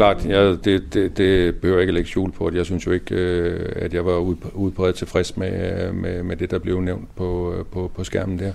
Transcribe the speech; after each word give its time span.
klart. 0.00 0.26
Jeg, 0.26 0.64
det, 0.64 0.94
det, 0.94 1.18
det 1.18 1.56
behøver 1.56 1.78
jeg 1.78 1.82
ikke 1.82 1.90
at 1.90 1.94
lægge 1.94 2.10
skjul 2.10 2.32
på. 2.32 2.50
Jeg 2.54 2.66
synes 2.66 2.86
jo 2.86 2.92
ikke, 2.92 3.14
øh, 3.14 3.72
at 3.76 3.94
jeg 3.94 4.06
var 4.06 4.16
udbredt 4.54 4.96
tilfreds 4.96 5.36
med, 5.36 5.82
øh, 5.86 5.94
med, 5.94 6.22
med 6.22 6.36
det, 6.36 6.50
der 6.50 6.58
blev 6.58 6.80
nævnt 6.80 7.16
på, 7.16 7.54
øh, 7.54 7.64
på, 7.64 7.90
på 7.96 8.04
skærmen 8.04 8.38
der. 8.38 8.52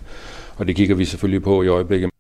Og 0.58 0.68
det 0.68 0.76
kigger 0.76 0.96
vi 0.96 1.06
selvfølgelig 1.06 1.44
på 1.44 1.64
i 1.64 1.68
øjeblikket. 1.68 2.15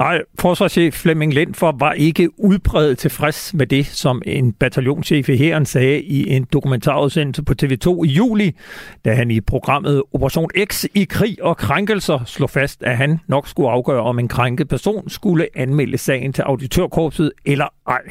Nej, 0.00 0.22
forsvarschef 0.38 0.94
Flemming 0.94 1.34
Lindfor 1.34 1.76
var 1.78 1.92
ikke 1.92 2.40
udbredt 2.40 2.98
tilfreds 2.98 3.54
med 3.54 3.66
det, 3.66 3.86
som 3.86 4.22
en 4.26 4.52
bataljonschef 4.52 5.28
i 5.28 5.36
hæren 5.36 5.66
sagde 5.66 6.02
i 6.02 6.30
en 6.30 6.46
dokumentarudsendelse 6.52 7.42
på 7.42 7.54
TV2 7.62 8.04
i 8.04 8.08
juli, 8.08 8.56
da 9.04 9.14
han 9.14 9.30
i 9.30 9.40
programmet 9.40 10.02
Operation 10.12 10.50
X 10.64 10.84
i 10.94 11.04
krig 11.04 11.42
og 11.42 11.56
krænkelser 11.56 12.24
slog 12.26 12.50
fast, 12.50 12.82
at 12.82 12.96
han 12.96 13.18
nok 13.26 13.48
skulle 13.48 13.70
afgøre, 13.70 14.02
om 14.02 14.18
en 14.18 14.28
krænket 14.28 14.68
person 14.68 15.08
skulle 15.08 15.46
anmelde 15.54 15.98
sagen 15.98 16.32
til 16.32 16.42
auditørkorpset 16.42 17.32
eller 17.44 17.66
ej. 17.88 18.02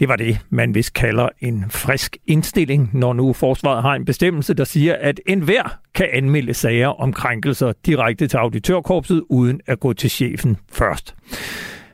Det 0.00 0.08
var 0.08 0.16
det, 0.16 0.38
man 0.50 0.74
vist 0.74 0.92
kalder 0.92 1.28
en 1.40 1.64
frisk 1.70 2.16
indstilling, 2.26 2.90
når 2.92 3.12
nu 3.12 3.32
forsvaret 3.32 3.82
har 3.82 3.94
en 3.94 4.04
bestemmelse, 4.04 4.54
der 4.54 4.64
siger, 4.64 4.96
at 5.00 5.20
enhver 5.26 5.78
kan 5.94 6.08
anmelde 6.12 6.54
sager 6.54 6.88
om 6.88 7.12
krænkelser 7.12 7.72
direkte 7.86 8.26
til 8.26 8.36
auditørkorpset, 8.36 9.22
uden 9.28 9.60
at 9.66 9.80
gå 9.80 9.92
til 9.92 10.10
chefen 10.10 10.56
først. 10.72 11.14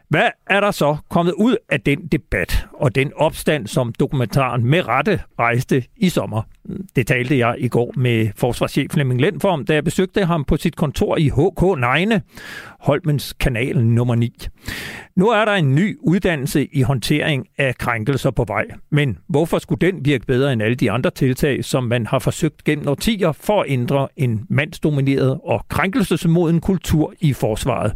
Hvad 0.09 0.29
er 0.46 0.60
der 0.60 0.70
så 0.70 0.96
kommet 1.10 1.33
ud 1.33 1.57
af 1.69 1.80
den 1.80 2.07
debat 2.07 2.66
og 2.73 2.95
den 2.95 3.12
opstand, 3.16 3.66
som 3.66 3.93
dokumentaren 3.93 4.65
med 4.65 4.88
rette 4.88 5.21
rejste 5.38 5.84
i 5.96 6.09
sommer? 6.09 6.43
Det 6.97 7.07
talte 7.07 7.39
jeg 7.39 7.55
i 7.59 7.69
går 7.69 7.93
med 7.97 8.29
forsvarschef 8.37 8.91
Flemming 8.91 9.21
Lend 9.21 9.45
om, 9.45 9.65
da 9.65 9.75
jeg 9.75 9.84
besøgte 9.84 10.25
ham 10.25 10.45
på 10.45 10.57
sit 10.57 10.77
kontor 10.77 11.16
i 11.16 11.29
HK 11.29 11.80
Nejne, 11.80 12.23
Holmens 12.80 13.32
kanal 13.32 13.85
nummer 13.85 14.15
9. 14.15 14.32
Nu 15.16 15.29
er 15.29 15.45
der 15.45 15.52
en 15.52 15.74
ny 15.74 15.99
uddannelse 16.01 16.66
i 16.73 16.82
håndtering 16.82 17.46
af 17.59 17.74
krænkelser 17.79 18.30
på 18.30 18.45
vej. 18.45 18.66
Men 18.91 19.19
hvorfor 19.29 19.59
skulle 19.59 19.87
den 19.87 20.04
virke 20.04 20.27
bedre 20.27 20.52
end 20.52 20.63
alle 20.63 20.74
de 20.74 20.91
andre 20.91 21.10
tiltag, 21.10 21.65
som 21.65 21.85
man 21.85 22.07
har 22.07 22.19
forsøgt 22.19 22.65
gennem 22.65 22.88
årtier 22.88 23.32
for 23.32 23.60
at 23.60 23.66
ændre 23.69 24.09
en 24.16 24.47
mandsdomineret 24.51 25.41
og 25.45 25.65
krænkelsesmoden 25.69 26.60
kultur 26.60 27.15
i 27.21 27.32
forsvaret? 27.32 27.93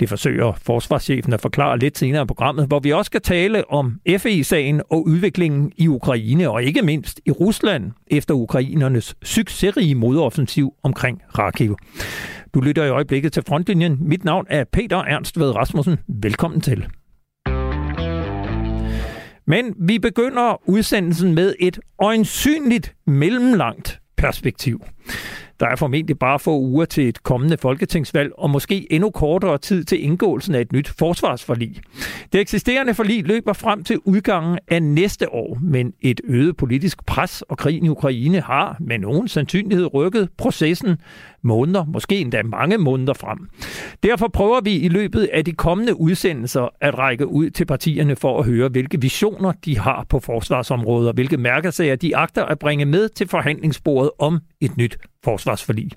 Det 0.00 0.08
forsøger 0.08 0.52
forsvarschefen 0.62 1.32
at 1.32 1.40
forklare 1.40 1.78
lidt 1.78 1.98
senere 1.98 2.22
i 2.22 2.26
programmet, 2.26 2.66
hvor 2.66 2.80
vi 2.80 2.92
også 2.92 3.08
skal 3.08 3.20
tale 3.20 3.70
om 3.70 4.00
FE-sagen 4.18 4.82
og 4.90 5.06
udviklingen 5.06 5.72
i 5.76 5.88
Ukraine, 5.88 6.50
og 6.50 6.62
ikke 6.62 6.82
mindst 6.82 7.20
i 7.26 7.30
Rusland 7.30 7.81
efter 8.06 8.34
ukrainernes 8.34 9.14
succesrige 9.22 9.94
modoffensiv 9.94 10.72
omkring 10.82 11.22
Rakiv. 11.38 11.76
Du 12.54 12.60
lytter 12.60 12.84
i 12.84 12.88
øjeblikket 12.88 13.32
til 13.32 13.42
Frontlinjen. 13.48 13.96
Mit 14.00 14.24
navn 14.24 14.46
er 14.50 14.64
Peter 14.72 14.96
Ernst 14.96 15.38
Ved 15.38 15.56
Rasmussen. 15.56 15.98
Velkommen 16.22 16.60
til. 16.60 16.86
Men 19.46 19.74
vi 19.78 19.98
begynder 19.98 20.68
udsendelsen 20.68 21.34
med 21.34 21.54
et 21.60 21.80
øjensynligt 21.98 22.94
mellemlangt 23.06 24.00
perspektiv. 24.16 24.84
Der 25.60 25.66
er 25.66 25.76
formentlig 25.76 26.18
bare 26.18 26.38
få 26.38 26.58
uger 26.58 26.84
til 26.84 27.08
et 27.08 27.22
kommende 27.22 27.56
folketingsvalg, 27.56 28.32
og 28.38 28.50
måske 28.50 28.92
endnu 28.92 29.10
kortere 29.10 29.58
tid 29.58 29.84
til 29.84 30.04
indgåelsen 30.04 30.54
af 30.54 30.60
et 30.60 30.72
nyt 30.72 30.88
forsvarsforlig. 30.88 31.80
Det 32.32 32.40
eksisterende 32.40 32.94
forlig 32.94 33.26
løber 33.26 33.52
frem 33.52 33.84
til 33.84 33.98
udgangen 34.04 34.58
af 34.68 34.82
næste 34.82 35.32
år, 35.32 35.58
men 35.62 35.92
et 36.00 36.20
øget 36.24 36.56
politisk 36.56 37.06
pres 37.06 37.42
og 37.42 37.58
krigen 37.58 37.84
i 37.84 37.88
Ukraine 37.88 38.40
har 38.40 38.76
med 38.80 38.98
nogen 38.98 39.28
sandsynlighed 39.28 39.94
rykket 39.94 40.28
processen 40.38 40.96
måneder, 41.42 41.84
måske 41.84 42.18
endda 42.18 42.42
mange 42.42 42.78
måneder 42.78 43.12
frem. 43.12 43.38
Derfor 44.02 44.28
prøver 44.28 44.60
vi 44.60 44.76
i 44.76 44.88
løbet 44.88 45.28
af 45.32 45.44
de 45.44 45.52
kommende 45.52 46.00
udsendelser 46.00 46.68
at 46.80 46.98
række 46.98 47.26
ud 47.26 47.50
til 47.50 47.64
partierne 47.64 48.16
for 48.16 48.38
at 48.38 48.46
høre, 48.46 48.68
hvilke 48.68 49.00
visioner 49.00 49.52
de 49.64 49.78
har 49.78 50.06
på 50.08 50.20
forsvarsområdet, 50.20 51.08
og 51.08 51.14
hvilke 51.14 51.36
mærkesager 51.36 51.96
de 51.96 52.16
agter 52.16 52.44
at 52.44 52.58
bringe 52.58 52.84
med 52.84 53.08
til 53.08 53.28
forhandlingsbordet 53.28 54.10
om 54.18 54.38
et 54.60 54.76
nyt 54.76 54.98
forsvarsforlig. 55.24 55.90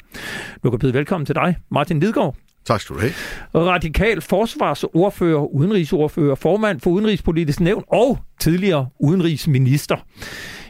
Nu 0.63 0.69
kan 0.69 0.80
byde 0.80 0.94
velkommen 0.94 1.25
til 1.25 1.36
dig, 1.36 1.56
Martin 1.72 2.00
Lidgaard. 2.00 2.36
Tak 2.66 2.81
skal 2.81 2.96
du 2.96 3.02
have. 3.02 3.13
Radikal 3.56 4.22
forsvarsordfører, 4.22 5.56
udenrigsordfører, 5.56 6.36
formand 6.36 6.80
for 6.80 6.91
Udenrigspolitisk 6.91 7.59
Nævn 7.59 7.84
og 7.88 8.18
tidligere 8.40 8.88
udenrigsminister. 9.00 9.97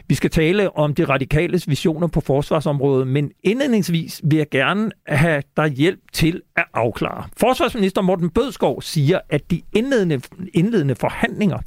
Vi 0.08 0.14
skal 0.14 0.30
tale 0.30 0.76
om 0.76 0.94
de 0.94 1.04
radikales 1.04 1.68
visioner 1.68 2.06
på 2.06 2.20
forsvarsområdet, 2.20 3.06
men 3.06 3.30
indledningsvis 3.42 4.20
vil 4.24 4.36
jeg 4.36 4.46
gerne 4.50 4.90
have 5.06 5.42
dig 5.56 5.68
hjælp 5.68 6.00
til 6.12 6.42
at 6.56 6.64
afklare. 6.74 7.24
Forsvarsminister 7.36 8.02
Morten 8.02 8.30
Bødskov 8.30 8.82
siger, 8.82 9.18
at 9.30 9.50
de 9.50 9.62
indledende, 9.72 10.20
indledende 10.54 10.94
forhandlinger 10.94 11.58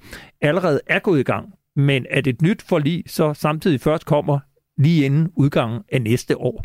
allerede 0.41 0.79
er 0.87 0.99
gået 0.99 1.19
i 1.19 1.23
gang, 1.23 1.53
men 1.75 2.05
at 2.09 2.27
et 2.27 2.41
nyt 2.41 2.61
forlig 2.69 3.03
så 3.07 3.33
samtidig 3.33 3.81
først 3.81 4.05
kommer 4.05 4.39
lige 4.79 5.05
inden 5.05 5.31
udgangen 5.35 5.81
af 5.91 6.01
næste 6.01 6.37
år. 6.37 6.63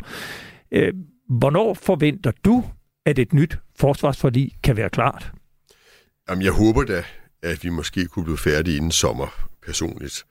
Øh, 0.71 0.93
hvornår 1.29 1.73
forventer 1.73 2.31
du, 2.45 2.63
at 3.05 3.19
et 3.19 3.33
nyt 3.33 3.57
forsvarsforlig 3.75 4.51
kan 4.63 4.77
være 4.77 4.89
klart? 4.89 5.31
Jamen, 6.29 6.43
jeg 6.43 6.51
håber 6.51 6.83
da, 6.83 7.03
at 7.43 7.63
vi 7.63 7.69
måske 7.69 8.05
kunne 8.05 8.25
blive 8.25 8.37
færdige 8.37 8.77
inden 8.77 8.91
sommer 8.91 9.49
personligt. 9.65 10.25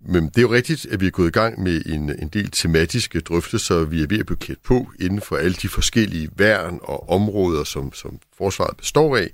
Men 0.00 0.24
det 0.24 0.38
er 0.38 0.42
jo 0.42 0.52
rigtigt, 0.52 0.86
at 0.86 1.00
vi 1.00 1.06
er 1.06 1.10
gået 1.10 1.28
i 1.28 1.30
gang 1.30 1.62
med 1.62 1.82
en, 1.86 2.22
en 2.22 2.28
del 2.28 2.50
tematiske 2.50 3.20
drøftelser, 3.20 3.84
vi 3.84 4.02
er 4.02 4.06
ved 4.06 4.18
at 4.18 4.26
blive 4.26 4.36
klædt 4.36 4.62
på 4.62 4.90
inden 5.00 5.20
for 5.20 5.36
alle 5.36 5.54
de 5.54 5.68
forskellige 5.68 6.28
værn 6.36 6.78
og 6.82 7.10
områder, 7.10 7.64
som, 7.64 7.92
som 7.92 8.18
forsvaret 8.36 8.76
består 8.76 9.16
af. 9.16 9.30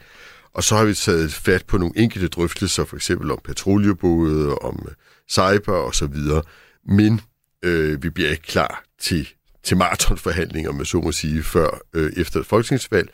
Og 0.54 0.64
så 0.64 0.76
har 0.76 0.84
vi 0.84 0.94
taget 0.94 1.32
fat 1.32 1.64
på 1.66 1.78
nogle 1.78 1.98
enkelte 1.98 2.28
drøftelser, 2.28 2.84
for 2.84 2.96
eksempel 2.96 3.30
om 3.30 3.38
patruljebåde, 3.44 4.54
om 4.58 4.88
cyber 5.30 5.72
og 5.72 5.94
så 5.94 6.06
videre. 6.06 6.42
Men 6.86 7.20
øh, 7.64 8.02
vi 8.02 8.10
bliver 8.10 8.30
ikke 8.30 8.42
klar 8.42 8.84
til, 9.00 9.28
til 9.64 9.76
maratonforhandlinger, 9.76 10.72
med 10.72 10.84
så 10.84 11.00
må 11.00 11.12
sige, 11.12 11.42
før 11.42 11.78
øh, 11.94 12.12
efter 12.16 12.40
et 12.40 12.46
folketingsvalg. 12.46 13.08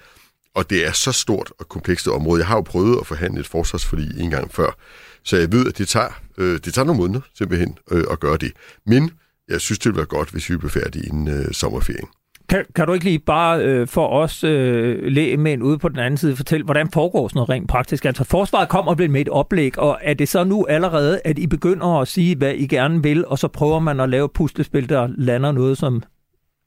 Og 0.55 0.71
det 0.71 0.87
er 0.87 0.93
så 0.93 1.13
stort 1.13 1.53
og 1.59 1.69
komplekst 1.69 2.07
et 2.07 2.13
område. 2.13 2.41
Jeg 2.41 2.47
har 2.47 2.57
jo 2.57 2.61
prøvet 2.63 3.01
at 3.01 3.07
forhandle 3.07 3.41
et 3.41 3.47
forsvarsforlig 3.47 4.21
en 4.21 4.31
gang 4.31 4.55
før, 4.55 4.77
så 5.25 5.37
jeg 5.37 5.53
ved, 5.53 5.67
at 5.69 5.79
det 5.79 5.89
tager, 5.89 6.23
øh, 6.39 6.61
det 6.65 6.75
tager 6.75 6.87
nogle 6.87 7.01
måneder 7.01 7.21
simpelthen 7.35 7.79
øh, 7.91 8.05
at 8.11 8.21
gøre 8.21 8.37
det. 8.37 8.53
Men 8.87 9.11
jeg 9.49 9.61
synes, 9.61 9.79
det 9.79 9.87
ville 9.87 9.97
være 9.97 10.07
godt, 10.07 10.31
hvis 10.31 10.51
vi 10.51 10.57
blev 10.57 10.71
færdige 10.71 11.07
inden 11.07 11.29
øh, 11.29 11.53
sommerferien. 11.53 12.09
Kan, 12.51 12.65
kan 12.75 12.87
du 12.87 12.93
ikke 12.93 13.05
lige 13.05 13.19
bare 13.19 13.65
øh, 13.65 13.89
for 13.89 14.09
os 14.09 14.45
øh, 14.45 15.03
lægemænd 15.03 15.63
ude 15.63 15.79
på 15.79 15.89
den 15.89 15.99
anden 15.99 16.19
side 16.19 16.37
fortælle, 16.37 16.65
hvordan 16.65 16.91
foregår 16.93 17.29
sådan 17.29 17.37
noget 17.37 17.51
rent 17.51 17.69
praktisk? 17.69 18.05
Altså 18.05 18.25
forsvaret 18.25 18.69
kommer 18.69 19.09
med 19.09 19.21
et 19.21 19.29
oplæg, 19.29 19.79
og 19.79 19.99
er 20.03 20.15
det 20.15 20.29
så 20.29 20.45
nu 20.45 20.67
allerede, 20.67 21.21
at 21.25 21.39
I 21.39 21.47
begynder 21.47 22.01
at 22.01 22.09
sige, 22.09 22.37
hvad 22.37 22.55
I 22.55 22.67
gerne 22.67 23.03
vil, 23.03 23.27
og 23.27 23.39
så 23.39 23.49
prøver 23.49 23.79
man 23.79 24.01
at 24.01 24.09
lave 24.09 24.29
puslespil, 24.35 24.89
der 24.89 25.09
lander 25.19 25.53
noget, 25.53 25.79
som 25.79 26.03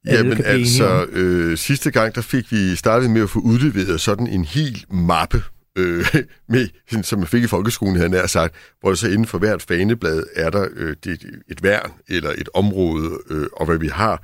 Jamen 0.05 0.41
altså, 0.45 1.05
øh, 1.11 1.57
sidste 1.57 1.91
gang 1.91 2.15
der 2.15 2.21
fik 2.21 2.51
vi 2.51 2.75
startet 2.75 3.09
med 3.09 3.21
at 3.21 3.29
få 3.29 3.39
udleveret 3.39 4.01
sådan 4.01 4.27
en 4.27 4.45
hel 4.45 4.85
mappe 4.91 5.43
øh, 5.77 6.05
med, 6.49 6.67
som 7.03 7.19
man 7.19 7.27
fik 7.27 7.43
i 7.43 7.47
folkeskolen, 7.47 7.95
her 7.95 8.07
nær 8.07 8.27
sagt, 8.27 8.55
hvor 8.81 8.93
så 8.93 9.07
inden 9.07 9.25
for 9.25 9.37
hvert 9.37 9.61
faneblad 9.61 10.23
er 10.35 10.49
der 10.49 10.67
øh, 10.75 10.95
det, 11.03 11.25
et 11.51 11.63
værn 11.63 11.91
eller 12.09 12.29
et 12.29 12.49
område, 12.53 13.09
øh, 13.29 13.45
og 13.53 13.65
hvad 13.65 13.77
vi 13.77 13.87
har 13.87 14.23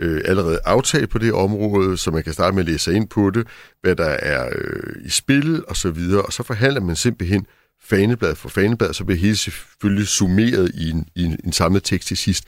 øh, 0.00 0.20
allerede 0.24 0.58
aftalt 0.64 1.10
på 1.10 1.18
det 1.18 1.32
område, 1.32 1.96
så 1.96 2.10
man 2.10 2.22
kan 2.22 2.32
starte 2.32 2.54
med 2.54 2.62
at 2.62 2.68
læse 2.68 2.94
ind 2.94 3.08
på 3.08 3.30
det, 3.30 3.46
hvad 3.82 3.96
der 3.96 4.04
er 4.08 4.48
øh, 4.56 5.04
i 5.04 5.10
spil 5.10 5.64
og 5.68 5.76
så 5.76 5.90
videre, 5.90 6.22
og 6.22 6.32
så 6.32 6.42
forhandler 6.42 6.80
man 6.80 6.96
simpelthen 6.96 7.46
faneblad 7.82 8.34
for 8.34 8.48
faneblad, 8.48 8.92
så 8.94 9.04
bliver 9.04 9.18
hele 9.18 9.36
selvfølgelig 9.36 10.06
summeret 10.06 10.70
i 10.74 10.90
en, 10.90 11.08
i 11.14 11.24
en, 11.24 11.36
en 11.44 11.52
samlet 11.52 11.84
tekst 11.84 12.08
til 12.08 12.16
sidst. 12.16 12.44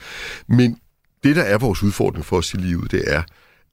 Men 0.49 0.79
det, 1.25 1.37
der 1.37 1.43
er 1.43 1.59
vores 1.59 1.83
udfordring 1.83 2.25
for 2.25 2.37
os 2.37 2.55
i 2.55 2.57
livet, 2.57 2.91
det 2.91 3.03
er, 3.07 3.23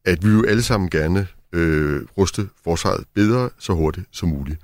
at 0.06 0.26
vi 0.26 0.30
jo 0.30 0.46
alle 0.46 0.64
sammen 0.64 0.90
gerne 0.90 1.28
øh, 1.54 2.02
ruste 2.18 2.48
forsvaret 2.64 3.04
bedre 3.16 3.50
så 3.60 3.74
hurtigt 3.74 4.08
som 4.12 4.30
muligt. 4.30 4.60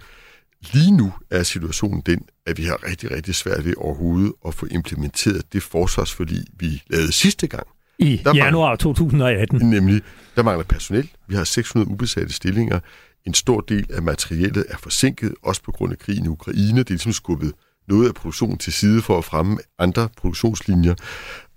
Lige 0.73 0.91
nu 0.91 1.13
er 1.31 1.43
situationen 1.43 2.01
den, 2.05 2.25
at 2.45 2.57
vi 2.57 2.63
har 2.63 2.89
rigtig, 2.89 3.11
rigtig 3.11 3.35
svært 3.35 3.65
ved 3.65 3.73
overhovedet 3.77 4.33
at 4.47 4.53
få 4.53 4.65
implementeret 4.71 5.53
det 5.53 5.63
forsvarsforlig, 5.63 6.45
vi 6.59 6.83
lavede 6.89 7.11
sidste 7.11 7.47
gang. 7.47 7.67
I 7.99 8.21
der 8.23 8.35
januar 8.35 8.65
mangler, 8.65 8.75
2018. 8.75 9.69
Nemlig, 9.69 10.01
der 10.35 10.43
mangler 10.43 10.63
personel. 10.63 11.09
Vi 11.27 11.35
har 11.35 11.43
600 11.43 11.91
ubesatte 11.91 12.33
stillinger. 12.33 12.79
En 13.25 13.33
stor 13.33 13.61
del 13.61 13.85
af 13.89 14.01
materiellet 14.01 14.65
er 14.69 14.77
forsinket, 14.77 15.33
også 15.43 15.63
på 15.63 15.71
grund 15.71 15.91
af 15.91 15.99
krigen 15.99 16.25
i 16.25 16.27
Ukraine. 16.27 16.79
Det 16.79 16.89
er 16.89 16.93
ligesom 16.93 17.11
skubbet 17.11 17.53
noget 17.87 18.07
af 18.07 18.13
produktionen 18.13 18.57
til 18.57 18.73
side 18.73 19.01
for 19.01 19.17
at 19.17 19.25
fremme 19.25 19.57
andre 19.79 20.09
produktionslinjer. 20.17 20.95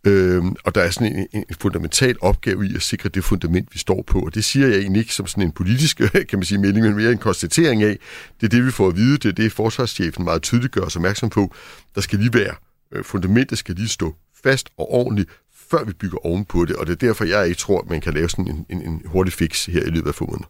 Øhm, 0.07 0.57
og 0.65 0.75
der 0.75 0.81
er 0.81 0.91
sådan 0.91 1.17
en, 1.17 1.27
en 1.33 1.45
fundamental 1.61 2.17
opgave 2.21 2.67
i 2.67 2.75
at 2.75 2.83
sikre 2.83 3.09
det 3.09 3.25
fundament, 3.25 3.69
vi 3.73 3.79
står 3.79 4.05
på. 4.07 4.21
Og 4.21 4.35
det 4.35 4.45
siger 4.45 4.67
jeg 4.67 4.79
egentlig 4.79 5.01
ikke 5.01 5.15
som 5.15 5.27
sådan 5.27 5.45
en 5.45 5.53
politisk 5.53 5.97
kan 6.29 6.39
man 6.39 6.45
sige, 6.45 6.59
melding, 6.59 6.87
men 6.87 6.97
mere 6.97 7.13
en 7.13 7.19
konstatering 7.19 7.83
af. 7.83 7.99
Det 8.41 8.47
er 8.47 8.51
det, 8.51 8.67
vi 8.67 8.71
får 8.71 8.89
at 8.89 8.97
vide. 8.97 9.19
Det 9.19 9.29
er 9.29 9.33
det, 9.33 9.53
forsvarschefen 9.53 10.25
meget 10.25 10.43
tydeligt 10.43 10.73
gør 10.73 10.81
os 10.81 10.97
opmærksom 10.97 11.31
på. 11.31 11.55
Der 11.95 12.01
skal 12.01 12.19
lige 12.19 12.35
være, 12.35 12.55
øh, 12.93 13.05
fundamentet 13.05 13.59
skal 13.59 13.75
lige 13.75 13.89
stå 13.89 14.15
fast 14.43 14.69
og 14.79 14.93
ordentligt, 14.93 15.31
før 15.71 15.85
vi 15.85 15.93
bygger 15.93 16.27
ovenpå 16.27 16.65
det. 16.65 16.77
Og 16.77 16.87
det 16.87 16.93
er 16.93 17.07
derfor, 17.07 17.25
jeg 17.25 17.47
ikke 17.47 17.59
tror, 17.59 17.81
at 17.81 17.91
man 17.91 18.01
kan 18.01 18.15
lave 18.15 18.29
sådan 18.29 18.49
en, 18.49 18.67
en, 18.69 18.83
en 18.83 19.03
hurtig 19.07 19.33
fix 19.33 19.67
her 19.67 19.83
i 19.83 19.91
løbet 19.91 20.09
af 20.09 20.15
få 20.15 20.27
måneder. 20.27 20.49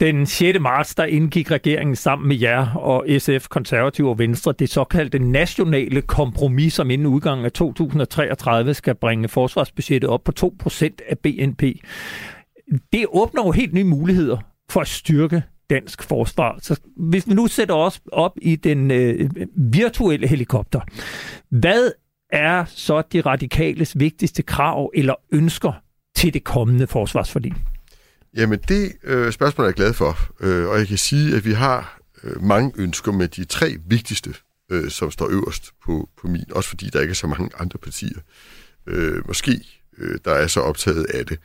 Den 0.00 0.26
6. 0.26 0.60
marts, 0.60 0.94
der 0.94 1.04
indgik 1.04 1.50
regeringen 1.50 1.96
sammen 1.96 2.28
med 2.28 2.36
jer 2.36 2.74
og 2.74 3.06
SF, 3.18 3.48
Konservative 3.48 4.08
og 4.08 4.18
Venstre 4.18 4.52
det 4.58 4.70
såkaldte 4.70 5.18
nationale 5.18 6.02
kompromis, 6.02 6.74
som 6.74 6.90
inden 6.90 7.06
udgangen 7.06 7.44
af 7.44 7.52
2033 7.52 8.74
skal 8.74 8.94
bringe 8.94 9.28
forsvarsbudgettet 9.28 10.10
op 10.10 10.24
på 10.24 10.32
2% 10.64 10.88
af 11.08 11.18
BNP. 11.18 11.62
Det 12.92 13.06
åbner 13.08 13.42
jo 13.46 13.50
helt 13.50 13.74
nye 13.74 13.84
muligheder 13.84 14.38
for 14.70 14.80
at 14.80 14.88
styrke 14.88 15.42
dansk 15.70 16.02
forsvar. 16.02 16.58
Så 16.62 16.80
hvis 16.96 17.28
vi 17.28 17.34
nu 17.34 17.46
sætter 17.46 17.74
os 17.74 18.00
op 18.12 18.32
i 18.42 18.56
den 18.56 18.90
øh, 18.90 19.30
virtuelle 19.56 20.28
helikopter, 20.28 20.80
hvad 21.50 21.90
er 22.30 22.64
så 22.64 23.02
de 23.12 23.20
radikales 23.20 23.98
vigtigste 23.98 24.42
krav 24.42 24.90
eller 24.94 25.14
ønsker 25.32 25.72
til 26.16 26.34
det 26.34 26.44
kommende 26.44 26.86
forsvarsforlig? 26.86 27.54
Jamen 28.36 28.58
det 28.68 28.92
øh, 29.02 29.32
spørgsmål 29.32 29.64
er 29.64 29.68
jeg 29.68 29.74
glad 29.74 29.92
for, 29.92 30.18
øh, 30.40 30.68
og 30.68 30.78
jeg 30.78 30.88
kan 30.88 30.98
sige, 30.98 31.36
at 31.36 31.44
vi 31.44 31.52
har 31.52 32.00
øh, 32.24 32.42
mange 32.42 32.72
ønsker 32.76 33.12
med 33.12 33.28
de 33.28 33.44
tre 33.44 33.76
vigtigste, 33.86 34.34
øh, 34.70 34.90
som 34.90 35.10
står 35.10 35.28
øverst 35.30 35.72
på, 35.84 36.08
på 36.20 36.28
min, 36.28 36.44
også 36.52 36.68
fordi 36.68 36.90
der 36.92 37.00
ikke 37.00 37.10
er 37.10 37.14
så 37.14 37.26
mange 37.26 37.50
andre 37.58 37.78
partier, 37.78 38.18
øh, 38.86 39.26
måske, 39.26 39.60
øh, 39.98 40.18
der 40.24 40.32
er 40.32 40.46
så 40.46 40.60
optaget 40.60 41.04
af 41.04 41.26
det. 41.26 41.38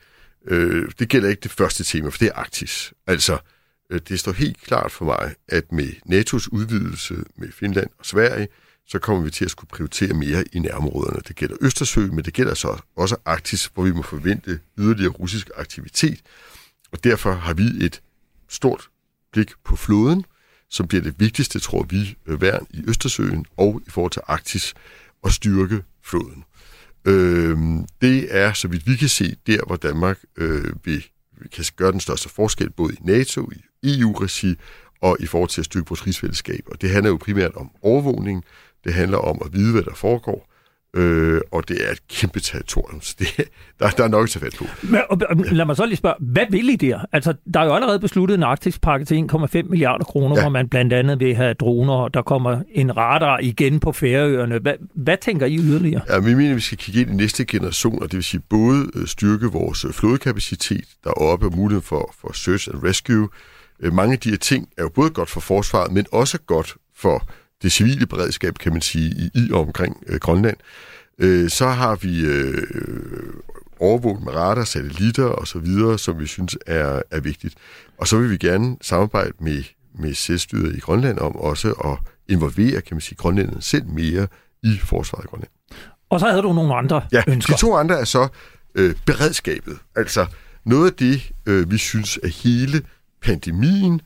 Øh, 0.46 0.88
det 0.98 1.08
gælder 1.08 1.28
ikke 1.28 1.40
det 1.40 1.50
første 1.50 1.84
tema, 1.84 2.08
for 2.08 2.18
det 2.18 2.28
er 2.28 2.34
Arktis. 2.34 2.92
Altså, 3.06 3.38
øh, 3.90 4.00
det 4.08 4.20
står 4.20 4.32
helt 4.32 4.60
klart 4.60 4.92
for 4.92 5.04
mig, 5.04 5.34
at 5.48 5.72
med 5.72 5.88
NATO's 6.08 6.48
udvidelse 6.52 7.14
med 7.36 7.52
Finland 7.52 7.90
og 7.98 8.06
Sverige, 8.06 8.48
så 8.86 8.98
kommer 8.98 9.22
vi 9.22 9.30
til 9.30 9.44
at 9.44 9.50
skulle 9.50 9.68
prioritere 9.68 10.14
mere 10.14 10.44
i 10.52 10.58
nærområderne. 10.58 11.20
Det 11.28 11.36
gælder 11.36 11.56
Østersøen, 11.60 12.14
men 12.16 12.24
det 12.24 12.34
gælder 12.34 12.54
så 12.54 12.80
også 12.96 13.16
Arktis, 13.24 13.70
hvor 13.74 13.82
vi 13.82 13.92
må 13.92 14.02
forvente 14.02 14.60
yderligere 14.78 15.12
russisk 15.12 15.50
aktivitet. 15.56 16.20
Og 16.92 17.04
derfor 17.04 17.32
har 17.32 17.54
vi 17.54 17.84
et 17.84 18.02
stort 18.48 18.88
blik 19.32 19.50
på 19.64 19.76
floden, 19.76 20.24
som 20.68 20.88
bliver 20.88 21.02
det 21.02 21.14
vigtigste, 21.18 21.58
tror 21.58 21.82
vi, 21.82 22.16
øh, 22.26 22.40
værn 22.40 22.66
i 22.70 22.82
Østersøen 22.86 23.46
og 23.56 23.82
i 23.86 23.90
forhold 23.90 24.10
til 24.10 24.22
Arktis, 24.26 24.74
at 25.24 25.32
styrke 25.32 25.82
floden. 26.04 26.44
Øh, 27.04 27.58
det 28.00 28.36
er, 28.36 28.52
så 28.52 28.68
vidt 28.68 28.86
vi 28.86 28.96
kan 28.96 29.08
se, 29.08 29.36
der 29.46 29.66
hvor 29.66 29.76
Danmark 29.76 30.18
øh, 30.36 30.72
vil, 30.84 31.06
kan 31.52 31.64
gøre 31.76 31.92
den 31.92 32.00
største 32.00 32.28
forskel, 32.28 32.70
både 32.70 32.94
i 32.94 32.98
NATO, 33.00 33.50
i 33.82 34.00
EU-regi 34.00 34.56
og 35.00 35.16
i 35.20 35.26
forhold 35.26 35.50
til 35.50 35.60
at 35.60 35.64
styrke 35.64 35.88
vores 35.88 36.06
rigsfællesskab. 36.06 36.64
Og 36.66 36.80
det 36.80 36.90
handler 36.90 37.10
jo 37.10 37.16
primært 37.16 37.54
om 37.54 37.70
overvågning, 37.82 38.44
det 38.84 38.94
handler 38.94 39.18
om 39.18 39.42
at 39.44 39.52
vide, 39.52 39.72
hvad 39.72 39.82
der 39.82 39.94
foregår, 39.94 40.52
Øh, 40.96 41.40
og 41.52 41.68
det 41.68 41.88
er 41.88 41.92
et 41.92 42.08
kæmpe 42.08 42.40
territorium, 42.40 43.00
så 43.00 43.16
det, 43.18 43.28
der, 43.78 43.90
der 43.90 44.04
er 44.04 44.08
nok 44.08 44.28
til 44.28 44.40
fat 44.40 44.54
på. 44.58 44.64
Men, 44.82 45.00
og, 45.10 45.18
lad 45.36 45.64
mig 45.64 45.76
så 45.76 45.86
lige 45.86 45.96
spørge, 45.96 46.14
hvad 46.20 46.46
vil 46.50 46.68
I 46.68 46.76
der? 46.76 47.00
Altså, 47.12 47.34
der 47.54 47.60
er 47.60 47.64
jo 47.64 47.74
allerede 47.74 47.98
besluttet 48.00 48.34
en 48.34 48.42
Arktis-pakke 48.42 49.04
til 49.04 49.28
1,5 49.32 49.62
milliarder 49.62 50.04
kroner, 50.04 50.36
ja. 50.36 50.42
hvor 50.42 50.50
man 50.50 50.68
blandt 50.68 50.92
andet 50.92 51.20
vil 51.20 51.34
have 51.34 51.54
droner, 51.54 51.94
og 51.94 52.14
der 52.14 52.22
kommer 52.22 52.62
en 52.70 52.96
radar 52.96 53.38
igen 53.38 53.80
på 53.80 53.92
Færøerne. 53.92 54.58
Hvad, 54.58 54.74
hvad 54.94 55.16
tænker 55.16 55.46
I 55.46 55.56
yderligere? 55.56 56.02
Ja, 56.08 56.18
vi 56.18 56.34
mener, 56.34 56.50
at 56.50 56.56
vi 56.56 56.60
skal 56.60 56.78
kigge 56.78 57.00
ind 57.00 57.10
i 57.10 57.14
næste 57.14 57.44
generation, 57.44 58.02
og 58.02 58.10
det 58.10 58.16
vil 58.16 58.24
sige 58.24 58.42
både 58.50 58.86
øh, 58.94 59.06
styrke 59.06 59.46
vores 59.46 59.84
øh, 59.84 59.92
flådekapacitet 59.92 60.84
deroppe, 61.04 61.46
og 61.46 61.56
muligheden 61.56 61.86
for, 61.86 62.14
for 62.20 62.32
search 62.32 62.68
and 62.74 62.82
rescue. 62.82 63.28
Øh, 63.80 63.92
mange 63.92 64.12
af 64.12 64.18
de 64.18 64.30
her 64.30 64.36
ting 64.36 64.68
er 64.78 64.82
jo 64.82 64.88
både 64.88 65.10
godt 65.10 65.30
for 65.30 65.40
forsvaret, 65.40 65.92
men 65.92 66.06
også 66.12 66.38
godt 66.46 66.74
for 66.96 67.26
det 67.62 67.72
civile 67.72 68.06
beredskab, 68.06 68.54
kan 68.54 68.72
man 68.72 68.80
sige, 68.80 69.10
i, 69.10 69.30
i 69.34 69.52
og 69.52 69.60
omkring 69.60 69.96
øh, 70.06 70.18
Grønland. 70.18 70.56
Øh, 71.18 71.50
så 71.50 71.66
har 71.66 71.96
vi 71.96 72.20
øh, 72.20 72.62
overvåget 73.80 74.22
med 74.22 74.34
radar, 74.34 74.64
satellitter 74.64 75.24
og 75.24 75.46
så 75.46 75.58
videre, 75.58 75.98
som 75.98 76.18
vi 76.18 76.26
synes 76.26 76.58
er, 76.66 77.02
er 77.10 77.20
vigtigt. 77.20 77.54
Og 77.98 78.08
så 78.08 78.18
vil 78.18 78.30
vi 78.30 78.36
gerne 78.36 78.76
samarbejde 78.80 79.32
med, 79.40 79.62
med 79.98 80.14
selvstyret 80.14 80.76
i 80.76 80.80
Grønland 80.80 81.18
om 81.18 81.36
også 81.36 81.72
at 81.72 81.98
involvere, 82.28 82.80
kan 82.80 82.94
man 82.94 83.00
sige, 83.00 83.16
grønlænderne 83.16 83.62
selv 83.62 83.86
mere 83.86 84.26
i 84.62 84.78
forsvaret 84.78 85.24
i 85.24 85.26
Grønland. 85.26 85.50
Og 86.10 86.20
så 86.20 86.26
havde 86.26 86.42
du 86.42 86.52
nogle 86.52 86.74
andre 86.74 87.02
ja, 87.12 87.22
ønsker. 87.28 87.54
de 87.54 87.60
to 87.60 87.74
andre 87.74 88.00
er 88.00 88.04
så 88.04 88.28
øh, 88.74 88.94
beredskabet. 89.06 89.78
Altså 89.96 90.26
noget 90.64 90.86
af 90.90 90.92
det, 90.92 91.32
øh, 91.46 91.70
vi 91.70 91.78
synes, 91.78 92.18
at 92.22 92.30
hele 92.30 92.82
pandemien 93.22 94.00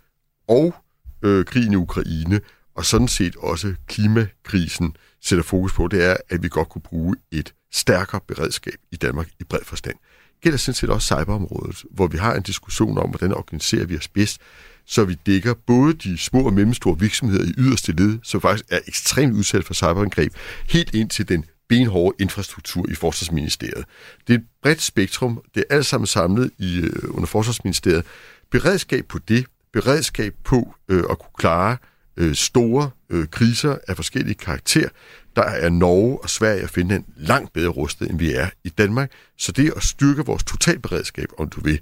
og 0.48 0.74
øh, 1.22 1.44
krigen 1.44 1.72
i 1.72 1.76
Ukraine 1.76 2.40
og 2.76 2.84
sådan 2.84 3.08
set 3.08 3.36
også 3.36 3.74
klimakrisen 3.86 4.96
sætter 5.22 5.42
fokus 5.42 5.72
på, 5.72 5.88
det 5.88 6.04
er, 6.04 6.16
at 6.28 6.42
vi 6.42 6.48
godt 6.48 6.68
kunne 6.68 6.82
bruge 6.82 7.16
et 7.32 7.54
stærkere 7.72 8.20
beredskab 8.28 8.74
i 8.92 8.96
Danmark 8.96 9.28
i 9.40 9.44
bred 9.44 9.64
forstand. 9.64 9.94
Det 10.34 10.42
gælder 10.42 10.58
sådan 10.58 10.74
set 10.74 10.90
også 10.90 11.06
cyberområdet, 11.06 11.84
hvor 11.90 12.06
vi 12.06 12.18
har 12.18 12.34
en 12.34 12.42
diskussion 12.42 12.98
om, 12.98 13.08
hvordan 13.08 13.34
organiserer 13.34 13.86
vi 13.86 13.96
os 13.96 14.08
bedst, 14.08 14.40
så 14.86 15.04
vi 15.04 15.14
dækker 15.26 15.54
både 15.66 15.94
de 15.94 16.18
små 16.18 16.42
og 16.46 16.52
mellemstore 16.52 16.98
virksomheder 16.98 17.44
i 17.44 17.54
yderste 17.58 17.92
led, 17.92 18.18
som 18.22 18.40
faktisk 18.40 18.64
er 18.70 18.78
ekstremt 18.86 19.34
udsat 19.34 19.64
for 19.64 19.74
cyberangreb, 19.74 20.34
helt 20.68 20.94
ind 20.94 21.10
til 21.10 21.28
den 21.28 21.44
benhårde 21.68 22.16
infrastruktur 22.18 22.86
i 22.88 22.94
Forsvarsministeriet. 22.94 23.84
Det 24.26 24.34
er 24.34 24.38
et 24.38 24.44
bredt 24.62 24.82
spektrum. 24.82 25.42
Det 25.54 25.64
er 25.70 25.74
alt 25.74 25.86
sammen 25.86 26.06
samlet 26.06 26.50
i, 26.58 26.80
øh, 26.80 26.90
under 27.08 27.26
Forsvarsministeriet. 27.26 28.04
Beredskab 28.50 29.06
på 29.08 29.18
det, 29.18 29.46
beredskab 29.72 30.34
på 30.44 30.74
øh, 30.88 31.04
at 31.10 31.18
kunne 31.18 31.34
klare 31.38 31.76
øh, 32.16 32.34
store 32.34 32.90
øh, 33.10 33.26
kriser 33.28 33.78
af 33.88 33.96
forskellige 33.96 34.34
karakter, 34.34 34.88
der 35.36 35.42
er 35.42 35.68
Norge 35.68 36.18
og 36.22 36.30
Sverige 36.30 36.62
og 36.62 36.70
Finland 36.70 37.04
langt 37.16 37.52
bedre 37.52 37.68
rustet, 37.68 38.10
end 38.10 38.18
vi 38.18 38.32
er 38.32 38.48
i 38.64 38.68
Danmark. 38.68 39.10
Så 39.38 39.52
det 39.52 39.72
at 39.76 39.82
styrke 39.82 40.26
vores 40.26 40.44
totalberedskab, 40.44 41.28
om 41.38 41.48
du 41.48 41.60
vil, 41.60 41.80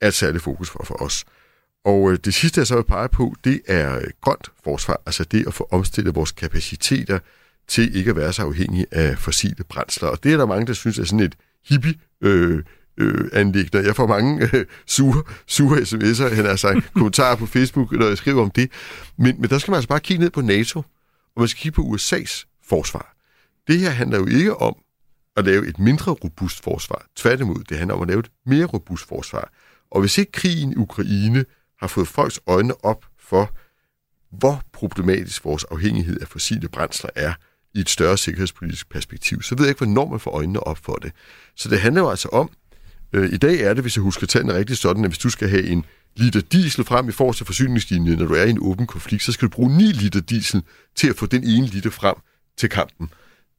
er 0.00 0.08
et 0.08 0.14
særligt 0.14 0.44
fokus 0.44 0.70
for, 0.70 0.84
for 0.84 1.02
os. 1.02 1.24
Og 1.84 2.12
øh, 2.12 2.18
det 2.24 2.34
sidste, 2.34 2.58
jeg 2.58 2.66
så 2.66 2.74
vil 2.74 2.84
pege 2.84 3.08
på, 3.08 3.34
det 3.44 3.60
er 3.66 3.98
øh, 3.98 4.04
grønt 4.20 4.48
forsvar, 4.64 5.00
altså 5.06 5.24
det 5.24 5.46
at 5.46 5.54
få 5.54 5.68
omstillet 5.70 6.14
vores 6.14 6.32
kapaciteter 6.32 7.18
til 7.68 7.96
ikke 7.96 8.10
at 8.10 8.16
være 8.16 8.32
så 8.32 8.42
afhængige 8.42 8.86
af 8.90 9.18
fossile 9.18 9.64
brændsler. 9.64 10.08
Og 10.08 10.24
det 10.24 10.32
er 10.32 10.36
der 10.36 10.46
mange, 10.46 10.66
der 10.66 10.72
synes 10.72 10.98
er 10.98 11.04
sådan 11.04 11.20
et 11.20 11.34
hippie 11.68 11.94
øh, 12.20 12.62
øh, 12.98 13.28
anlægner. 13.32 13.80
Jeg 13.80 13.96
får 13.96 14.06
mange 14.06 14.48
øh, 14.52 14.66
sure, 14.86 15.22
sure 15.46 15.78
sms'er, 15.78 16.34
han 16.34 16.44
har 16.44 16.56
sagt, 16.56 16.92
kommentarer 16.94 17.36
på 17.36 17.46
Facebook, 17.46 17.92
når 17.92 18.06
jeg 18.06 18.18
skriver 18.18 18.42
om 18.42 18.50
det. 18.50 18.70
Men, 19.18 19.40
men 19.40 19.50
der 19.50 19.58
skal 19.58 19.70
man 19.70 19.76
altså 19.76 19.88
bare 19.88 20.00
kigge 20.00 20.22
ned 20.22 20.30
på 20.30 20.40
NATO, 20.40 20.78
og 21.36 21.40
man 21.40 21.48
skal 21.48 21.60
kigge 21.60 21.76
på 21.76 21.82
USA's 21.82 22.60
forsvar. 22.68 23.16
Det 23.66 23.78
her 23.78 23.90
handler 23.90 24.18
jo 24.18 24.26
ikke 24.26 24.56
om 24.56 24.76
at 25.36 25.44
lave 25.44 25.68
et 25.68 25.78
mindre 25.78 26.12
robust 26.12 26.64
forsvar. 26.64 27.06
Tværtimod, 27.16 27.64
det 27.68 27.78
handler 27.78 27.94
om 27.94 28.02
at 28.02 28.08
lave 28.08 28.20
et 28.20 28.30
mere 28.46 28.64
robust 28.64 29.08
forsvar. 29.08 29.52
Og 29.90 30.00
hvis 30.00 30.18
ikke 30.18 30.32
krigen 30.32 30.72
i 30.72 30.76
Ukraine 30.76 31.44
har 31.80 31.86
fået 31.86 32.08
folks 32.08 32.40
øjne 32.46 32.84
op 32.84 33.04
for, 33.18 33.50
hvor 34.30 34.62
problematisk 34.72 35.44
vores 35.44 35.64
afhængighed 35.64 36.20
af 36.20 36.28
fossile 36.28 36.68
brændsler 36.68 37.10
er 37.14 37.34
i 37.74 37.80
et 37.80 37.90
større 37.90 38.18
sikkerhedspolitisk 38.18 38.88
perspektiv, 38.88 39.42
så 39.42 39.54
ved 39.54 39.64
jeg 39.64 39.70
ikke, 39.70 39.84
hvornår 39.84 40.08
man 40.08 40.20
får 40.20 40.30
øjnene 40.30 40.60
op 40.60 40.78
for 40.78 40.94
det. 40.94 41.12
Så 41.56 41.68
det 41.68 41.80
handler 41.80 42.02
jo 42.02 42.10
altså 42.10 42.28
om, 42.28 42.50
Øh, 43.14 43.32
I 43.32 43.36
dag 43.36 43.60
er 43.60 43.74
det, 43.74 43.84
hvis 43.84 43.96
jeg 43.96 44.02
husker 44.02 44.26
tallene 44.26 44.54
rigtigt 44.54 44.78
sådan, 44.78 45.04
at 45.04 45.10
hvis 45.10 45.18
du 45.18 45.30
skal 45.30 45.48
have 45.48 45.66
en 45.66 45.84
liter 46.16 46.40
diesel 46.40 46.84
frem 46.84 47.08
i 47.08 47.12
forhold 47.12 47.34
til 47.34 47.46
forsyningslinjen, 47.46 48.18
når 48.18 48.26
du 48.26 48.34
er 48.34 48.44
i 48.44 48.50
en 48.50 48.58
åben 48.60 48.86
konflikt, 48.86 49.22
så 49.22 49.32
skal 49.32 49.48
du 49.48 49.50
bruge 49.50 49.76
9 49.76 49.84
liter 49.84 50.20
diesel 50.20 50.62
til 50.94 51.08
at 51.08 51.16
få 51.16 51.26
den 51.26 51.44
ene 51.44 51.66
liter 51.66 51.90
frem 51.90 52.14
til 52.56 52.68
kampen. 52.68 53.08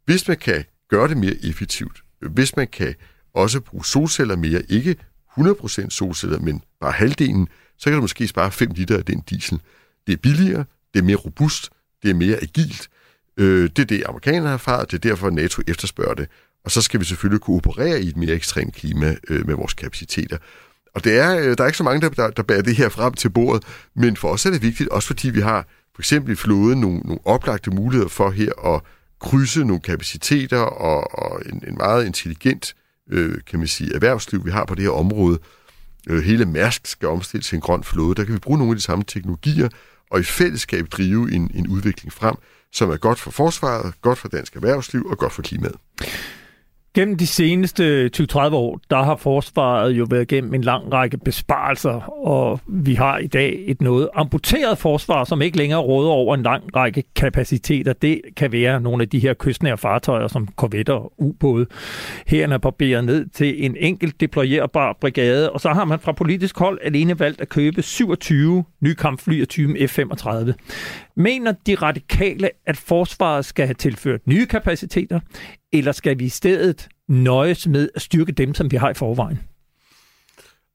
Hvis 0.06 0.28
man 0.28 0.38
kan 0.38 0.64
gøre 0.90 1.08
det 1.08 1.18
mere 1.18 1.36
effektivt, 1.44 2.04
hvis 2.22 2.56
man 2.56 2.68
kan 2.68 2.96
også 3.34 3.60
bruge 3.60 3.86
solceller 3.86 4.36
mere, 4.36 4.62
ikke 4.70 4.96
100% 5.40 5.90
solceller, 5.90 6.40
men 6.40 6.62
bare 6.82 6.92
halvdelen, 6.92 7.48
så 7.78 7.90
kan 7.90 7.94
du 7.94 8.02
måske 8.02 8.28
spare 8.28 8.52
5 8.52 8.72
liter 8.72 8.98
af 8.98 9.06
den 9.06 9.24
diesel. 9.30 9.60
Det 10.08 10.14
er 10.14 10.18
billigere, 10.18 10.66
det 10.94 11.00
er 11.00 11.04
mere 11.04 11.16
robust, 11.16 11.70
det 12.04 12.10
er 12.10 12.16
mere 12.16 12.38
agilt. 12.42 12.90
Øh, 13.38 13.64
det 13.64 13.80
er 13.80 13.86
det, 13.86 14.04
amerikanerne 14.06 14.48
har 14.48 14.54
erfaret, 14.54 14.92
det 14.92 14.98
er 15.06 15.10
derfor, 15.10 15.30
NATO 15.30 15.62
efterspørger 15.68 16.14
det. 16.14 16.28
Og 16.66 16.72
så 16.72 16.82
skal 16.82 17.00
vi 17.00 17.06
selvfølgelig 17.06 17.42
kunne 17.42 17.56
operere 17.56 18.02
i 18.02 18.08
et 18.08 18.18
mere 18.18 18.32
ekstremt 18.32 18.76
klima 18.76 19.16
øh, 19.30 19.48
med 19.48 19.56
vores 19.56 19.74
kapaciteter. 19.74 20.38
Og 20.96 21.04
det 21.04 21.18
er, 21.18 21.38
øh, 21.38 21.58
der 21.58 21.64
er 21.64 21.68
ikke 21.68 21.78
så 21.78 21.84
mange, 21.84 22.02
der, 22.02 22.10
der, 22.10 22.30
der 22.30 22.44
bærer 22.44 22.62
det 22.62 22.76
her 22.76 22.90
frem 22.90 23.14
til 23.14 23.30
bordet, 23.30 23.64
men 23.96 24.18
for 24.18 24.30
os 24.30 24.46
er 24.46 24.50
det 24.50 24.62
vigtigt, 24.62 24.90
også 24.90 25.08
fordi 25.08 25.30
vi 25.30 25.42
har 25.42 25.68
for 25.96 26.02
eksempel 26.02 26.32
i 26.32 26.36
flåden 26.36 26.82
nogle, 26.82 27.00
nogle 27.00 27.20
oplagte 27.26 27.72
muligheder 27.72 28.10
for 28.10 28.30
her 28.30 28.76
at 28.76 28.82
krydse 29.20 29.64
nogle 29.64 29.82
kapaciteter 29.82 30.60
og, 30.60 31.20
og 31.20 31.42
en, 31.46 31.64
en 31.68 31.78
meget 31.78 32.06
intelligent, 32.06 32.76
øh, 33.12 33.38
kan 33.48 33.60
man 33.60 33.68
sige, 33.68 33.96
erhvervsliv, 33.96 34.46
vi 34.46 34.52
har 34.52 34.66
på 34.66 34.76
det 34.76 34.84
her 34.84 34.92
område. 34.92 35.40
Øh, 36.10 36.24
hele 36.24 36.46
Mærsk 36.46 36.88
skal 36.88 37.08
omstilles 37.08 37.48
til 37.48 37.56
en 37.56 37.62
grøn 37.62 37.84
flåde. 37.84 38.16
Der 38.16 38.24
kan 38.24 38.34
vi 38.34 38.40
bruge 38.40 38.58
nogle 38.58 38.72
af 38.72 38.76
de 38.76 38.82
samme 38.82 39.04
teknologier 39.04 39.70
og 40.12 40.20
i 40.20 40.24
fællesskab 40.24 40.88
drive 40.92 41.32
en, 41.32 41.52
en 41.54 41.68
udvikling 41.68 42.14
frem, 42.14 42.36
som 42.72 42.90
er 42.90 42.98
godt 42.98 43.20
for 43.20 43.32
forsvaret, 43.32 43.94
godt 44.02 44.18
for 44.18 44.28
dansk 44.28 44.56
erhvervsliv 44.56 45.06
og 45.06 45.18
godt 45.18 45.34
for 45.34 45.42
klimaet. 45.42 45.76
Gennem 46.96 47.18
de 47.18 47.28
seneste 47.28 48.10
20-30 48.18 48.38
år, 48.38 48.80
der 48.90 49.04
har 49.04 49.16
forsvaret 49.16 49.92
jo 49.92 50.08
været 50.10 50.28
gennem 50.28 50.54
en 50.54 50.62
lang 50.62 50.94
række 50.94 51.18
besparelser, 51.18 52.26
og 52.28 52.60
vi 52.68 52.94
har 52.94 53.18
i 53.18 53.28
dag 53.28 53.64
et 53.68 53.82
noget 53.82 54.10
amputeret 54.14 54.78
forsvar, 54.78 55.24
som 55.24 55.42
ikke 55.42 55.58
længere 55.58 55.80
råder 55.80 56.10
over 56.10 56.36
en 56.36 56.44
lang 56.44 56.76
række 56.76 57.04
kapaciteter. 57.16 57.94
Det 57.94 58.22
kan 58.38 58.52
være 58.52 58.82
nogle 58.82 59.02
af 59.02 59.10
de 59.10 59.20
her 59.20 59.34
kystnære 59.34 59.78
fartøjer, 59.78 60.28
som 60.28 60.48
korvetter 60.56 60.94
og 60.94 61.14
ubåde. 61.18 61.66
Her 62.28 62.48
er 62.48 62.58
barberet 62.58 63.04
ned 63.04 63.26
til 63.34 63.66
en 63.66 63.76
enkelt 63.80 64.22
deployerbar 64.22 64.98
brigade, 65.02 65.52
og 65.52 65.62
så 65.62 65.70
har 65.70 65.86
man 65.86 66.00
fra 66.00 66.12
politisk 66.12 66.60
hold 66.60 66.80
alene 66.84 67.20
valgt 67.20 67.42
at 67.42 67.50
købe 67.50 67.82
27 67.82 68.64
nye 68.82 68.96
kampfly 68.96 69.42
af 69.42 69.48
typen 69.48 69.76
F-35. 69.76 70.54
Mener 71.18 71.52
de 71.52 71.76
radikale, 71.76 72.50
at 72.66 72.78
forsvaret 72.78 73.46
skal 73.46 73.66
have 73.66 73.74
tilført 73.74 74.28
nye 74.28 74.46
kapaciteter, 74.46 75.20
eller 75.74 75.92
skal 75.92 76.20
vi 76.20 76.26
i 76.26 76.30
stedet 76.30 76.90
nøjes 77.08 77.68
med 77.68 77.90
at 77.96 78.02
styrke 78.02 78.32
dem, 78.32 78.54
som 78.54 78.72
vi 78.72 78.76
har 78.76 78.90
i 78.90 78.94
forvejen? 78.94 79.40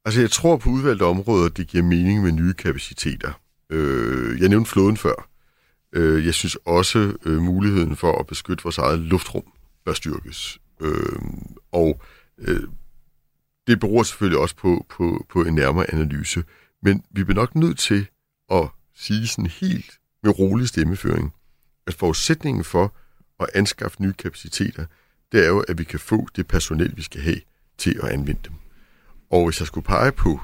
Altså, 0.05 0.21
jeg 0.21 0.31
tror 0.31 0.57
på 0.57 0.71
udvalgte 0.71 1.03
områder, 1.03 1.49
det 1.49 1.67
giver 1.67 1.85
mening 1.85 2.23
med 2.23 2.33
nye 2.33 2.53
kapaciteter. 2.53 3.41
Øh, 3.71 4.41
jeg 4.41 4.49
nævnte 4.49 4.71
floden 4.71 4.97
før. 4.97 5.29
Øh, 5.93 6.27
jeg 6.27 6.35
synes 6.35 6.57
også, 6.57 7.15
øh, 7.27 7.43
muligheden 7.43 7.97
for 7.97 8.19
at 8.19 8.27
beskytte 8.27 8.65
vores 8.65 8.79
eget 8.79 8.99
luftrum 8.99 9.43
bør 9.85 9.93
styrkes. 9.93 10.59
Øh, 10.81 11.19
og 11.73 12.01
øh, 12.39 12.63
det 13.67 13.81
beror 13.81 14.03
selvfølgelig 14.03 14.39
også 14.39 14.57
på, 14.57 14.87
på, 14.89 15.27
på 15.29 15.43
en 15.43 15.55
nærmere 15.55 15.95
analyse. 15.95 16.45
Men 16.83 17.05
vi 17.11 17.25
bliver 17.25 17.41
nok 17.41 17.55
nødt 17.55 17.79
til 17.79 18.07
at 18.53 18.69
sige 18.95 19.27
sådan 19.27 19.47
helt 19.47 20.00
med 20.23 20.39
rolig 20.39 20.69
stemmeføring, 20.69 21.35
at 21.87 21.95
forudsætningen 21.95 22.65
for 22.65 22.95
at 23.41 23.51
anskaffe 23.55 24.03
nye 24.03 24.13
kapaciteter, 24.13 24.87
det 25.33 25.45
er 25.45 25.49
jo, 25.49 25.61
at 25.61 25.79
vi 25.79 25.85
kan 25.85 26.01
få 26.01 26.27
det 26.37 26.47
personel, 26.47 26.97
vi 26.97 27.03
skal 27.03 27.21
have 27.21 27.41
til 27.79 28.01
at 28.03 28.09
anvende 28.09 28.41
dem. 28.45 28.55
Og 29.31 29.45
hvis 29.45 29.61
jeg 29.61 29.67
skulle 29.67 29.85
pege 29.85 30.13
på 30.13 30.41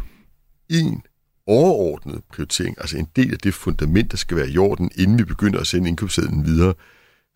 en 0.68 1.02
overordnet 1.46 2.24
prioritering, 2.24 2.76
altså 2.80 2.98
en 2.98 3.08
del 3.16 3.32
af 3.32 3.38
det 3.38 3.54
fundament, 3.54 4.10
der 4.10 4.16
skal 4.16 4.36
være 4.36 4.50
i 4.50 4.58
orden, 4.58 4.90
inden 4.94 5.18
vi 5.18 5.24
begynder 5.24 5.60
at 5.60 5.66
sende 5.66 5.88
indkøbssedlen 5.88 6.44
videre, 6.44 6.74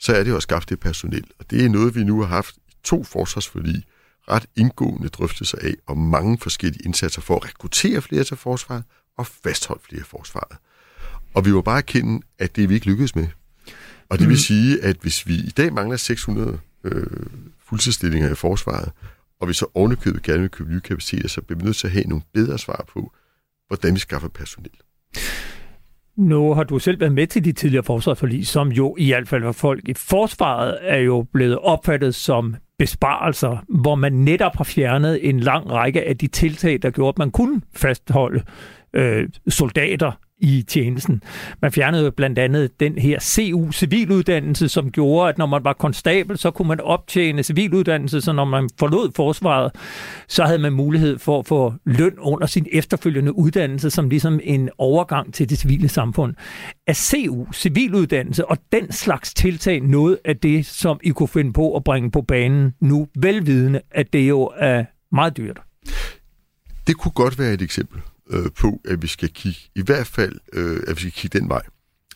så 0.01 0.15
er 0.15 0.25
det 0.25 0.31
jo 0.31 0.37
at 0.37 0.43
skaffe 0.43 0.69
det 0.69 0.81
personel. 0.81 1.25
Og 1.39 1.51
det 1.51 1.65
er 1.65 1.69
noget, 1.69 1.95
vi 1.95 2.05
nu 2.05 2.21
har 2.21 2.27
haft 2.27 2.57
i 2.57 2.75
to 2.85 3.05
forsvarsforlig 3.05 3.85
ret 4.29 4.47
indgående 4.57 5.09
drøftelser 5.09 5.59
af, 5.63 5.75
og 5.87 5.99
mange 5.99 6.39
forskellige 6.39 6.85
indsatser 6.85 7.21
for 7.21 7.37
at 7.37 7.45
rekruttere 7.45 8.03
flere 8.03 8.25
til 8.25 8.37
forsvaret 8.37 8.85
og 9.17 9.27
fastholde 9.27 9.83
flere 9.89 10.01
i 10.01 10.05
forsvaret. 10.05 10.59
Og 11.35 11.47
vi 11.47 11.51
må 11.51 11.61
bare 11.63 11.79
erkende, 11.79 12.27
at 12.39 12.57
det 12.57 12.65
er 12.65 12.69
vi 12.69 12.75
ikke 12.75 12.87
lykkedes 12.87 13.17
med. 13.17 13.27
Og 14.09 14.19
det 14.19 14.29
vil 14.29 14.35
mm. 14.35 14.39
sige, 14.39 14.85
at 14.85 14.97
hvis 15.03 15.27
vi 15.27 15.35
i 15.35 15.53
dag 15.57 15.73
mangler 15.73 15.97
600 15.97 16.59
øh, 16.85 17.07
fuldtidsstillinger 17.69 18.31
i 18.31 18.35
forsvaret, 18.35 18.93
og 19.41 19.49
vi 19.49 19.53
så 19.53 19.67
ovenikøbet 19.75 20.23
gerne 20.23 20.41
vil 20.41 20.51
købe 20.51 20.71
nye 20.71 20.81
kapaciteter, 20.81 21.29
så 21.29 21.43
bliver 21.43 21.59
vi 21.59 21.65
nødt 21.65 21.77
til 21.77 21.87
at 21.87 21.93
have 21.93 22.05
nogle 22.05 22.23
bedre 22.35 22.59
svar 22.59 22.85
på, 22.95 23.13
hvordan 23.69 23.95
vi 23.95 23.99
skaffer 23.99 24.29
personel. 24.29 24.71
Nu 26.17 26.55
har 26.55 26.65
du 26.65 26.79
selv 26.79 27.01
været 27.01 27.13
med 27.13 27.27
til 27.27 27.45
de 27.45 27.53
tidligere 27.53 27.85
forsvarsforlig, 27.85 28.47
som 28.47 28.69
jo 28.69 28.97
i 28.99 29.07
hvert 29.07 29.29
fald 29.29 29.43
for 29.43 29.53
folk 29.53 29.89
i 29.89 29.95
forsvaret 29.95 30.79
er 30.83 30.99
jo 30.99 31.27
blevet 31.33 31.59
opfattet 31.59 32.15
som 32.15 32.57
besparelser, 32.79 33.65
hvor 33.69 33.95
man 33.95 34.13
netop 34.13 34.57
har 34.57 34.65
fjernet 34.65 35.29
en 35.29 35.41
lang 35.41 35.71
række 35.71 36.09
af 36.09 36.19
de 36.19 36.27
tiltag, 36.27 36.79
der 36.83 36.91
gjorde, 36.91 37.09
at 37.09 37.19
man 37.19 37.31
kunne 37.31 37.61
fastholde 37.75 38.43
øh, 38.93 39.29
soldater 39.49 40.13
i 40.41 40.65
tjenesten. 40.69 41.23
Man 41.63 41.73
fjernede 41.73 42.11
blandt 42.11 42.39
andet 42.39 42.81
den 42.81 42.99
her 42.99 43.21
CU-civiluddannelse, 43.21 44.69
som 44.69 44.91
gjorde, 44.91 45.29
at 45.29 45.39
når 45.39 45.47
man 45.47 45.65
var 45.65 45.73
konstabel, 45.73 46.39
så 46.39 46.51
kunne 46.51 46.69
man 46.69 46.81
optjene 46.81 47.43
civiluddannelse, 47.43 48.21
så 48.21 48.33
når 48.33 48.45
man 48.45 48.71
forlod 48.79 49.11
forsvaret, 49.17 49.73
så 50.29 50.45
havde 50.45 50.59
man 50.59 50.73
mulighed 50.73 51.19
for 51.19 51.39
at 51.39 51.47
få 51.47 51.75
løn 51.85 52.19
under 52.19 52.47
sin 52.47 52.67
efterfølgende 52.73 53.39
uddannelse, 53.39 53.91
som 53.91 54.09
ligesom 54.09 54.41
en 54.43 54.69
overgang 54.79 55.35
til 55.35 55.51
det 55.51 55.59
civile 55.59 55.89
samfund. 55.89 56.35
Er 56.87 56.95
CU, 56.95 57.53
civiluddannelse 57.53 58.47
og 58.47 58.59
den 58.73 58.93
slags 58.93 59.35
tiltag 59.35 59.81
noget 59.81 60.19
af 60.25 60.37
det, 60.37 60.67
som 60.67 61.01
I 61.03 61.11
kunne 61.11 61.29
finde 61.29 61.53
på 61.53 61.77
at 61.77 61.85
bringe 61.85 62.11
på 62.11 62.23
banen 62.23 62.75
nu, 62.81 63.09
velvidende, 63.17 63.81
at 63.91 64.13
det 64.13 64.29
jo 64.29 64.51
er 64.57 64.85
meget 65.13 65.37
dyrt? 65.37 65.61
Det 66.87 66.97
kunne 66.97 67.13
godt 67.13 67.39
være 67.39 67.53
et 67.53 67.63
eksempel 67.63 68.01
øh, 68.31 68.51
på, 68.59 68.81
at 68.85 69.03
vi 69.03 69.07
skal 69.07 69.29
kigge, 69.29 69.61
i 69.75 69.83
hvert 69.83 70.07
fald, 70.07 70.41
øh, 70.53 70.83
at 70.87 70.97
vi 70.97 71.01
skal 71.01 71.13
kigge 71.13 71.39
den 71.39 71.49
vej. 71.49 71.63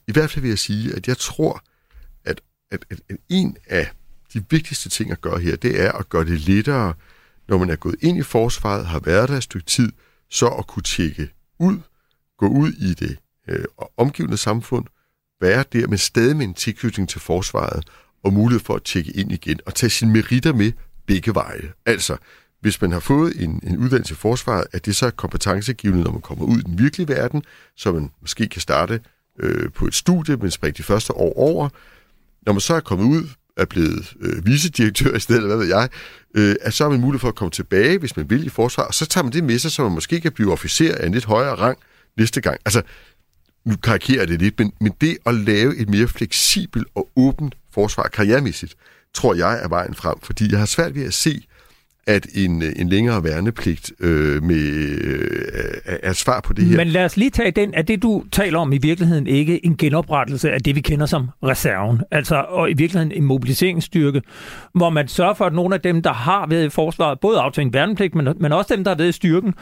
I 0.09 0.13
hvert 0.13 0.31
fald 0.31 0.43
vil 0.43 0.49
jeg 0.49 0.59
sige, 0.59 0.95
at 0.95 1.09
jeg 1.09 1.19
tror, 1.19 1.63
at, 2.25 2.41
at, 2.71 2.85
at, 2.91 3.01
at 3.09 3.17
en 3.29 3.57
af 3.67 3.91
de 4.35 4.45
vigtigste 4.51 4.89
ting 4.89 5.11
at 5.11 5.21
gøre 5.21 5.39
her, 5.39 5.57
det 5.57 5.81
er 5.81 5.93
at 5.93 6.09
gøre 6.09 6.25
det 6.25 6.41
lettere, 6.41 6.95
når 7.49 7.59
man 7.59 7.71
er 7.71 7.77
gået 7.77 7.97
ind 8.01 8.19
i 8.19 8.23
forsvaret, 8.23 8.87
har 8.87 9.01
været 9.01 9.29
der 9.29 9.37
et 9.37 9.43
stykke 9.43 9.67
tid, 9.67 9.93
så 10.31 10.49
at 10.49 10.67
kunne 10.67 10.83
tjekke 10.83 11.31
ud, 11.59 11.79
gå 12.39 12.49
ud 12.49 12.73
i 12.73 12.95
det 12.95 13.19
øh, 13.49 13.65
omgivende 13.97 14.37
samfund, 14.37 14.87
være 15.41 15.65
der, 15.73 15.87
men 15.87 15.99
stadig 15.99 16.37
med 16.37 16.47
en 16.47 16.55
tilknytning 16.55 17.09
til 17.09 17.21
forsvaret, 17.21 17.91
og 18.25 18.33
mulighed 18.33 18.65
for 18.65 18.75
at 18.75 18.83
tjekke 18.85 19.13
ind 19.13 19.33
igen, 19.33 19.61
og 19.67 19.75
tage 19.75 19.91
sine 19.91 20.13
meritter 20.13 20.53
med 20.53 20.73
begge 21.07 21.35
veje. 21.35 21.73
Altså, 21.87 22.17
hvis 22.65 22.81
man 22.83 22.93
har 22.93 23.01
fået 23.01 23.43
en, 23.43 23.61
en 23.63 23.79
uddannelse 23.79 24.15
i 24.15 24.17
forsvaret, 24.17 24.65
at 24.73 24.87
det 24.87 24.97
så 24.97 25.07
er 25.07 25.11
kompetencegivende, 25.11 26.05
når 26.05 26.13
man 26.13 26.21
kommer 26.21 26.45
ud 26.45 26.59
i 26.59 26.63
den 26.63 26.79
virkelige 26.79 27.09
verden, 27.09 27.43
så 27.77 27.93
man 27.93 28.11
måske 28.21 28.49
kan 28.49 28.61
starte 28.61 29.01
øh, 29.41 29.73
på 29.73 29.87
et 29.87 29.95
studie, 29.95 30.37
men 30.37 30.51
springe 30.51 30.77
de 30.77 30.83
første 30.83 31.13
år 31.13 31.39
over. 31.39 31.69
Når 32.47 32.53
man 32.53 32.61
så 32.61 32.75
er 32.75 32.81
kommet 32.81 33.05
ud, 33.05 33.29
er 33.57 33.65
blevet 33.65 34.15
øh, 34.21 34.47
vicedirektør 34.47 35.17
i 35.17 35.21
stedet, 35.21 35.39
eller 35.39 35.57
hvad 35.57 35.67
ved 35.67 35.75
jeg, 35.75 35.89
øh, 36.35 36.57
at 36.61 36.75
så 36.75 36.85
har 36.85 36.91
man 36.91 37.01
mulighed 37.01 37.21
for 37.21 37.29
at 37.29 37.35
komme 37.35 37.51
tilbage, 37.51 37.99
hvis 37.99 38.17
man 38.17 38.31
vil 38.31 38.47
i 38.47 38.49
forsvar, 38.49 38.85
og 38.85 38.95
så 38.95 39.07
tager 39.07 39.23
man 39.23 39.33
det 39.33 39.45
med 39.45 39.59
sig, 39.59 39.71
så 39.71 39.83
man 39.83 39.93
måske 39.93 40.21
kan 40.21 40.33
blive 40.33 40.53
officer 40.53 40.95
af 40.95 41.07
en 41.07 41.13
lidt 41.13 41.25
højere 41.25 41.55
rang 41.55 41.79
næste 42.17 42.41
gang. 42.41 42.61
Altså, 42.65 42.83
nu 43.65 43.77
karikerer 43.77 44.27
det 44.27 44.39
lidt, 44.41 44.59
men, 44.59 44.73
men 44.81 44.93
det 45.01 45.19
at 45.27 45.35
lave 45.35 45.77
et 45.77 45.89
mere 45.89 46.09
fleksibelt 46.09 46.89
og 46.95 47.09
åbent 47.17 47.55
forsvar 47.75 48.09
karrieremæssigt, 48.09 48.75
tror 49.15 49.35
jeg 49.35 49.63
er 49.63 49.69
vejen 49.69 49.95
frem, 49.95 50.21
fordi 50.23 50.51
jeg 50.51 50.59
har 50.59 50.67
svært 50.67 50.95
ved 50.95 51.05
at 51.05 51.15
se, 51.15 51.47
at 52.07 52.27
en, 52.35 52.63
øh, 52.63 52.73
en 52.77 52.89
længere 52.89 53.25
værnepligt 53.25 53.93
øh, 54.01 54.43
med, 54.43 54.99
øh, 55.05 55.97
er 56.03 56.13
svar 56.13 56.41
på 56.41 56.53
det 56.53 56.65
her. 56.65 56.77
Men 56.77 56.89
lad 56.89 57.05
os 57.05 57.17
lige 57.17 57.31
tage 57.31 57.51
den. 57.51 57.75
Er 57.75 57.83
det, 57.83 58.03
du 58.03 58.25
taler 58.33 58.59
om 58.59 58.73
i 58.73 58.79
virkeligheden 58.79 59.27
ikke 59.27 59.67
en 59.67 59.77
genoprettelse 59.77 60.53
af 60.53 60.61
det, 60.61 60.75
vi 60.75 60.81
kender 60.81 61.07
som 61.07 61.29
reserven? 61.43 62.01
Altså 62.11 62.45
og 62.49 62.71
i 62.71 62.75
virkeligheden 62.75 63.13
en 63.13 63.25
mobiliseringsstyrke, 63.25 64.23
hvor 64.75 64.91
man 64.91 65.09
sørger 65.09 65.35
for, 65.35 65.45
at 65.45 65.53
nogle 65.55 65.75
af 65.75 65.81
dem, 65.81 66.03
der 66.03 66.13
har 66.13 66.47
været 66.47 66.65
i 66.65 66.69
forsvaret, 66.69 67.21
både 67.21 67.39
aftænkt 67.39 67.75
værnepligt, 67.75 68.15
men, 68.15 68.29
men 68.41 68.53
også 68.53 68.75
dem, 68.77 68.85
der 68.85 68.91
har 68.91 68.97
været 68.97 69.09
i 69.09 69.13
styrken, 69.13 69.55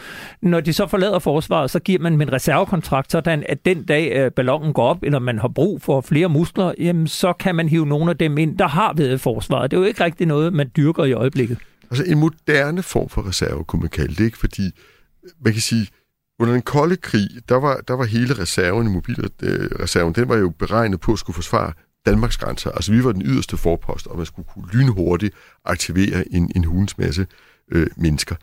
når 0.43 0.61
de 0.61 0.73
så 0.73 0.87
forlader 0.87 1.19
forsvaret, 1.19 1.71
så 1.71 1.79
giver 1.79 2.01
man 2.01 2.13
en 2.13 2.33
reservekontrakt, 2.33 3.13
sådan 3.13 3.45
at 3.49 3.65
den 3.65 3.85
dag 3.85 4.13
øh, 4.17 4.31
ballonen 4.31 4.73
går 4.73 4.83
op, 4.83 4.99
eller 5.03 5.19
man 5.19 5.39
har 5.39 5.49
brug 5.49 5.83
for 5.83 6.01
flere 6.01 6.29
muskler, 6.29 6.73
jamen, 6.79 7.07
så 7.07 7.33
kan 7.33 7.55
man 7.55 7.69
hive 7.69 7.87
nogle 7.87 8.11
af 8.11 8.17
dem 8.17 8.39
ind, 8.39 8.59
der 8.59 8.69
har 8.69 8.93
været 8.97 9.15
i 9.15 9.19
forsvaret. 9.19 9.71
Det 9.71 9.77
er 9.77 9.81
jo 9.81 9.87
ikke 9.87 10.05
rigtig 10.05 10.27
noget, 10.27 10.53
man 10.53 10.71
dyrker 10.77 11.05
i 11.05 11.13
øjeblikket. 11.13 11.59
Altså 11.93 12.05
en 12.13 12.19
moderne 12.19 12.83
form 12.83 13.09
for 13.09 13.29
reserve, 13.29 13.65
kunne 13.65 13.81
man 13.81 13.91
kalde 13.91 14.15
det, 14.15 14.25
ikke? 14.25 14.39
Fordi, 14.39 14.71
man 15.45 15.53
kan 15.53 15.63
sige, 15.63 15.89
under 16.39 16.53
den 16.55 16.63
kolde 16.63 16.97
krig, 16.97 17.29
der 17.49 17.55
var, 17.55 17.77
der 17.89 17.95
var 17.95 18.05
hele 18.05 18.35
reserven 18.39 18.93
mobilreserven, 18.93 20.11
øh, 20.11 20.17
den 20.17 20.29
var 20.29 20.37
jo 20.37 20.51
beregnet 20.51 21.01
på 21.01 21.13
at 21.13 21.19
skulle 21.19 21.35
forsvare 21.35 21.73
Danmarks 22.07 22.37
grænser. 22.37 22.71
Altså 22.71 22.93
vi 22.93 23.05
var 23.05 23.13
den 23.13 23.23
yderste 23.23 23.57
forpost, 23.57 24.07
og 24.07 24.17
man 24.17 24.27
skulle 24.27 24.49
kunne 24.55 24.69
lynhurtigt 24.73 25.35
aktivere 25.65 26.33
en, 26.33 26.53
en 26.57 26.65
hulens 26.65 26.99
masse 26.99 27.27
øh, 27.73 27.87
mennesker. 27.97 28.37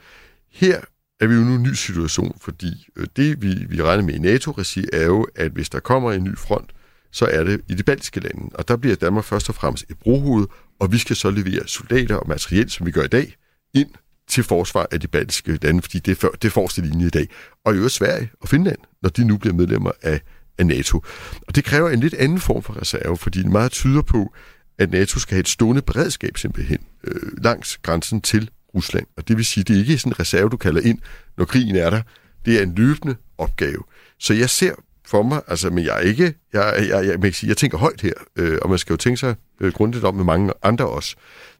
Her 0.51 0.81
er 1.19 1.27
vi 1.27 1.35
jo 1.35 1.41
nu 1.41 1.51
i 1.51 1.55
en 1.55 1.63
ny 1.63 1.73
situation, 1.73 2.37
fordi 2.41 2.87
øh, 2.95 3.07
det, 3.15 3.41
vi, 3.41 3.65
vi 3.69 3.81
regner 3.83 4.03
med 4.03 4.13
i 4.13 4.19
NATO-regi, 4.19 4.85
er 4.93 5.05
jo, 5.05 5.27
at 5.35 5.51
hvis 5.51 5.69
der 5.69 5.79
kommer 5.79 6.11
en 6.11 6.23
ny 6.23 6.37
front, 6.37 6.71
så 7.11 7.25
er 7.25 7.43
det 7.43 7.61
i 7.67 7.73
de 7.73 7.83
baltiske 7.83 8.19
lande. 8.19 8.49
Og 8.53 8.67
der 8.67 8.77
bliver 8.77 8.95
Danmark 8.95 9.25
først 9.25 9.49
og 9.49 9.55
fremmest 9.55 9.85
et 9.89 9.99
brohoved, 9.99 10.47
og 10.79 10.91
vi 10.91 10.97
skal 10.97 11.15
så 11.15 11.31
levere 11.31 11.67
soldater 11.67 12.15
og 12.15 12.27
materiel, 12.27 12.69
som 12.69 12.85
vi 12.85 12.91
gør 12.91 13.03
i 13.03 13.07
dag, 13.07 13.35
ind 13.73 13.89
til 14.27 14.43
forsvar 14.43 14.87
af 14.91 14.99
de 14.99 15.07
baltiske 15.07 15.59
lande, 15.61 15.81
fordi 15.81 15.99
det 15.99 16.11
er, 16.11 16.15
for, 16.15 16.29
det 16.41 16.47
er 16.47 16.51
forreste 16.51 16.81
linje 16.81 17.07
i 17.07 17.09
dag. 17.09 17.27
Og 17.65 17.73
i 17.73 17.75
øvrigt 17.75 17.93
Sverige 17.93 18.31
og 18.41 18.49
Finland, 18.49 18.77
når 19.01 19.09
de 19.09 19.25
nu 19.25 19.37
bliver 19.37 19.53
medlemmer 19.53 19.91
af, 20.01 20.21
af 20.57 20.65
NATO. 20.65 21.03
Og 21.47 21.55
det 21.55 21.63
kræver 21.63 21.89
en 21.89 21.99
lidt 21.99 22.13
anden 22.13 22.39
form 22.39 22.63
for 22.63 22.81
reserve, 22.81 23.17
fordi 23.17 23.39
det 23.39 23.51
meget 23.51 23.71
tyder 23.71 24.01
på, 24.01 24.33
at 24.77 24.91
NATO 24.91 25.19
skal 25.19 25.35
have 25.35 25.39
et 25.39 25.47
stående 25.47 25.81
beredskab 25.81 26.37
simpelthen 26.37 26.79
øh, 27.03 27.43
langs 27.43 27.77
grænsen 27.77 28.21
til 28.21 28.49
Rusland. 28.75 29.05
Og 29.17 29.27
det 29.27 29.37
vil 29.37 29.45
sige, 29.45 29.63
det 29.63 29.75
er 29.75 29.79
ikke 29.79 29.97
sådan 29.97 30.11
en 30.11 30.19
reserve, 30.19 30.49
du 30.49 30.57
kalder 30.57 30.81
ind, 30.81 30.99
når 31.37 31.45
krigen 31.45 31.75
er 31.75 31.89
der. 31.89 32.01
Det 32.45 32.59
er 32.59 32.63
en 32.63 32.75
løbende 32.75 33.15
opgave. 33.37 33.83
Så 34.19 34.33
jeg 34.33 34.49
ser 34.49 34.73
for 35.05 35.23
mig, 35.23 35.41
altså, 35.47 35.69
men 35.69 35.85
jeg 35.85 35.95
er 35.95 35.99
ikke, 35.99 36.33
jeg, 36.53 36.75
jeg, 36.77 36.89
jeg, 36.89 37.05
jeg, 37.05 37.23
jeg, 37.23 37.35
sige, 37.35 37.47
jeg 37.47 37.57
tænker 37.57 37.77
højt 37.77 38.01
her, 38.01 38.13
øh, 38.35 38.57
og 38.61 38.69
man 38.69 38.79
skal 38.79 38.93
jo 38.93 38.97
tænke 38.97 39.17
sig 39.17 39.35
øh, 39.61 39.73
grundigt 39.73 40.03
om 40.03 40.15
med 40.15 40.23
mange 40.23 40.53
andre 40.63 40.87
også. 40.87 41.15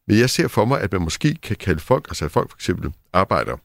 Men 0.10 0.18
jeg 0.18 0.30
ser 0.30 0.48
for 0.48 0.66
mig, 0.66 0.82
at 0.82 0.92
man 0.92 1.02
måske 1.02 1.36
kan 1.36 1.56
kalde 1.56 1.80
folk, 1.80 2.06
altså 2.10 2.26
at 2.26 2.32
folk 2.32 2.50
for 2.50 2.58
eksempel 2.58 2.92
arbejder 3.14 3.58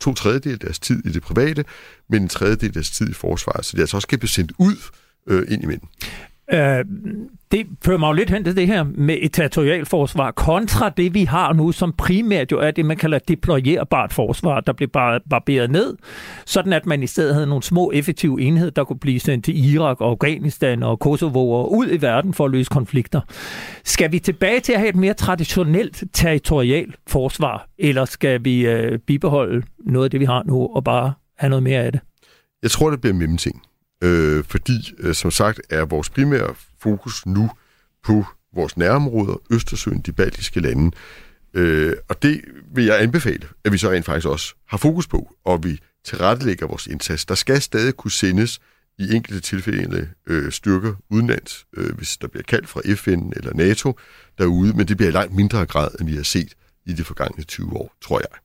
to 0.00 0.14
tredjedel 0.14 0.52
af 0.52 0.58
deres 0.58 0.78
tid 0.78 1.06
i 1.06 1.08
det 1.08 1.22
private, 1.22 1.64
men 2.08 2.22
en 2.22 2.28
tredjedel 2.28 2.66
af 2.66 2.72
deres 2.72 2.90
tid 2.90 3.10
i 3.10 3.12
forsvaret, 3.12 3.64
så 3.64 3.76
de 3.76 3.80
altså 3.80 3.96
også 3.96 4.08
kan 4.08 4.18
blive 4.18 4.28
sendt 4.28 4.52
ud 4.58 4.76
øh, 5.26 5.52
ind 5.52 5.62
imellem. 5.62 5.88
Øh, 6.52 6.84
det 7.50 7.66
fører 7.84 7.98
mig 7.98 8.08
jo 8.08 8.12
lidt 8.12 8.30
hen 8.30 8.44
til 8.44 8.56
det 8.56 8.66
her 8.66 8.84
med 8.84 9.18
et 9.20 9.32
territorialforsvar, 9.32 10.30
kontra 10.30 10.88
det, 10.88 11.14
vi 11.14 11.24
har 11.24 11.52
nu, 11.52 11.72
som 11.72 11.92
primært 11.98 12.52
jo 12.52 12.58
er 12.58 12.70
det, 12.70 12.84
man 12.84 12.96
kalder 12.96 13.18
deployerbart 13.18 14.12
forsvar, 14.12 14.60
der 14.60 14.72
bliver 14.72 14.90
bare 14.92 15.20
barberet 15.30 15.70
ned, 15.70 15.96
sådan 16.46 16.72
at 16.72 16.86
man 16.86 17.02
i 17.02 17.06
stedet 17.06 17.34
havde 17.34 17.46
nogle 17.46 17.62
små 17.62 17.90
effektive 17.94 18.40
enheder, 18.40 18.70
der 18.70 18.84
kunne 18.84 18.98
blive 18.98 19.20
sendt 19.20 19.44
til 19.44 19.74
Irak 19.74 20.00
og 20.00 20.10
Afghanistan 20.10 20.82
og 20.82 20.98
Kosovo 20.98 21.50
og 21.50 21.72
ud 21.72 21.86
i 21.92 22.02
verden 22.02 22.34
for 22.34 22.44
at 22.44 22.50
løse 22.50 22.70
konflikter. 22.70 23.20
Skal 23.84 24.12
vi 24.12 24.18
tilbage 24.18 24.60
til 24.60 24.72
at 24.72 24.78
have 24.78 24.88
et 24.88 24.96
mere 24.96 25.14
traditionelt 25.14 26.04
territorialt 26.12 26.96
forsvar, 27.08 27.68
eller 27.78 28.04
skal 28.04 28.44
vi 28.44 28.66
øh, 28.66 28.98
bibeholde 28.98 29.62
noget 29.78 30.04
af 30.04 30.10
det, 30.10 30.20
vi 30.20 30.24
har 30.24 30.42
nu, 30.46 30.66
og 30.74 30.84
bare 30.84 31.12
have 31.38 31.50
noget 31.50 31.62
mere 31.62 31.80
af 31.80 31.92
det? 31.92 32.00
Jeg 32.62 32.70
tror, 32.70 32.90
det 32.90 33.00
bliver 33.00 33.14
mellemting. 33.14 33.62
Øh, 34.02 34.44
fordi, 34.44 34.94
øh, 34.98 35.14
som 35.14 35.30
sagt, 35.30 35.60
er 35.70 35.84
vores 35.84 36.10
primære 36.10 36.54
fokus 36.80 37.26
nu 37.26 37.50
på 38.04 38.24
vores 38.54 38.76
nærområder, 38.76 39.34
Østersøen, 39.50 40.00
de 40.00 40.12
baltiske 40.12 40.60
lande. 40.60 40.96
Øh, 41.54 41.96
og 42.08 42.22
det 42.22 42.40
vil 42.74 42.84
jeg 42.84 43.02
anbefale, 43.02 43.48
at 43.64 43.72
vi 43.72 43.78
så 43.78 43.90
rent 43.90 44.06
faktisk 44.06 44.26
også 44.26 44.54
har 44.68 44.78
fokus 44.78 45.06
på, 45.06 45.36
og 45.44 45.64
vi 45.64 45.80
tilrettelægger 46.04 46.66
vores 46.66 46.86
indsats. 46.86 47.24
Der 47.24 47.34
skal 47.34 47.62
stadig 47.62 47.94
kunne 47.94 48.10
sendes 48.10 48.60
i 48.98 49.14
enkelte 49.14 49.40
tilfælde 49.40 50.08
øh, 50.26 50.52
styrker 50.52 50.94
udenlands, 51.10 51.66
øh, 51.76 51.94
hvis 51.96 52.16
der 52.16 52.28
bliver 52.28 52.42
kaldt 52.42 52.68
fra 52.68 52.80
FN 52.94 53.32
eller 53.36 53.54
NATO 53.54 53.98
derude, 54.38 54.72
men 54.72 54.88
det 54.88 54.96
bliver 54.96 55.10
i 55.10 55.12
langt 55.12 55.34
mindre 55.34 55.66
grad, 55.66 55.88
end 56.00 56.08
vi 56.08 56.16
har 56.16 56.22
set 56.22 56.54
i 56.86 56.92
de 56.92 57.04
forgangne 57.04 57.44
20 57.44 57.72
år, 57.72 57.94
tror 58.02 58.18
jeg. 58.18 58.38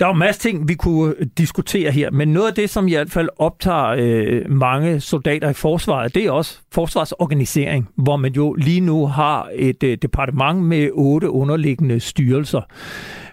Der 0.00 0.06
er 0.06 0.10
jo 0.10 0.14
masser 0.14 0.42
ting, 0.42 0.68
vi 0.68 0.74
kunne 0.74 1.14
øh, 1.18 1.26
diskutere 1.38 1.90
her, 1.90 2.10
men 2.10 2.28
noget 2.28 2.48
af 2.48 2.54
det, 2.54 2.70
som 2.70 2.88
i 2.88 2.90
hvert 2.90 3.10
fald 3.10 3.28
optager 3.36 3.94
øh, 3.98 4.50
mange 4.50 5.00
soldater 5.00 5.50
i 5.50 5.52
forsvaret, 5.52 6.14
det 6.14 6.24
er 6.24 6.30
også 6.30 6.58
forsvarsorganisering, 6.72 7.88
hvor 7.96 8.16
man 8.16 8.32
jo 8.32 8.52
lige 8.52 8.80
nu 8.80 9.06
har 9.06 9.50
et 9.54 9.82
øh, 9.82 9.98
departement 10.02 10.62
med 10.62 10.90
otte 10.92 11.30
underliggende 11.30 12.00
styrelser. 12.00 12.60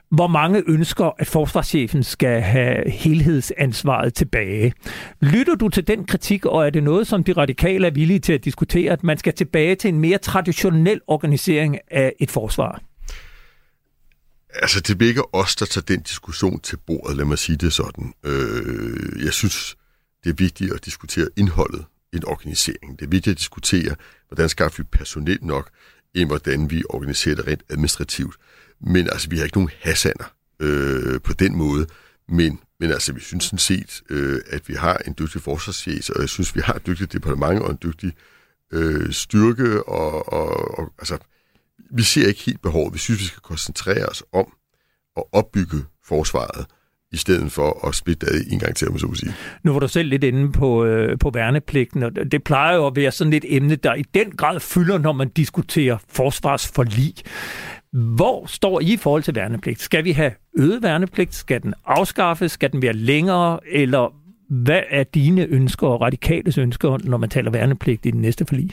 Hvor 0.10 0.28
mange 0.28 0.64
ønsker, 0.68 1.12
at 1.20 1.28
forsvarschefen 1.28 2.04
skal 2.04 2.42
have 2.42 2.90
helhedsansvaret 2.90 4.14
tilbage. 4.14 4.74
Lytter 5.22 5.56
du 5.56 5.70
til 5.70 5.88
den 5.88 6.06
kritik, 6.06 6.46
og 6.46 6.66
er 6.66 6.70
det 6.70 6.84
noget, 6.84 7.08
som 7.08 7.24
de 7.24 7.34
radikale 7.34 7.88
er 7.88 7.92
villige 7.92 8.20
til 8.20 8.34
at 8.34 8.46
diskutere, 8.46 8.92
at 8.92 9.04
man 9.04 9.18
skal 9.18 9.34
tilbage 9.34 9.76
til 9.76 9.88
en 9.88 10.00
mere 10.00 10.18
traditionel 10.18 11.02
organisering 11.08 11.78
af 11.92 12.14
et 12.20 12.32
forsvar? 12.32 12.82
Altså, 14.54 14.80
det 14.80 14.98
bliver 14.98 15.10
ikke 15.10 15.36
os, 15.36 15.56
der 15.56 15.66
tager 15.66 15.86
den 15.86 16.02
diskussion 16.02 16.60
til 16.60 16.78
bordet, 16.78 17.18
lad 17.18 17.26
mig 17.26 17.40
sige 17.40 17.56
det 17.56 17.74
sådan. 17.74 18.14
Øh, 18.24 19.26
jeg 19.26 19.34
synes, 19.34 19.78
det 20.24 20.30
er 20.30 20.34
vigtigt 20.34 20.74
at 20.74 20.86
diskutere 20.86 21.30
indholdet 21.38 21.86
i 22.14 22.16
en 22.16 22.26
organisering. 22.26 23.00
Det 23.00 23.06
er 23.06 23.10
vigtigt 23.10 23.34
at 23.34 23.38
diskutere, 23.38 23.96
hvordan 24.28 24.50
skaffer 24.50 24.84
vi 24.84 24.88
personel 24.92 25.40
nok, 25.42 25.70
end 26.14 26.30
hvordan 26.30 26.72
vi 26.72 26.84
organiserer 26.90 27.36
det 27.36 27.48
rent 27.48 27.64
administrativt. 27.70 28.36
Men 28.82 29.10
altså, 29.10 29.30
vi 29.30 29.38
har 29.38 29.44
ikke 29.44 29.58
nogen 29.58 29.72
hasander 29.82 30.34
øh, 30.60 31.22
på 31.22 31.34
den 31.34 31.56
måde. 31.56 31.88
Men, 32.28 32.60
men 32.80 32.92
altså, 32.92 33.14
vi 33.14 33.20
synes 33.20 33.44
sådan 33.44 33.60
set, 33.60 34.02
øh, 34.10 34.42
at 34.48 34.70
vi 34.70 34.74
har 34.74 34.98
en 34.98 35.16
dygtig 35.20 35.42
forsvarschef, 35.42 36.10
og 36.10 36.22
jeg 36.22 36.30
synes, 36.30 36.56
vi 36.56 36.62
har 36.62 36.74
et 36.74 36.88
dygtigt 36.88 37.14
departement 37.14 37.62
og 37.62 37.72
en 37.72 37.78
dygtig 37.84 38.14
øh, 38.72 39.12
styrke, 39.12 39.84
og, 39.84 40.34
og, 40.34 40.80
og 40.80 40.94
altså, 41.00 41.18
vi 41.92 42.04
ser 42.04 42.28
ikke 42.28 42.42
helt 42.46 42.62
behovet. 42.62 42.94
Vi 42.94 43.00
synes, 43.00 43.20
vi 43.20 43.26
skal 43.26 43.42
koncentrere 43.42 44.06
os 44.06 44.24
om 44.34 44.46
at 45.18 45.24
opbygge 45.32 45.78
forsvaret, 46.06 46.66
i 47.14 47.18
stedet 47.18 47.52
for 47.52 47.88
at 47.88 47.96
splitte 47.96 48.26
det 48.26 48.54
en 48.54 48.60
gang 48.60 48.76
til, 48.76 48.90
om 48.90 48.98
så 48.98 49.14
sige. 49.14 49.34
Nu 49.64 49.74
var 49.74 49.80
du 49.80 49.88
selv 49.88 50.10
lidt 50.10 50.24
inde 50.24 50.52
på, 50.52 50.86
øh, 50.86 51.20
på 51.20 51.32
værnepligten, 51.34 52.04
og 52.04 52.12
det 52.32 52.44
plejer 52.44 52.76
jo 52.76 52.88
at 52.88 52.96
være 52.96 53.12
sådan 53.12 53.34
et 53.34 53.46
emne, 53.48 53.76
der 53.76 53.94
i 53.94 54.04
den 54.14 54.32
grad 54.32 54.60
fylder, 54.60 54.98
når 54.98 55.12
man 55.12 55.30
diskuterer 55.30 55.98
forsvarsforlig. 56.10 57.14
Hvor 57.94 58.46
står 58.46 58.80
I 58.80 58.94
i 58.94 58.98
forhold 58.98 59.24
til 59.24 59.36
værnepligt? 59.36 59.82
Skal 59.82 60.04
vi 60.04 60.12
have 60.12 60.32
øget 60.58 60.84
værnepligt? 60.84 61.36
Skal 61.36 61.64
den 61.64 61.74
afskaffes? 61.86 62.52
Skal 62.52 62.72
den 62.72 62.82
være 62.82 62.94
længere? 62.94 63.60
Eller 63.72 64.14
hvad 64.50 64.82
er 64.90 65.04
dine 65.04 65.46
ønsker 65.46 65.88
og 65.88 66.02
radikales 66.02 66.58
ønsker, 66.58 66.98
når 67.04 67.18
man 67.18 67.30
taler 67.30 67.52
værnepligt 67.52 68.06
i 68.06 68.12
den 68.12 68.22
næste 68.22 68.46
forlig? 68.46 68.72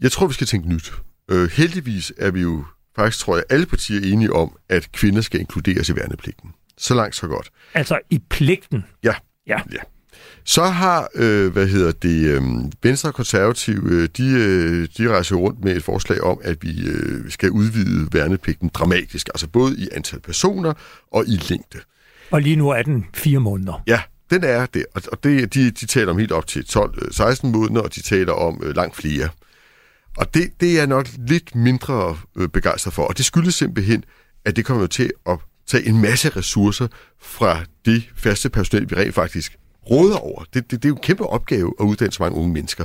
Jeg 0.00 0.12
tror, 0.12 0.26
vi 0.26 0.34
skal 0.34 0.46
tænke 0.46 0.68
nyt. 0.68 0.92
Øh, 1.32 1.50
heldigvis 1.50 2.12
er 2.18 2.30
vi 2.30 2.40
jo 2.40 2.64
faktisk, 2.96 3.18
tror 3.18 3.36
jeg, 3.36 3.44
alle 3.50 3.66
partier 3.66 4.12
enige 4.12 4.32
om, 4.32 4.56
at 4.68 4.92
kvinder 4.92 5.20
skal 5.20 5.40
inkluderes 5.40 5.88
i 5.88 5.96
værnepligten. 5.96 6.50
Så 6.78 6.94
langt, 6.94 7.16
så 7.16 7.26
godt. 7.26 7.50
Altså 7.74 7.98
i 8.10 8.18
pligten? 8.30 8.84
Ja. 9.02 9.14
Ja. 9.46 9.60
ja. 9.72 9.78
Så 10.44 10.64
har, 10.64 11.08
øh, 11.14 11.52
hvad 11.52 11.66
hedder 11.66 11.92
det, 11.92 12.26
øh, 12.26 12.42
Venstre 12.82 13.08
og 13.08 13.14
Konservative, 13.14 13.90
øh, 13.90 14.08
de, 14.16 14.28
øh, 14.30 14.88
de 14.98 15.08
rejser 15.08 15.36
rundt 15.36 15.64
med 15.64 15.76
et 15.76 15.84
forslag 15.84 16.20
om, 16.20 16.40
at 16.44 16.56
vi 16.60 16.88
øh, 16.88 17.30
skal 17.30 17.50
udvide 17.50 18.08
værnepligten 18.12 18.70
dramatisk, 18.74 19.28
altså 19.28 19.48
både 19.48 19.76
i 19.78 19.88
antal 19.92 20.20
personer 20.20 20.72
og 21.12 21.24
i 21.26 21.36
længde. 21.50 21.78
Og 22.30 22.42
lige 22.42 22.56
nu 22.56 22.68
er 22.68 22.82
den 22.82 23.06
fire 23.14 23.40
måneder. 23.40 23.82
Ja, 23.86 24.00
den 24.30 24.44
er 24.44 24.66
det, 24.66 24.86
og 24.94 25.24
det, 25.24 25.54
de, 25.54 25.70
de 25.70 25.86
taler 25.86 26.10
om 26.10 26.18
helt 26.18 26.32
op 26.32 26.46
til 26.46 26.60
12-16 26.60 27.46
måneder, 27.46 27.80
og 27.80 27.94
de 27.94 28.02
taler 28.02 28.32
om 28.32 28.60
øh, 28.64 28.76
langt 28.76 28.96
flere. 28.96 29.28
Og 30.16 30.34
det, 30.34 30.50
det 30.60 30.70
er 30.70 30.74
jeg 30.74 30.86
nok 30.86 31.08
lidt 31.18 31.54
mindre 31.54 32.18
øh, 32.36 32.48
begejstret 32.48 32.94
for, 32.94 33.02
og 33.02 33.16
det 33.16 33.24
skyldes 33.24 33.54
simpelthen, 33.54 34.04
at 34.44 34.56
det 34.56 34.64
kommer 34.64 34.86
til 34.86 35.12
at 35.26 35.38
tage 35.66 35.86
en 35.86 36.00
masse 36.00 36.28
ressourcer 36.28 36.88
fra 37.20 37.64
det 37.84 38.10
faste 38.16 38.50
personel, 38.50 38.90
vi 38.90 38.96
rent 38.96 39.14
faktisk 39.14 39.56
råder 39.90 40.16
over. 40.16 40.44
Det, 40.54 40.70
det, 40.70 40.82
det 40.82 40.84
er 40.84 40.88
jo 40.88 40.94
en 40.94 41.00
kæmpe 41.00 41.26
opgave 41.26 41.74
at 41.80 41.84
uddanne 41.84 42.12
så 42.12 42.22
mange 42.22 42.38
unge 42.38 42.52
mennesker. 42.52 42.84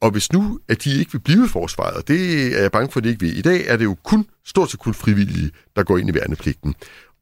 Og 0.00 0.10
hvis 0.10 0.32
nu, 0.32 0.60
at 0.68 0.84
de 0.84 0.98
ikke 0.98 1.12
vil 1.12 1.18
blive 1.18 1.44
i 1.44 1.48
forsvaret, 1.48 1.96
og 1.96 2.08
det 2.08 2.46
er 2.56 2.62
jeg 2.62 2.72
bange 2.72 2.92
for, 2.92 3.00
at 3.00 3.04
de 3.04 3.08
ikke 3.08 3.20
vil. 3.20 3.38
I 3.38 3.42
dag 3.42 3.66
er 3.66 3.76
det 3.76 3.84
jo 3.84 3.96
kun, 4.04 4.26
stort 4.44 4.70
set 4.70 4.80
kun 4.80 4.94
frivillige, 4.94 5.50
der 5.76 5.82
går 5.82 5.98
ind 5.98 6.08
i 6.10 6.14
værnepligten. 6.14 6.74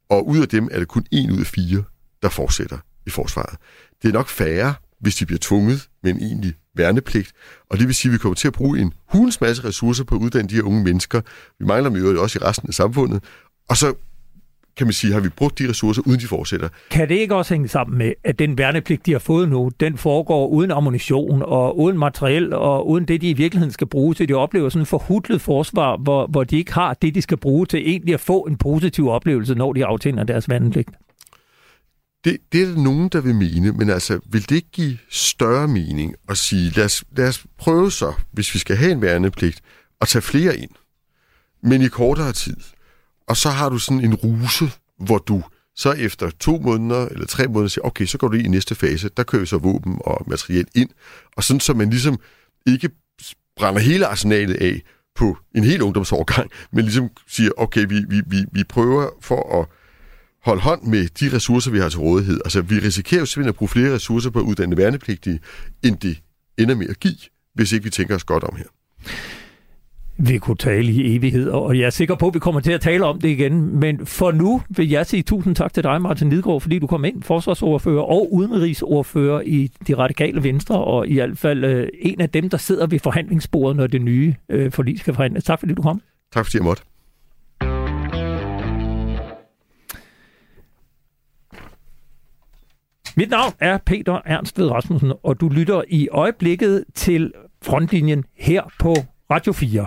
Og 0.09 0.27
ud 0.27 0.41
af 0.41 0.47
dem 0.47 0.69
er 0.71 0.79
det 0.79 0.87
kun 0.87 1.05
en 1.11 1.31
ud 1.31 1.39
af 1.39 1.47
fire, 1.47 1.83
der 2.21 2.29
fortsætter 2.29 2.77
i 3.05 3.09
forsvaret. 3.09 3.57
Det 4.01 4.07
er 4.07 4.13
nok 4.13 4.29
færre, 4.29 4.73
hvis 4.99 5.15
de 5.15 5.25
bliver 5.25 5.39
tvunget 5.41 5.87
med 6.03 6.11
en 6.11 6.17
egentlig 6.17 6.53
værnepligt. 6.75 7.31
Og 7.69 7.77
det 7.77 7.87
vil 7.87 7.95
sige, 7.95 8.09
at 8.09 8.13
vi 8.13 8.17
kommer 8.17 8.35
til 8.35 8.47
at 8.47 8.53
bruge 8.53 8.79
en 8.79 8.93
hulens 9.05 9.41
masse 9.41 9.63
ressourcer 9.63 10.03
på 10.03 10.15
at 10.15 10.21
uddanne 10.21 10.49
de 10.49 10.55
her 10.55 10.63
unge 10.63 10.83
mennesker. 10.83 11.21
Vi 11.59 11.65
mangler 11.65 11.89
dem 11.89 12.05
jo 12.05 12.21
også 12.21 12.39
i 12.41 12.45
resten 12.45 12.69
af 12.69 12.73
samfundet. 12.73 13.23
Og 13.69 13.77
så 13.77 13.93
kan 14.77 14.87
man 14.87 14.93
sige, 14.93 15.13
har 15.13 15.19
vi 15.19 15.29
brugt 15.29 15.59
de 15.59 15.69
ressourcer, 15.69 16.01
uden 16.05 16.19
de 16.19 16.27
fortsætter. 16.27 16.69
Kan 16.91 17.09
det 17.09 17.15
ikke 17.15 17.35
også 17.35 17.53
hænge 17.53 17.67
sammen 17.67 17.97
med, 17.97 18.13
at 18.23 18.39
den 18.39 18.57
værnepligt, 18.57 19.05
de 19.05 19.11
har 19.11 19.19
fået 19.19 19.49
nu, 19.49 19.71
den 19.79 19.97
foregår 19.97 20.47
uden 20.47 20.71
ammunition 20.71 21.41
og 21.45 21.79
uden 21.79 21.97
materiel 21.97 22.53
og 22.53 22.89
uden 22.89 23.05
det, 23.05 23.21
de 23.21 23.29
i 23.29 23.33
virkeligheden 23.33 23.71
skal 23.71 23.87
bruge 23.87 24.13
til. 24.13 24.27
De 24.29 24.33
oplever 24.33 24.69
sådan 24.69 24.81
en 24.81 24.85
forhudlet 24.85 25.41
forsvar, 25.41 25.97
hvor, 25.97 26.27
hvor 26.27 26.43
de 26.43 26.57
ikke 26.57 26.73
har 26.73 26.93
det, 26.93 27.15
de 27.15 27.21
skal 27.21 27.37
bruge 27.37 27.65
til 27.65 27.89
egentlig 27.89 28.13
at 28.13 28.19
få 28.19 28.41
en 28.41 28.57
positiv 28.57 29.09
oplevelse, 29.09 29.55
når 29.55 29.73
de 29.73 29.85
aftjener 29.85 30.23
deres 30.23 30.49
værnepligt. 30.49 30.89
Det, 32.23 32.37
det 32.51 32.61
er 32.61 32.65
der 32.65 32.81
nogen, 32.81 33.09
der 33.09 33.21
vil 33.21 33.35
mene, 33.35 33.71
men 33.71 33.89
altså, 33.89 34.19
vil 34.25 34.49
det 34.49 34.55
ikke 34.55 34.71
give 34.71 34.97
større 35.09 35.67
mening 35.67 36.15
at 36.29 36.37
sige, 36.37 36.69
lad 36.69 36.85
os, 36.85 37.03
lad 37.11 37.27
os 37.27 37.45
prøve 37.57 37.91
så, 37.91 38.13
hvis 38.31 38.53
vi 38.53 38.59
skal 38.59 38.75
have 38.75 38.91
en 38.91 39.01
værnepligt, 39.01 39.61
at 40.01 40.07
tage 40.07 40.21
flere 40.21 40.57
ind, 40.57 40.71
men 41.63 41.81
i 41.81 41.87
kortere 41.87 42.33
tid. 42.33 42.57
Og 43.27 43.37
så 43.37 43.49
har 43.49 43.69
du 43.69 43.77
sådan 43.77 44.03
en 44.03 44.15
ruse, 44.15 44.71
hvor 44.97 45.17
du 45.17 45.43
så 45.75 45.91
efter 45.91 46.29
to 46.29 46.57
måneder 46.57 47.07
eller 47.07 47.25
tre 47.25 47.47
måneder 47.47 47.67
siger, 47.69 47.85
okay, 47.85 48.05
så 48.05 48.17
går 48.17 48.27
du 48.27 48.37
i 48.37 48.47
næste 48.47 48.75
fase, 48.75 49.09
der 49.17 49.23
kører 49.23 49.39
vi 49.39 49.45
så 49.45 49.57
våben 49.57 49.97
og 50.05 50.25
materiel 50.27 50.67
ind, 50.75 50.89
og 51.37 51.43
sådan 51.43 51.59
så 51.59 51.73
man 51.73 51.89
ligesom 51.89 52.19
ikke 52.67 52.89
brænder 53.55 53.81
hele 53.81 54.05
arsenalet 54.05 54.55
af 54.55 54.81
på 55.15 55.37
en 55.55 55.63
hel 55.63 55.81
ungdomsårgang, 55.81 56.51
men 56.71 56.85
ligesom 56.85 57.09
siger, 57.27 57.51
okay, 57.57 57.85
vi, 57.89 58.05
vi, 58.09 58.21
vi, 58.27 58.45
vi 58.51 58.63
prøver 58.63 59.09
for 59.21 59.61
at 59.61 59.67
holde 60.45 60.61
hånd 60.61 60.83
med 60.83 61.07
de 61.19 61.35
ressourcer, 61.35 61.71
vi 61.71 61.79
har 61.79 61.89
til 61.89 61.99
rådighed. 61.99 62.39
Altså, 62.45 62.61
vi 62.61 62.75
risikerer 62.79 63.19
jo 63.19 63.25
simpelthen 63.25 63.49
at 63.49 63.55
bruge 63.55 63.69
flere 63.69 63.93
ressourcer 63.93 64.29
på 64.29 64.39
at 64.39 64.43
uddanne 64.43 64.77
værnepligtige, 64.77 65.39
end 65.83 65.97
det 65.97 66.21
ender 66.57 66.75
med 66.75 66.87
at 66.89 66.99
give, 66.99 67.15
hvis 67.55 67.71
ikke 67.71 67.83
vi 67.83 67.89
tænker 67.89 68.15
os 68.15 68.23
godt 68.23 68.43
om 68.43 68.55
her. 68.55 68.65
Vi 70.21 70.37
kunne 70.37 70.57
tale 70.57 70.91
i 70.91 71.15
evighed, 71.15 71.49
og 71.49 71.77
jeg 71.79 71.85
er 71.85 71.89
sikker 71.89 72.15
på, 72.15 72.27
at 72.27 72.33
vi 72.33 72.39
kommer 72.39 72.61
til 72.61 72.71
at 72.71 72.81
tale 72.81 73.05
om 73.05 73.21
det 73.21 73.29
igen. 73.29 73.79
Men 73.79 74.05
for 74.05 74.31
nu 74.31 74.61
vil 74.69 74.89
jeg 74.89 75.05
sige 75.05 75.23
tusind 75.23 75.55
tak 75.55 75.73
til 75.73 75.83
dig, 75.83 76.01
Martin 76.01 76.27
Nidgaard, 76.27 76.61
fordi 76.61 76.79
du 76.79 76.87
kom 76.87 77.05
ind, 77.05 77.23
forsvarsordfører 77.23 78.01
og 78.01 78.33
udenrigsordfører 78.33 79.41
i 79.41 79.71
de 79.87 79.93
radikale 79.93 80.43
venstre, 80.43 80.83
og 80.83 81.07
i 81.07 81.13
hvert 81.13 81.37
fald 81.37 81.63
øh, 81.63 81.87
en 81.99 82.21
af 82.21 82.29
dem, 82.29 82.49
der 82.49 82.57
sidder 82.57 82.87
ved 82.87 82.99
forhandlingsbordet, 82.99 83.77
når 83.77 83.87
det 83.87 84.01
nye 84.01 84.35
øh, 84.49 84.71
forlig 84.71 84.99
skal 84.99 85.13
forhandles. 85.13 85.43
Tak 85.43 85.59
fordi 85.59 85.73
du 85.73 85.81
kom. 85.81 86.01
Tak 86.33 86.45
fordi 86.45 86.57
jeg 86.57 86.63
måtte. 86.63 86.83
Mit 93.19 93.29
navn 93.29 93.53
er 93.59 93.77
Peter 93.77 94.21
Ernst 94.25 94.59
ved 94.59 94.71
Rasmussen, 94.71 95.13
og 95.23 95.39
du 95.39 95.49
lytter 95.49 95.81
i 95.87 96.07
øjeblikket 96.11 96.83
til 96.95 97.33
frontlinjen 97.61 98.23
her 98.37 98.63
på 98.79 98.95
Radio 99.31 99.53
4. 99.53 99.85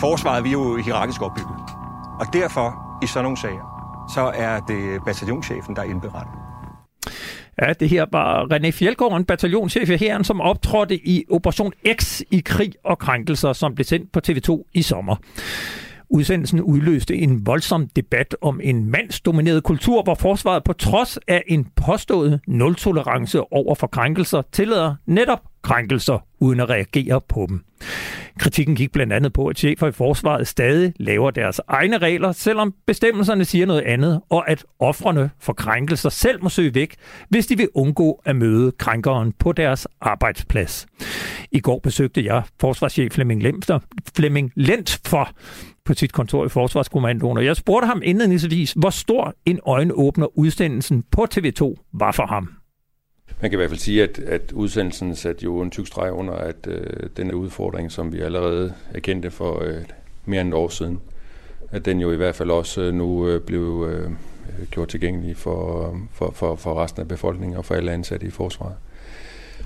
Forsvaret 0.00 0.44
vi 0.44 0.48
er 0.48 0.52
jo 0.52 0.76
hierarkisk 0.76 1.22
opbygget, 1.22 1.56
og 2.20 2.26
derfor 2.32 2.98
i 3.04 3.06
sådan 3.06 3.24
nogle 3.24 3.36
sager, 3.36 3.64
så 4.14 4.32
er 4.34 4.60
det 4.60 5.00
bataljonschefen, 5.06 5.76
der 5.76 5.82
er 5.82 5.86
indberettet. 5.86 6.34
Ja, 7.62 7.72
det 7.72 7.88
her 7.88 8.06
var 8.12 8.46
René 8.52 8.70
Fjeldgaard, 8.70 9.16
en 9.16 9.24
bataljonschef 9.24 9.90
i 9.90 9.96
herren, 9.96 10.24
som 10.24 10.40
optrådte 10.40 11.08
i 11.08 11.24
Operation 11.30 11.72
X 11.94 12.20
i 12.30 12.42
krig 12.44 12.72
og 12.84 12.98
krænkelser, 12.98 13.52
som 13.52 13.74
blev 13.74 13.84
sendt 13.84 14.12
på 14.12 14.20
TV2 14.28 14.70
i 14.74 14.82
sommer. 14.82 15.16
Udsendelsen 16.08 16.60
udløste 16.60 17.16
en 17.16 17.46
voldsom 17.46 17.88
debat 17.88 18.36
om 18.40 18.60
en 18.62 18.90
mandsdomineret 18.90 19.64
kultur, 19.64 20.02
hvor 20.02 20.14
forsvaret 20.14 20.64
på 20.64 20.72
trods 20.72 21.18
af 21.28 21.42
en 21.46 21.66
påstået 21.76 22.40
nul-tolerance 22.46 23.52
over 23.52 23.74
for 23.74 23.86
krænkelser 23.86 24.42
tillader 24.52 24.94
netop 25.06 25.40
krænkelser 25.64 26.18
uden 26.40 26.60
at 26.60 26.70
reagere 26.70 27.20
på 27.28 27.46
dem. 27.48 27.64
Kritikken 28.38 28.76
gik 28.76 28.92
blandt 28.92 29.12
andet 29.12 29.32
på, 29.32 29.46
at 29.46 29.58
chefer 29.58 29.86
i 29.86 29.92
forsvaret 29.92 30.48
stadig 30.48 30.92
laver 30.96 31.30
deres 31.30 31.60
egne 31.68 31.98
regler, 31.98 32.32
selvom 32.32 32.74
bestemmelserne 32.86 33.44
siger 33.44 33.66
noget 33.66 33.82
andet, 33.82 34.20
og 34.30 34.50
at 34.50 34.64
offrene 34.78 35.30
for 35.40 35.52
krænkelser 35.52 36.08
selv 36.08 36.42
må 36.42 36.48
søge 36.48 36.74
væk, 36.74 36.94
hvis 37.28 37.46
de 37.46 37.56
vil 37.56 37.68
undgå 37.74 38.22
at 38.24 38.36
møde 38.36 38.72
krænkeren 38.72 39.32
på 39.32 39.52
deres 39.52 39.88
arbejdsplads. 40.00 40.86
I 41.52 41.60
går 41.60 41.78
besøgte 41.78 42.24
jeg 42.24 42.42
forsvarschef 42.60 43.12
Flemming 43.12 43.42
Lemster, 43.42 43.78
Flemming 44.16 44.52
Lent 44.56 45.00
for 45.06 45.28
på 45.84 45.94
sit 45.94 46.12
kontor 46.12 46.46
i 46.46 46.48
Forsvarskommandoen, 46.48 47.38
og 47.38 47.44
jeg 47.44 47.56
spurgte 47.56 47.86
ham 47.86 48.00
indledningsvis, 48.04 48.72
hvor 48.72 48.90
stor 48.90 49.34
en 49.46 49.60
øjenåbner 49.66 50.38
udsendelsen 50.38 51.04
på 51.10 51.26
TV2 51.34 51.90
var 51.92 52.12
for 52.12 52.26
ham. 52.26 52.63
Man 53.44 53.50
kan 53.50 53.56
i 53.56 53.60
hvert 53.60 53.70
fald 53.70 53.80
sige, 53.80 54.02
at, 54.02 54.18
at 54.18 54.52
udsendelsen 54.52 55.16
satte 55.16 55.44
jo 55.44 55.60
en 55.60 55.70
tyk 55.70 55.86
streg 55.86 56.12
under, 56.12 56.34
at 56.34 56.66
øh, 56.66 57.08
den 57.16 57.32
udfordring, 57.32 57.92
som 57.92 58.12
vi 58.12 58.20
allerede 58.20 58.74
erkendte 58.94 59.30
for 59.30 59.62
øh, 59.62 59.82
mere 60.24 60.40
end 60.40 60.48
et 60.48 60.54
år 60.54 60.68
siden, 60.68 61.00
at 61.70 61.84
den 61.84 62.00
jo 62.00 62.12
i 62.12 62.16
hvert 62.16 62.34
fald 62.34 62.50
også 62.50 62.80
øh, 62.80 62.94
nu 62.94 63.28
øh, 63.28 63.40
blev 63.40 63.88
øh, 63.90 64.10
gjort 64.70 64.88
tilgængelig 64.88 65.36
for, 65.36 65.96
for, 66.12 66.30
for, 66.34 66.54
for 66.54 66.82
resten 66.82 67.00
af 67.00 67.08
befolkningen 67.08 67.56
og 67.56 67.64
for 67.64 67.74
alle 67.74 67.92
ansatte 67.92 68.26
i 68.26 68.30
forsvaret. 68.30 68.74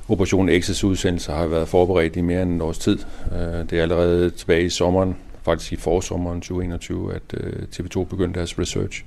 Operation 0.09 0.49
X's 0.49 0.87
udsendelse 0.87 1.33
har 1.33 1.47
været 1.47 1.68
forberedt 1.68 2.16
i 2.16 2.21
mere 2.21 2.42
end 2.42 2.57
et 2.57 2.62
års 2.62 2.79
tid. 2.79 2.99
Øh, 3.33 3.71
det 3.71 3.73
er 3.73 3.83
allerede 3.83 4.31
tilbage 4.31 4.64
i 4.64 4.68
sommeren, 4.68 5.16
faktisk 5.42 5.73
i 5.73 5.77
forsommeren 5.77 6.40
2021, 6.40 7.14
at 7.14 7.35
øh, 7.35 7.62
TV2 7.75 8.05
begyndte 8.05 8.38
deres 8.38 8.59
research. 8.59 9.05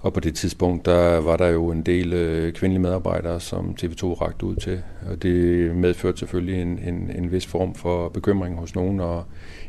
Og 0.00 0.12
på 0.12 0.20
det 0.20 0.34
tidspunkt, 0.34 0.86
der 0.86 1.18
var 1.20 1.36
der 1.36 1.48
jo 1.48 1.70
en 1.70 1.82
del 1.82 2.12
øh, 2.12 2.52
kvindelige 2.52 2.82
medarbejdere, 2.82 3.40
som 3.40 3.76
TV2 3.80 4.04
rakte 4.04 4.46
ud 4.46 4.56
til. 4.56 4.82
Og 5.10 5.22
det 5.22 5.76
medførte 5.76 6.18
selvfølgelig 6.18 6.62
en, 6.62 6.78
en, 6.78 7.10
en 7.16 7.32
vis 7.32 7.46
form 7.46 7.74
for 7.74 8.08
bekymring 8.08 8.58
hos 8.58 8.74
nogen, 8.74 9.00
og 9.00 9.24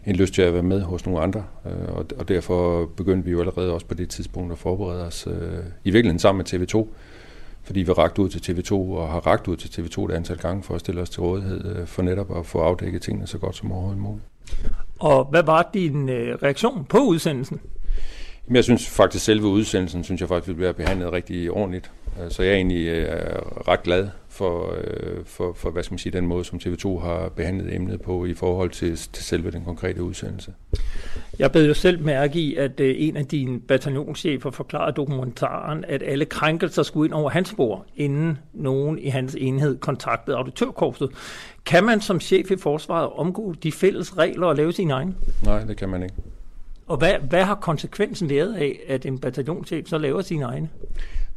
en 0.06 0.16
lyst 0.16 0.34
til 0.34 0.42
at 0.42 0.54
være 0.54 0.64
med 0.64 0.82
hos 0.82 1.06
nogle 1.06 1.22
andre. 1.22 1.44
Øh, 1.66 1.96
og, 1.96 2.06
og 2.18 2.28
derfor 2.28 2.86
begyndte 2.86 3.26
vi 3.26 3.32
jo 3.32 3.40
allerede 3.40 3.74
også 3.74 3.86
på 3.86 3.94
det 3.94 4.10
tidspunkt 4.10 4.52
at 4.52 4.58
forberede 4.58 5.06
os, 5.06 5.28
øh, 5.28 5.60
i 5.84 5.92
virkeligheden 5.92 6.20
sammen 6.20 6.38
med 6.38 6.62
TV2, 6.62 6.88
fordi 7.64 7.80
vi 7.80 7.92
rakt 7.92 8.20
ud 8.20 8.30
til 8.30 8.52
TV2 8.52 8.74
og 8.74 9.10
har 9.10 9.28
rakt 9.28 9.48
ud 9.48 9.56
til 9.56 9.82
TV2 9.82 10.06
et 10.06 10.12
antal 10.12 10.38
gange 10.38 10.64
for 10.64 10.76
at 10.76 10.80
stille 10.80 11.02
os 11.02 11.10
til 11.10 11.22
rådighed 11.22 11.76
øh, 11.76 11.88
for 11.88 12.02
netop 12.02 12.38
at 12.38 12.46
få 12.46 12.60
afdækket 12.60 13.02
tingene 13.02 13.28
så 13.28 13.38
godt 13.38 13.56
som 13.56 13.72
overhovedet 13.72 14.02
muligt. 14.02 14.26
Og 15.00 15.26
hvad 15.26 15.44
var 15.44 15.70
din 15.74 16.10
øh, 16.10 16.36
reaktion 16.44 16.86
på 16.90 16.98
udsendelsen? 16.98 17.60
Jeg 18.52 18.64
synes 18.64 18.90
faktisk, 18.90 19.26
selve 19.26 19.48
udsendelsen, 19.48 20.04
synes 20.04 20.22
jeg 20.22 20.30
faktisk, 20.30 20.56
bliver 20.56 20.72
behandlet 20.72 21.12
rigtig 21.12 21.52
ordentligt. 21.52 21.92
Øh, 22.24 22.32
så 22.32 22.44
jeg 22.44 22.52
er 22.52 22.56
egentlig 22.56 22.88
øh, 22.88 23.08
ret 23.68 23.84
glad 23.84 24.08
for, 24.30 24.76
øh, 24.84 25.26
for, 25.26 25.54
for, 25.54 25.70
hvad 25.70 25.84
skal 25.84 25.94
man 25.94 26.00
sige, 26.00 26.14
den 26.14 26.28
måde, 26.28 26.46
som 26.46 26.60
TV2 26.64 27.00
har 27.00 27.30
behandlet 27.36 27.76
emnet 27.76 28.02
på 28.02 28.26
i 28.26 28.34
forhold 28.34 28.70
til, 28.70 28.98
til 28.98 29.24
selve 29.24 29.52
den 29.52 29.66
konkrete 29.66 30.04
udsendelse. 30.04 30.54
Jeg 31.40 31.52
bed 31.52 31.68
jo 31.68 31.74
selv 31.74 32.04
mærke 32.04 32.40
i, 32.40 32.56
at 32.56 32.72
en 32.80 33.18
af 33.18 33.26
dine 33.26 33.60
bataljonschefer 33.60 34.52
forklarede 34.52 34.96
dokumentaren, 34.96 35.86
at 35.88 36.04
alle 36.06 36.26
krænkelser 36.26 36.84
skulle 36.84 37.08
ind 37.08 37.14
over 37.14 37.30
hans 37.30 37.54
bord, 37.58 37.86
inden 37.96 38.38
nogen 38.54 39.00
i 39.00 39.08
hans 39.08 39.36
enhed 39.40 39.78
kontaktede 39.78 40.38
auditørkorpset. 40.38 41.10
Kan 41.66 41.84
man 41.84 42.02
som 42.02 42.20
chef 42.20 42.52
i 42.52 42.58
forsvaret 42.58 43.10
omgå 43.10 43.54
de 43.64 43.72
fælles 43.72 44.18
regler 44.18 44.48
og 44.48 44.56
lave 44.56 44.72
sine 44.72 44.94
egne? 44.94 45.16
Nej, 45.46 45.64
det 45.64 45.78
kan 45.78 45.90
man 45.90 46.04
ikke. 46.04 46.16
Og 46.90 46.98
hvad, 46.98 47.14
hvad 47.30 47.44
har 47.44 47.56
konsekvensen 47.56 48.30
været 48.30 48.56
af, 48.56 48.80
at 48.88 49.06
en 49.06 49.20
bataljonschef 49.20 49.88
så 49.88 49.98
laver 49.98 50.22
sine 50.22 50.46
egne? 50.46 50.70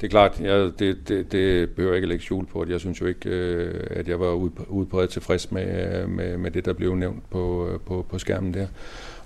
Det 0.00 0.06
er 0.06 0.10
klart, 0.10 0.40
jeg, 0.40 0.70
det, 0.78 1.08
det, 1.08 1.32
det 1.32 1.70
behøver 1.70 1.92
jeg 1.92 1.96
ikke 1.96 2.08
lægge 2.08 2.24
skjul 2.24 2.46
på. 2.46 2.66
Jeg 2.68 2.80
synes 2.80 3.00
jo 3.00 3.06
ikke, 3.06 3.28
øh, 3.30 3.86
at 3.90 4.08
jeg 4.08 4.20
var 4.20 4.32
udpræget 4.68 5.10
tilfreds 5.10 5.52
med, 5.52 6.02
øh, 6.02 6.08
med, 6.08 6.36
med 6.36 6.50
det, 6.50 6.64
der 6.64 6.72
blev 6.72 6.94
nævnt 6.94 7.30
på, 7.30 7.68
øh, 7.68 7.80
på, 7.80 8.06
på 8.08 8.18
skærmen 8.18 8.54
der. 8.54 8.66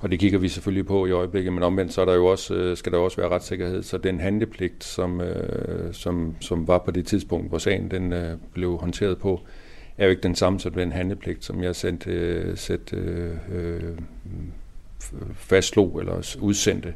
Og 0.00 0.10
det 0.10 0.18
kigger 0.18 0.38
vi 0.38 0.48
selvfølgelig 0.48 0.86
på 0.86 1.06
i 1.06 1.10
øjeblikket, 1.10 1.52
men 1.52 1.62
omvendt 1.62 1.92
så 1.92 2.00
er 2.00 2.04
der 2.04 2.14
jo 2.14 2.26
også, 2.26 2.74
skal 2.74 2.92
der 2.92 2.98
også 2.98 3.16
være 3.16 3.28
retssikkerhed. 3.28 3.82
Så 3.82 3.98
den 3.98 4.20
handlepligt, 4.20 4.84
som, 4.84 5.22
som, 5.92 6.34
som 6.40 6.68
var 6.68 6.78
på 6.78 6.90
det 6.90 7.06
tidspunkt, 7.06 7.48
hvor 7.48 7.58
sagen 7.58 7.90
den, 7.90 8.14
blev 8.52 8.76
håndteret 8.76 9.18
på, 9.18 9.40
er 9.98 10.04
jo 10.04 10.10
ikke 10.10 10.22
den 10.22 10.34
samme 10.34 10.60
som 10.60 10.72
den 10.72 10.92
handlepligt, 10.92 11.44
som 11.44 11.62
jeg 11.62 11.76
sendte, 11.76 12.56
sendte 12.56 12.96
øh, 13.52 13.80
fastslog 15.34 16.00
eller 16.00 16.36
udsendte 16.40 16.94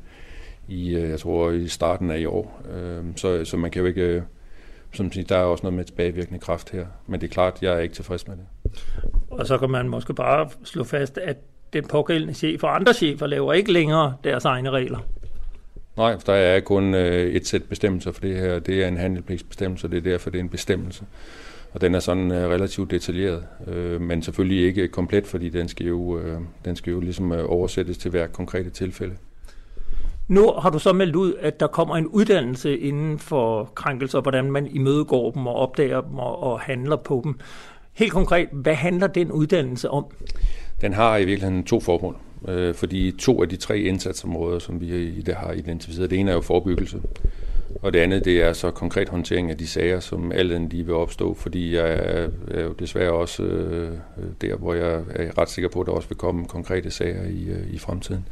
i, 0.69 0.95
øh, 0.95 1.11
jeg 1.11 1.21
tror, 1.21 1.51
i 1.51 1.69
starten 1.69 2.11
af 2.11 2.19
i 2.19 2.25
år. 2.25 2.63
Øh, 2.75 3.05
så, 3.17 3.45
så 3.45 3.57
man 3.57 3.71
kan 3.71 3.81
jo 3.81 3.87
ikke, 3.87 4.03
øh, 4.03 4.23
som 4.93 5.13
siger, 5.13 5.27
der 5.27 5.37
er 5.37 5.43
også 5.43 5.63
noget 5.63 5.77
med 5.77 5.85
tilbagevirkende 5.85 6.41
kraft 6.41 6.71
her. 6.71 6.87
Men 7.07 7.21
det 7.21 7.27
er 7.27 7.33
klart, 7.33 7.63
jeg 7.63 7.75
er 7.75 7.79
ikke 7.79 7.95
tilfreds 7.95 8.29
med 8.29 8.37
det. 8.37 8.45
Og 9.31 9.47
så 9.47 9.59
kan 9.59 9.71
man 9.71 9.89
måske 9.89 10.15
bare 10.15 10.49
slå 10.65 10.85
fast, 10.85 11.19
at 11.19 11.37
den 11.73 11.87
pågældende 11.87 12.35
chef 12.35 12.65
og 12.65 12.75
andre 12.75 12.95
chefer 12.95 13.27
laver 13.27 13.53
ikke 13.53 13.73
længere 13.73 14.15
deres 14.25 14.45
egne 14.45 14.71
regler. 14.71 14.99
Nej, 15.97 16.19
for 16.19 16.33
der 16.33 16.33
er 16.33 16.61
kun 16.61 16.95
et 16.95 17.47
sæt 17.47 17.63
bestemmelser 17.65 18.13
for 18.13 18.21
det 18.21 18.37
her. 18.37 18.59
Det 18.59 18.85
er 18.85 18.89
en 18.89 18.97
handelspligtsbestemmelse, 18.97 19.87
og 19.87 19.91
det 19.91 19.97
er 19.97 20.03
derfor, 20.03 20.31
det 20.31 20.39
er 20.39 20.43
en 20.43 20.49
bestemmelse. 20.49 21.05
Og 21.73 21.81
den 21.81 21.95
er 21.95 22.01
sådan 22.01 22.31
uh, 22.31 22.37
relativt 22.37 22.91
detaljeret, 22.91 23.45
uh, 23.67 24.01
men 24.01 24.23
selvfølgelig 24.23 24.67
ikke 24.67 24.89
komplet, 24.89 25.27
fordi 25.27 25.49
den 25.49 25.69
skal 25.69 25.87
jo, 25.87 25.99
uh, 25.99 26.25
den 26.65 26.77
skal 26.77 26.91
jo 26.91 27.01
ligesom 27.01 27.31
uh, 27.31 27.39
oversættes 27.39 27.99
til 27.99 28.11
hver 28.11 28.27
konkrete 28.27 28.71
tilfælde. 28.71 29.15
Nu 30.29 30.53
har 30.53 30.71
du 30.71 30.79
så 30.79 30.93
meldt 30.93 31.17
ud, 31.17 31.35
at 31.41 31.61
der 31.61 31.67
kommer 31.67 31.97
en 31.97 32.07
uddannelse 32.07 32.79
inden 32.79 33.19
for 33.19 33.65
krænkelser, 33.75 34.21
hvordan 34.21 34.53
man 34.53 34.67
imødegår 34.67 35.31
dem 35.31 35.47
og 35.47 35.55
opdager 35.55 36.01
dem 36.01 36.19
og, 36.19 36.43
og 36.43 36.61
handler 36.61 36.97
på 36.97 37.21
dem. 37.25 37.39
Helt 37.93 38.13
konkret, 38.13 38.49
hvad 38.53 38.75
handler 38.75 39.07
den 39.07 39.33
uddannelse 39.33 39.91
om? 39.91 40.05
Den 40.81 40.93
har 40.93 41.17
i 41.17 41.25
virkeligheden 41.25 41.65
to 41.65 41.81
formål, 41.81 42.17
øh, 42.49 42.75
fordi 42.75 43.13
to 43.19 43.43
af 43.43 43.49
de 43.49 43.57
tre 43.57 43.79
indsatsområder, 43.79 44.59
som 44.59 44.81
vi 44.81 45.07
i 45.07 45.23
det 45.23 45.35
har 45.35 45.53
identificeret, 45.53 46.11
det 46.11 46.19
ene 46.19 46.31
er 46.31 46.35
jo 46.35 46.41
forebyggelse, 46.41 47.01
og 47.83 47.93
det 47.93 47.99
andet, 47.99 48.25
det 48.25 48.43
er 48.43 48.53
så 48.53 48.71
konkret 48.71 49.09
håndtering 49.09 49.51
af 49.51 49.59
de 49.59 49.67
sager, 49.67 50.01
som 50.01 50.33
alt 50.33 50.71
lige 50.71 50.87
vil 50.87 50.95
opstå, 50.95 51.35
fordi 51.35 51.75
jeg 51.75 51.93
er, 51.93 52.29
er 52.51 52.63
jo 52.63 52.73
desværre 52.73 53.13
også 53.13 53.43
øh, 53.43 53.91
øh, 53.91 54.25
der, 54.41 54.57
hvor 54.57 54.75
jeg 54.75 55.03
er 55.15 55.39
ret 55.39 55.51
sikker 55.51 55.69
på, 55.69 55.81
at 55.81 55.87
der 55.87 55.93
også 55.93 56.09
vil 56.09 56.19
komme 56.19 56.45
konkrete 56.45 56.91
sager 56.91 57.25
i, 57.25 57.49
øh, 57.49 57.75
i 57.75 57.79
fremtiden. 57.79 58.27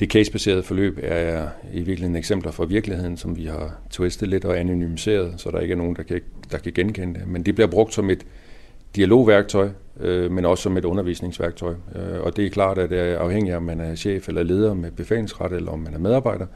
Det 0.00 0.12
casebaserede 0.12 0.62
forløb 0.62 0.98
er 1.02 1.48
i 1.72 1.76
virkeligheden 1.76 2.16
eksempler 2.16 2.52
fra 2.52 2.64
virkeligheden, 2.64 3.16
som 3.16 3.36
vi 3.36 3.44
har 3.44 3.78
twistet 3.90 4.28
lidt 4.28 4.44
og 4.44 4.58
anonymiseret, 4.58 5.34
så 5.36 5.50
der 5.50 5.60
ikke 5.60 5.72
er 5.72 5.76
nogen, 5.76 5.96
der 5.96 6.02
kan, 6.02 6.20
der 6.52 6.58
kan 6.58 6.72
genkende 6.72 7.20
det. 7.20 7.28
Men 7.28 7.42
det 7.42 7.54
bliver 7.54 7.68
brugt 7.68 7.94
som 7.94 8.10
et 8.10 8.26
dialogværktøj, 8.96 9.68
øh, 10.00 10.30
men 10.30 10.44
også 10.44 10.62
som 10.62 10.76
et 10.76 10.84
undervisningsværktøj. 10.84 11.74
Øh, 11.94 12.20
og 12.20 12.36
det 12.36 12.46
er 12.46 12.50
klart, 12.50 12.78
at 12.78 12.90
det 12.90 13.00
er 13.00 13.18
afhængigt 13.18 13.52
af, 13.52 13.56
om 13.56 13.62
man 13.62 13.80
er 13.80 13.94
chef 13.94 14.28
eller 14.28 14.42
leder 14.42 14.74
med 14.74 14.90
befalingsret, 14.90 15.52
eller 15.52 15.72
om 15.72 15.78
man 15.78 15.94
er 15.94 15.98
medarbejder, 15.98 16.46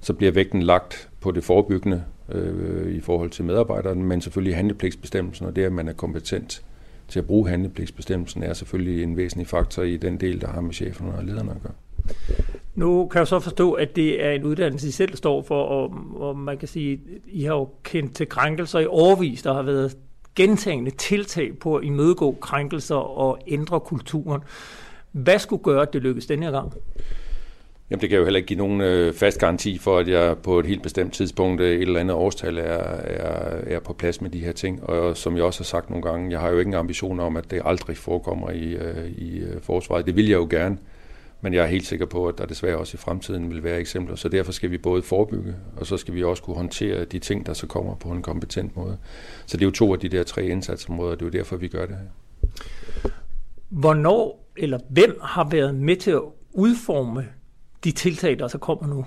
så 0.00 0.12
bliver 0.12 0.32
vægten 0.32 0.62
lagt 0.62 1.08
på 1.22 1.30
det 1.30 1.44
forebyggende 1.44 2.04
øh, 2.28 2.94
i 2.94 3.00
forhold 3.00 3.30
til 3.30 3.44
medarbejderen, 3.44 4.02
men 4.02 4.20
selvfølgelig 4.20 4.56
handlepligtsbestemmelsen, 4.56 5.46
og 5.46 5.56
det, 5.56 5.64
at 5.64 5.72
man 5.72 5.88
er 5.88 5.92
kompetent 5.92 6.62
til 7.08 7.18
at 7.18 7.26
bruge 7.26 7.48
handlepligtsbestemmelsen, 7.48 8.42
er 8.42 8.52
selvfølgelig 8.52 9.02
en 9.02 9.16
væsentlig 9.16 9.46
faktor 9.46 9.82
i 9.82 9.96
den 9.96 10.20
del, 10.20 10.40
der 10.40 10.48
har 10.48 10.60
med 10.60 10.74
cheferne 10.74 11.14
og 11.14 11.24
lederne 11.24 11.50
at 11.50 11.62
gøre. 11.62 11.72
Nu 12.74 13.06
kan 13.06 13.18
jeg 13.18 13.26
så 13.26 13.40
forstå, 13.40 13.72
at 13.72 13.96
det 13.96 14.24
er 14.24 14.30
en 14.30 14.44
uddannelse, 14.44 14.88
I 14.88 14.90
selv 14.90 15.16
står 15.16 15.42
for, 15.42 15.62
og, 15.62 15.94
og 16.14 16.38
man 16.38 16.58
kan 16.58 16.68
sige, 16.68 17.00
I 17.26 17.42
har 17.42 17.54
jo 17.54 17.68
kendt 17.82 18.14
til 18.14 18.28
krænkelser 18.28 18.78
i 18.78 18.86
overvis. 18.86 19.42
Der 19.42 19.54
har 19.54 19.62
været 19.62 19.96
gentagende 20.36 20.90
tiltag 20.90 21.58
på 21.58 21.76
at 21.76 21.84
imødegå 21.84 22.36
krænkelser 22.40 22.94
og 22.94 23.38
ændre 23.46 23.80
kulturen. 23.80 24.40
Hvad 25.12 25.38
skulle 25.38 25.62
gøre, 25.62 25.82
at 25.82 25.92
det 25.92 26.02
lykkedes 26.02 26.26
denne 26.26 26.44
her 26.44 26.52
gang? 26.52 26.72
Jamen, 27.92 28.00
det 28.00 28.08
kan 28.08 28.18
jo 28.18 28.24
heller 28.24 28.36
ikke 28.36 28.46
give 28.46 28.58
nogen 28.58 28.80
øh, 28.80 29.14
fast 29.14 29.38
garanti 29.38 29.78
for, 29.78 29.98
at 29.98 30.08
jeg 30.08 30.38
på 30.38 30.58
et 30.58 30.66
helt 30.66 30.82
bestemt 30.82 31.12
tidspunkt, 31.12 31.60
øh, 31.60 31.74
et 31.74 31.82
eller 31.82 32.00
andet 32.00 32.16
årstal, 32.16 32.58
er, 32.58 32.62
er, 32.62 33.60
er 33.66 33.80
på 33.80 33.92
plads 33.92 34.20
med 34.20 34.30
de 34.30 34.38
her 34.38 34.52
ting. 34.52 34.82
Og 34.82 35.16
som 35.16 35.36
jeg 35.36 35.44
også 35.44 35.60
har 35.60 35.64
sagt 35.64 35.90
nogle 35.90 36.02
gange, 36.02 36.30
jeg 36.30 36.40
har 36.40 36.48
jo 36.48 36.58
ikke 36.58 36.68
en 36.68 36.74
ambition 36.74 37.20
om, 37.20 37.36
at 37.36 37.50
det 37.50 37.62
aldrig 37.64 37.96
forekommer 37.96 38.50
i, 38.50 38.72
øh, 38.72 39.08
i 39.08 39.38
øh, 39.38 39.60
forsvaret. 39.60 40.06
Det 40.06 40.16
vil 40.16 40.28
jeg 40.28 40.36
jo 40.36 40.46
gerne, 40.50 40.78
men 41.40 41.54
jeg 41.54 41.62
er 41.62 41.66
helt 41.66 41.86
sikker 41.86 42.06
på, 42.06 42.26
at 42.26 42.38
der 42.38 42.46
desværre 42.46 42.78
også 42.78 42.94
i 42.94 42.98
fremtiden 42.98 43.50
vil 43.50 43.64
være 43.64 43.78
eksempler. 43.78 44.16
Så 44.16 44.28
derfor 44.28 44.52
skal 44.52 44.70
vi 44.70 44.78
både 44.78 45.02
forebygge, 45.02 45.54
og 45.76 45.86
så 45.86 45.96
skal 45.96 46.14
vi 46.14 46.24
også 46.24 46.42
kunne 46.42 46.56
håndtere 46.56 47.04
de 47.04 47.18
ting, 47.18 47.46
der 47.46 47.52
så 47.52 47.66
kommer 47.66 47.94
på 47.94 48.08
en 48.08 48.22
kompetent 48.22 48.76
måde. 48.76 48.96
Så 49.46 49.56
det 49.56 49.62
er 49.62 49.66
jo 49.66 49.72
to 49.72 49.92
af 49.92 49.98
de 49.98 50.08
der 50.08 50.22
tre 50.22 50.46
indsatsområder, 50.46 51.14
det 51.14 51.22
er 51.22 51.26
jo 51.26 51.30
derfor, 51.30 51.56
vi 51.56 51.68
gør 51.68 51.86
det 51.86 51.96
her. 51.96 53.10
Hvornår 53.68 54.48
eller 54.56 54.78
hvem 54.90 55.18
har 55.22 55.48
været 55.50 55.74
med 55.74 55.96
til 55.96 56.10
at 56.10 56.22
udforme 56.52 57.26
de 57.84 57.90
tiltag, 57.90 58.38
der 58.38 58.48
så 58.48 58.58
kommer 58.58 58.86
nu? 58.86 59.04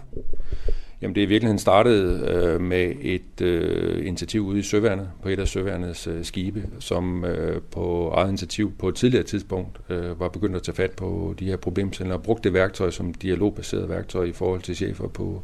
Jamen 1.01 1.15
det 1.15 1.21
er 1.21 1.25
i 1.25 1.29
virkeligheden 1.29 1.59
startet 1.59 2.29
øh, 2.29 2.61
med 2.61 2.93
et 3.01 3.41
øh, 3.41 4.07
initiativ 4.07 4.41
ude 4.41 4.59
i 4.59 4.61
Søværnet, 4.61 5.09
på 5.21 5.29
et 5.29 5.39
af 5.39 5.47
Søværnets 5.47 6.07
øh, 6.07 6.25
skibe, 6.25 6.67
som 6.79 7.25
øh, 7.25 7.61
på 7.71 8.09
eget 8.09 8.27
initiativ 8.27 8.71
på 8.77 8.89
et 8.89 8.95
tidligere 8.95 9.23
tidspunkt 9.23 9.79
øh, 9.89 10.19
var 10.19 10.27
begyndt 10.27 10.55
at 10.55 10.63
tage 10.63 10.75
fat 10.75 10.91
på 10.91 11.35
de 11.39 11.45
her 11.45 11.57
problemstillinger 11.57 12.17
og 12.17 12.23
brugte 12.23 12.43
det 12.43 12.53
værktøj 12.53 12.91
som 12.91 13.13
dialogbaseret 13.13 13.89
værktøj 13.89 14.23
i 14.23 14.31
forhold 14.31 14.61
til 14.61 14.75
chefer 14.75 15.07
på, 15.07 15.43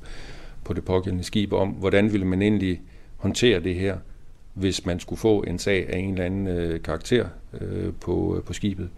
på 0.63 0.73
det 0.73 0.85
pågældende 0.85 1.23
skib 1.23 1.53
om, 1.53 1.69
hvordan 1.69 2.11
ville 2.11 2.27
man 2.27 2.41
egentlig 2.41 2.81
håndtere 3.17 3.59
det 3.59 3.75
her, 3.75 3.97
hvis 4.53 4.85
man 4.85 4.99
skulle 4.99 5.19
få 5.19 5.43
en 5.47 5.59
sag 5.59 5.89
af 5.89 5.97
en 5.97 6.11
eller 6.11 6.25
anden 6.25 6.47
øh, 6.47 6.81
karakter 6.81 7.25
øh, 7.61 7.93
på, 8.01 8.37
øh, 8.37 8.43
på 8.43 8.53
skibet. 8.53 8.89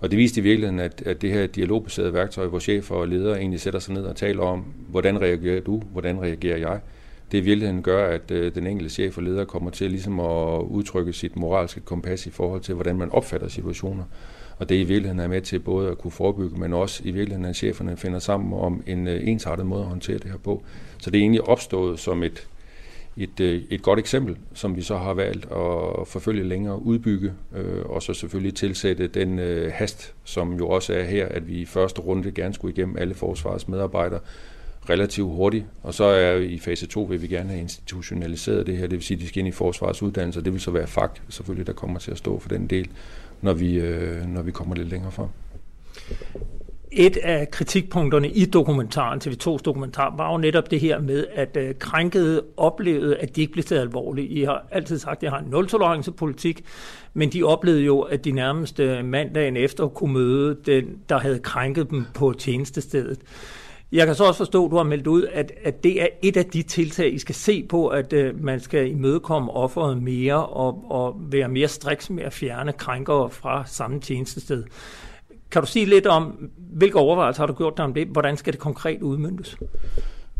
Og 0.00 0.10
det 0.10 0.18
viste 0.18 0.40
i 0.40 0.42
virkeligheden, 0.42 0.80
at, 0.80 1.02
at 1.06 1.22
det 1.22 1.32
her 1.32 1.46
dialogbaserede 1.46 2.14
værktøj, 2.14 2.46
hvor 2.46 2.58
chefer 2.58 2.94
og 2.94 3.08
ledere 3.08 3.38
egentlig 3.38 3.60
sætter 3.60 3.80
sig 3.80 3.94
ned 3.94 4.02
og 4.02 4.16
taler 4.16 4.42
om, 4.42 4.64
hvordan 4.88 5.20
reagerer 5.20 5.60
du, 5.60 5.82
hvordan 5.92 6.22
reagerer 6.22 6.58
jeg, 6.58 6.80
det 7.32 7.38
i 7.38 7.40
virkeligheden 7.40 7.82
gør, 7.82 8.06
at 8.14 8.30
øh, 8.30 8.54
den 8.54 8.66
enkelte 8.66 8.94
chef 8.94 9.16
og 9.16 9.22
leder 9.22 9.44
kommer 9.44 9.70
til 9.70 9.90
ligesom 9.90 10.20
at 10.20 10.62
udtrykke 10.62 11.12
sit 11.12 11.36
moralske 11.36 11.80
kompas 11.80 12.26
i 12.26 12.30
forhold 12.30 12.60
til, 12.60 12.74
hvordan 12.74 12.96
man 12.96 13.10
opfatter 13.10 13.48
situationer. 13.48 14.04
Og 14.58 14.68
det 14.68 14.74
i 14.74 14.84
virkeligheden 14.84 15.20
er 15.20 15.28
med 15.28 15.40
til 15.40 15.58
både 15.58 15.90
at 15.90 15.98
kunne 15.98 16.10
forebygge, 16.10 16.60
men 16.60 16.72
også 16.72 17.02
i 17.04 17.10
virkeligheden, 17.10 17.44
at 17.44 17.56
cheferne 17.56 17.96
finder 17.96 18.18
sammen 18.18 18.52
om 18.60 18.82
en 18.86 19.08
øh, 19.08 19.28
ensartet 19.28 19.66
måde 19.66 19.82
at 19.82 19.88
håndtere 19.88 20.18
det 20.18 20.30
her 20.30 20.38
på. 20.38 20.62
Så 20.98 21.10
det 21.10 21.18
er 21.18 21.22
egentlig 21.22 21.48
opstået 21.48 21.98
som 21.98 22.22
et, 22.22 22.48
et, 23.20 23.40
øh, 23.40 23.62
et 23.70 23.82
godt 23.82 23.98
eksempel, 23.98 24.36
som 24.54 24.76
vi 24.76 24.82
så 24.82 24.96
har 24.96 25.14
valgt 25.14 25.44
at 25.44 26.08
forfølge 26.08 26.44
længere, 26.44 26.82
udbygge, 26.82 27.32
øh, 27.56 27.84
og 27.84 28.02
så 28.02 28.14
selvfølgelig 28.14 28.54
tilsætte 28.54 29.06
den 29.06 29.38
øh, 29.38 29.72
hast, 29.74 30.14
som 30.24 30.52
jo 30.52 30.68
også 30.68 30.94
er 30.94 31.04
her, 31.04 31.26
at 31.26 31.48
vi 31.48 31.54
i 31.54 31.64
første 31.64 32.00
runde 32.00 32.32
gerne 32.32 32.54
skulle 32.54 32.74
igennem 32.74 32.96
alle 32.98 33.14
forsvarets 33.14 33.68
medarbejdere 33.68 34.20
relativt 34.90 35.32
hurtigt, 35.32 35.64
og 35.82 35.94
så 35.94 36.04
er 36.04 36.36
i 36.36 36.58
fase 36.58 36.86
2 36.86 37.02
vil 37.02 37.22
vi 37.22 37.26
gerne 37.26 37.48
have 37.48 37.60
institutionaliseret 37.60 38.66
det 38.66 38.76
her, 38.76 38.82
det 38.82 38.92
vil 38.92 39.02
sige, 39.02 39.16
at 39.16 39.22
de 39.22 39.28
skal 39.28 39.38
ind 39.38 39.48
i 39.48 39.52
forsvarets 39.52 40.02
uddannelse, 40.02 40.40
og 40.40 40.44
det 40.44 40.52
vil 40.52 40.60
så 40.60 40.70
være 40.70 40.86
FAG 40.86 41.10
selvfølgelig, 41.28 41.66
der 41.66 41.72
kommer 41.72 41.98
til 41.98 42.10
at 42.10 42.18
stå 42.18 42.38
for 42.38 42.48
den 42.48 42.66
del, 42.66 42.88
når 43.42 43.52
vi, 43.52 43.74
øh, 43.74 44.26
når 44.26 44.42
vi 44.42 44.50
kommer 44.50 44.74
lidt 44.74 44.88
længere 44.88 45.12
frem. 45.12 45.28
Et 46.92 47.16
af 47.16 47.50
kritikpunkterne 47.50 48.28
i 48.28 48.44
dokumentaren, 48.44 49.20
TV2's 49.24 49.62
dokumentar, 49.64 50.14
var 50.16 50.32
jo 50.32 50.38
netop 50.38 50.70
det 50.70 50.80
her 50.80 51.00
med, 51.00 51.26
at 51.32 51.56
øh, 51.56 51.74
krænkede 51.78 52.42
oplevede, 52.56 53.16
at 53.16 53.36
de 53.36 53.40
ikke 53.40 53.52
blev 53.52 53.64
taget 53.64 53.82
alvorligt. 53.82 54.32
I 54.32 54.42
har 54.42 54.66
altid 54.70 54.98
sagt, 54.98 55.16
at 55.16 55.22
jeg 55.22 55.30
har 55.30 55.38
en 55.38 55.50
nul-tolerance-politik, 55.50 56.64
men 57.14 57.32
de 57.32 57.42
oplevede 57.42 57.82
jo, 57.82 58.00
at 58.00 58.24
de 58.24 58.32
nærmeste 58.32 59.02
mandagen 59.02 59.56
efter 59.56 59.88
kunne 59.88 60.12
møde 60.12 60.56
den, 60.66 60.84
der 61.08 61.18
havde 61.18 61.38
krænket 61.38 61.90
dem 61.90 62.04
på 62.14 62.32
tjenestestedet. 62.32 63.18
Jeg 63.92 64.06
kan 64.06 64.14
så 64.14 64.24
også 64.24 64.38
forstå, 64.38 64.64
at 64.64 64.70
du 64.70 64.76
har 64.76 64.84
meldt 64.84 65.06
ud, 65.06 65.24
at, 65.32 65.52
at 65.64 65.84
det 65.84 66.02
er 66.02 66.06
et 66.22 66.36
af 66.36 66.44
de 66.44 66.62
tiltag, 66.62 67.14
I 67.14 67.18
skal 67.18 67.34
se 67.34 67.66
på, 67.68 67.88
at 67.88 68.12
uh, 68.12 68.42
man 68.44 68.60
skal 68.60 68.90
imødekomme 68.90 69.50
offeret 69.50 70.02
mere 70.02 70.46
og, 70.46 70.84
og 70.90 71.16
være 71.20 71.48
mere 71.48 71.68
striks 71.68 72.10
med 72.10 72.24
at 72.24 72.32
fjerne 72.32 72.72
krænkere 72.72 73.30
fra 73.30 73.62
samme 73.66 74.00
tjenestested. 74.00 74.64
Kan 75.50 75.62
du 75.62 75.66
sige 75.66 75.86
lidt 75.86 76.06
om, 76.06 76.50
hvilke 76.56 76.98
overvejelser 76.98 77.42
har 77.42 77.46
du 77.46 77.54
gjort 77.54 77.76
dig 77.76 77.84
om 77.84 77.94
det? 77.94 78.08
Hvordan 78.08 78.36
skal 78.36 78.52
det 78.52 78.60
konkret 78.60 79.02
udmyndtes? 79.02 79.56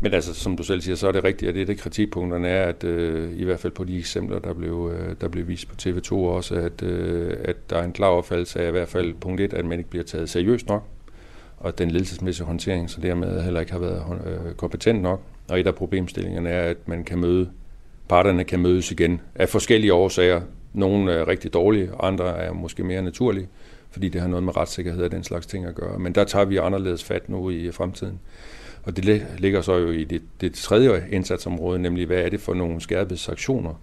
Men 0.03 0.13
altså, 0.13 0.33
som 0.33 0.57
du 0.57 0.63
selv 0.63 0.81
siger, 0.81 0.95
så 0.95 1.07
er 1.07 1.11
det 1.11 1.23
rigtigt, 1.23 1.49
at 1.49 1.55
det, 1.55 1.67
det 1.67 1.79
kritikpunkterne 1.79 2.47
er, 2.47 2.67
at 2.67 2.83
øh, 2.83 3.39
i 3.39 3.43
hvert 3.43 3.59
fald 3.59 3.73
på 3.73 3.83
de 3.83 3.97
eksempler, 3.97 4.39
der 4.39 4.53
blev, 4.53 4.91
øh, 4.93 5.15
der 5.21 5.27
blev 5.27 5.47
vist 5.47 5.69
på 5.69 5.75
TV2 5.81 6.13
også, 6.13 6.55
at, 6.55 6.83
øh, 6.83 7.37
at 7.43 7.69
der 7.69 7.77
er 7.77 7.83
en 7.83 7.91
klar 7.91 8.07
opfattelse 8.07 8.59
af 8.59 8.67
i 8.67 8.71
hvert 8.71 8.87
fald 8.87 9.13
punkt 9.13 9.41
1, 9.41 9.53
at 9.53 9.65
man 9.65 9.77
ikke 9.77 9.89
bliver 9.89 10.03
taget 10.03 10.29
seriøst 10.29 10.67
nok, 10.67 10.83
og 11.57 11.77
den 11.77 11.91
ledelsesmæssige 11.91 12.45
håndtering, 12.45 12.89
så 12.89 13.01
dermed 13.01 13.43
heller 13.43 13.59
ikke 13.59 13.71
har 13.71 13.79
været 13.79 14.03
øh, 14.25 14.53
kompetent 14.53 15.01
nok. 15.01 15.21
Og 15.49 15.59
et 15.59 15.67
af 15.67 15.75
problemstillingerne 15.75 16.49
er, 16.49 16.69
at 16.69 16.87
man 16.87 17.03
kan 17.03 17.19
møde, 17.19 17.49
parterne 18.09 18.43
kan 18.43 18.59
mødes 18.59 18.91
igen 18.91 19.21
af 19.35 19.49
forskellige 19.49 19.93
årsager. 19.93 20.41
Nogle 20.73 21.13
er 21.13 21.27
rigtig 21.27 21.53
dårlige, 21.53 21.89
andre 21.99 22.37
er 22.37 22.53
måske 22.53 22.83
mere 22.83 23.01
naturlige 23.01 23.47
fordi 23.91 24.09
det 24.09 24.21
har 24.21 24.27
noget 24.27 24.43
med 24.43 24.57
retssikkerhed 24.57 25.03
og 25.03 25.11
den 25.11 25.23
slags 25.23 25.45
ting 25.45 25.65
at 25.65 25.75
gøre. 25.75 25.99
Men 25.99 26.15
der 26.15 26.23
tager 26.23 26.45
vi 26.45 26.57
anderledes 26.57 27.03
fat 27.03 27.29
nu 27.29 27.49
i 27.49 27.71
fremtiden. 27.71 28.19
Og 28.83 28.97
det 28.97 29.25
ligger 29.37 29.61
så 29.61 29.77
jo 29.77 29.91
i 29.91 30.03
det, 30.03 30.21
det 30.41 30.53
tredje 30.53 31.05
indsatsområde, 31.11 31.79
nemlig 31.79 32.05
hvad 32.05 32.17
er 32.17 32.29
det 32.29 32.41
for 32.41 32.53
nogle 32.53 32.81
skærpede 32.81 33.19
sanktioner, 33.19 33.73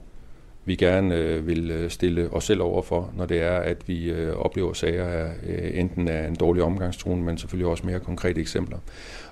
vi 0.65 0.77
gerne 0.77 1.15
øh, 1.15 1.47
vil 1.47 1.71
øh, 1.71 1.91
stille 1.91 2.31
os 2.31 2.45
selv 2.45 2.63
over 2.63 2.83
for, 2.83 3.13
når 3.17 3.27
det 3.27 3.43
er, 3.43 3.57
at 3.57 3.89
vi 3.89 4.11
øh, 4.11 4.37
oplever 4.37 4.73
sager 4.73 5.05
af 5.05 5.31
øh, 5.47 5.79
enten 5.79 6.09
af 6.09 6.29
en 6.29 6.35
dårlig 6.35 6.63
omgangstone, 6.63 7.23
men 7.23 7.39
selvfølgelig 7.39 7.71
også 7.71 7.87
mere 7.87 8.01
konkrete 8.01 8.41
eksempler. 8.41 8.79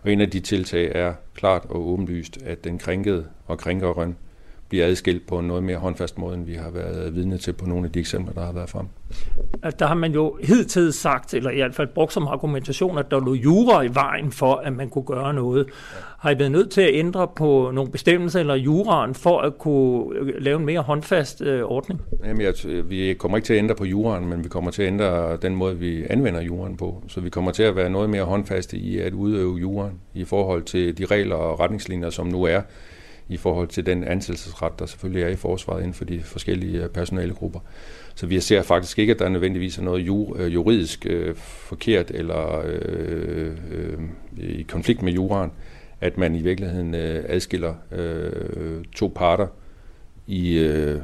Og 0.02 0.12
en 0.12 0.20
af 0.20 0.30
de 0.30 0.40
tiltag 0.40 0.92
er 0.94 1.12
klart 1.34 1.62
og 1.68 1.88
åbenlyst, 1.88 2.42
at 2.42 2.64
den 2.64 2.78
krænkede 2.78 3.26
og 3.46 3.58
krænkeren 3.58 4.16
bliver 4.68 4.86
adskilt 4.86 5.26
på 5.26 5.38
en 5.38 5.46
noget 5.46 5.62
mere 5.62 5.76
håndfast 5.76 6.18
måde, 6.18 6.34
end 6.34 6.44
vi 6.44 6.54
har 6.54 6.70
været 6.70 7.14
vidne 7.14 7.38
til 7.38 7.52
på 7.52 7.66
nogle 7.66 7.84
af 7.84 7.92
de 7.92 8.00
eksempler, 8.00 8.34
der 8.34 8.44
har 8.44 8.52
været 8.52 8.70
frem. 8.70 8.86
Der 9.78 9.86
har 9.86 9.94
man 9.94 10.12
jo 10.12 10.38
hidtil 10.42 10.92
sagt, 10.92 11.34
eller 11.34 11.50
i 11.50 11.56
hvert 11.56 11.74
fald 11.74 11.88
brugt 11.88 12.12
som 12.12 12.26
argumentation, 12.26 12.98
at 12.98 13.10
der 13.10 13.20
lå 13.20 13.34
jura 13.34 13.82
i 13.82 13.94
vejen 13.94 14.32
for, 14.32 14.54
at 14.54 14.72
man 14.72 14.88
kunne 14.88 15.04
gøre 15.04 15.34
noget. 15.34 15.66
Har 16.18 16.30
I 16.30 16.38
været 16.38 16.52
nødt 16.52 16.70
til 16.70 16.80
at 16.80 16.90
ændre 16.92 17.28
på 17.36 17.70
nogle 17.74 17.90
bestemmelser 17.90 18.40
eller 18.40 18.54
juraen 18.54 19.14
for 19.14 19.40
at 19.40 19.58
kunne 19.58 20.40
lave 20.40 20.58
en 20.58 20.66
mere 20.66 20.80
håndfast 20.80 21.42
øh, 21.42 21.62
ordning? 21.62 22.02
Jamen, 22.24 22.42
jeg, 22.42 22.54
vi 22.90 23.14
kommer 23.18 23.38
ikke 23.38 23.46
til 23.46 23.54
at 23.54 23.58
ændre 23.58 23.74
på 23.74 23.84
juraen, 23.84 24.26
men 24.26 24.44
vi 24.44 24.48
kommer 24.48 24.70
til 24.70 24.82
at 24.82 24.88
ændre 24.88 25.36
den 25.36 25.56
måde, 25.56 25.78
vi 25.78 26.04
anvender 26.10 26.40
juraen 26.40 26.76
på. 26.76 27.02
Så 27.08 27.20
vi 27.20 27.30
kommer 27.30 27.50
til 27.50 27.62
at 27.62 27.76
være 27.76 27.90
noget 27.90 28.10
mere 28.10 28.24
håndfaste 28.24 28.76
i 28.76 28.98
at 28.98 29.12
udøve 29.12 29.56
juraen 29.56 30.00
i 30.14 30.24
forhold 30.24 30.62
til 30.62 30.98
de 30.98 31.04
regler 31.04 31.36
og 31.36 31.60
retningslinjer, 31.60 32.10
som 32.10 32.26
nu 32.26 32.44
er 32.44 32.60
i 33.28 33.36
forhold 33.36 33.68
til 33.68 33.86
den 33.86 34.04
ansættelsesret, 34.04 34.78
der 34.78 34.86
selvfølgelig 34.86 35.22
er 35.22 35.28
i 35.28 35.36
forsvaret 35.36 35.80
inden 35.80 35.94
for 35.94 36.04
de 36.04 36.20
forskellige 36.20 36.82
øh, 36.82 36.88
personalegrupper. 36.88 37.60
Så 38.14 38.26
vi 38.26 38.40
ser 38.40 38.62
faktisk 38.62 38.98
ikke, 38.98 39.12
at 39.12 39.18
der 39.18 39.28
nødvendigvis 39.28 39.78
er 39.78 39.82
noget 39.82 40.30
øh, 40.36 40.54
juridisk 40.54 41.06
øh, 41.06 41.34
forkert 41.36 42.10
eller 42.10 42.62
øh, 42.64 43.56
øh, 43.70 43.98
i 44.38 44.62
konflikt 44.62 45.02
med 45.02 45.12
juraen, 45.12 45.50
at 46.00 46.18
man 46.18 46.34
i 46.34 46.42
virkeligheden 46.42 46.94
øh, 46.94 47.24
adskiller 47.28 47.74
øh, 47.92 48.84
to 48.94 49.12
parter 49.14 49.46
i 50.26 50.58
øh, 50.58 51.00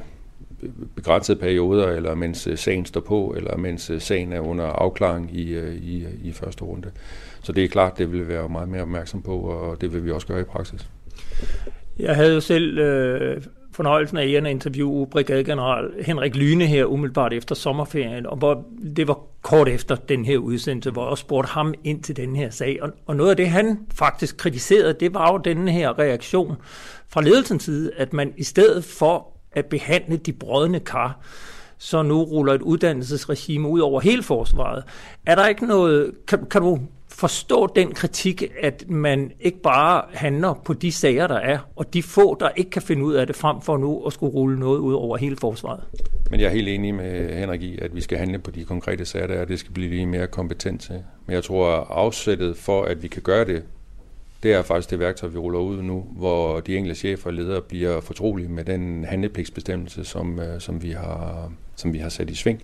begrænsede 0.97 1.39
perioder, 1.39 1.89
eller 1.89 2.15
mens 2.15 2.47
øh, 2.47 2.59
sagen 2.59 2.87
står 2.87 3.01
på, 3.01 3.35
eller 3.37 3.57
mens 3.57 3.93
sagen 3.99 4.33
er 4.33 4.41
under 4.41 4.65
afklaring 4.65 5.37
i, 5.37 5.59
i, 5.75 6.07
i 6.25 6.33
første 6.33 6.65
runde. 6.65 6.91
Så 7.43 7.53
det 7.53 7.65
er 7.65 7.69
klart, 7.69 7.99
det 7.99 8.13
vil 8.13 8.21
vi 8.21 8.29
være 8.29 8.49
meget 8.49 8.69
mere 8.69 8.83
opmærksom 8.83 9.23
på, 9.23 9.39
og 9.39 9.81
det 9.81 9.93
vil 9.93 10.05
vi 10.05 10.11
også 10.11 10.27
gøre 10.27 10.41
i 10.41 10.45
praksis. 10.45 10.89
Jeg 11.99 12.17
havde 12.17 12.35
jo 12.35 12.41
selv 12.41 12.79
øh, 12.79 13.43
fornøjelsen 13.73 14.19
af 14.19 14.29
at 14.29 14.47
interviewe 14.47 15.07
brigadegeneral 15.07 15.91
Henrik 16.01 16.37
Lyne 16.37 16.67
her 16.67 16.85
umiddelbart 16.85 17.33
efter 17.33 17.55
sommerferien, 17.55 18.27
og 18.27 18.37
hvor 18.37 18.65
det 18.97 19.09
var 19.09 19.19
kort 19.43 19.69
efter 19.69 19.97
den 19.97 20.25
her 20.25 20.39
udsendelse, 20.39 20.91
hvor 20.91 21.09
jeg 21.09 21.19
spurgte 21.19 21.49
ham 21.49 21.75
ind 21.85 22.03
til 22.03 22.17
den 22.17 22.37
her 22.37 22.51
sag. 22.51 22.79
Og, 22.83 22.91
og 23.07 23.17
noget 23.17 23.31
af 23.31 23.37
det, 23.37 23.49
han 23.49 23.79
faktisk 23.95 24.37
kritiserede, 24.37 24.93
det 25.01 25.15
var 25.15 25.33
jo 25.33 25.39
den 25.39 25.69
her 25.69 25.99
reaktion 25.99 26.57
fra 27.09 27.23
ledelsens 27.23 27.63
side, 27.63 27.91
at 27.97 28.13
man 28.13 28.33
i 28.37 28.45
stedet 28.45 28.85
for 28.85 29.29
at 29.53 29.67
behandle 29.67 30.17
de 30.17 30.33
brødne 30.33 30.81
kar, 30.81 31.21
så 31.83 32.03
nu 32.03 32.23
ruller 32.23 32.53
et 32.53 32.63
uddannelsesregime 32.63 33.69
ud 33.69 33.81
over 33.81 34.01
hele 34.01 34.23
forsvaret. 34.23 34.85
Er 35.27 35.35
der 35.35 35.47
ikke 35.47 35.67
noget, 35.67 36.13
kan, 36.29 36.47
kan 36.51 36.63
du 36.63 36.79
forstå 37.09 37.73
den 37.77 37.93
kritik, 37.93 38.43
at 38.61 38.85
man 38.89 39.33
ikke 39.41 39.61
bare 39.63 40.03
handler 40.13 40.55
på 40.65 40.73
de 40.73 40.93
sager, 40.93 41.27
der 41.27 41.37
er, 41.37 41.59
og 41.77 41.95
de 41.95 42.03
få, 42.03 42.37
der 42.41 42.49
ikke 42.57 42.71
kan 42.71 42.83
finde 42.83 43.05
ud 43.05 43.15
af 43.15 43.27
det, 43.27 43.37
frem 43.37 43.61
for 43.61 43.77
nu 43.77 44.07
at 44.07 44.13
skulle 44.13 44.33
rulle 44.33 44.59
noget 44.59 44.79
ud 44.79 44.95
over 44.95 45.17
hele 45.17 45.37
forsvaret. 45.37 45.81
Men 46.31 46.41
jeg 46.41 46.47
er 46.47 46.51
helt 46.51 46.69
enig 46.69 46.95
med 46.95 47.39
Henrik 47.39 47.63
i, 47.63 47.79
at 47.79 47.95
vi 47.95 48.01
skal 48.01 48.19
handle 48.19 48.39
på 48.39 48.51
de 48.51 48.65
konkrete 48.65 49.05
sager, 49.05 49.27
der 49.27 49.35
er, 49.35 49.45
det 49.45 49.59
skal 49.59 49.73
blive 49.73 49.91
lige 49.91 50.07
mere 50.07 50.27
kompetent 50.27 50.81
til. 50.81 51.03
Men 51.27 51.35
jeg 51.35 51.45
tror, 51.45 51.77
at 51.77 51.87
afsættet 51.91 52.57
for, 52.57 52.83
at 52.83 53.03
vi 53.03 53.09
kan 53.09 53.23
gøre 53.23 53.45
det, 53.45 53.63
det 54.43 54.53
er 54.53 54.63
faktisk 54.63 54.91
det 54.91 54.99
værktøj, 54.99 55.29
vi 55.29 55.39
ruller 55.39 55.59
ud 55.59 55.83
nu, 55.83 56.07
hvor 56.11 56.61
de 56.61 56.77
enkelte 56.77 57.01
chefer 57.01 57.27
og 57.27 57.35
ledere 57.35 57.61
bliver 57.61 58.01
fortrolige 58.01 58.49
med 58.49 58.65
den 58.65 59.05
handlepligtsbestemmelse, 59.05 60.05
som, 60.05 60.41
øh, 60.41 60.61
som, 60.61 60.83
vi, 60.83 60.91
har, 60.91 61.53
som 61.77 61.93
vi 61.93 61.99
har 61.99 62.09
sat 62.09 62.31
i 62.31 62.35
sving. 62.35 62.59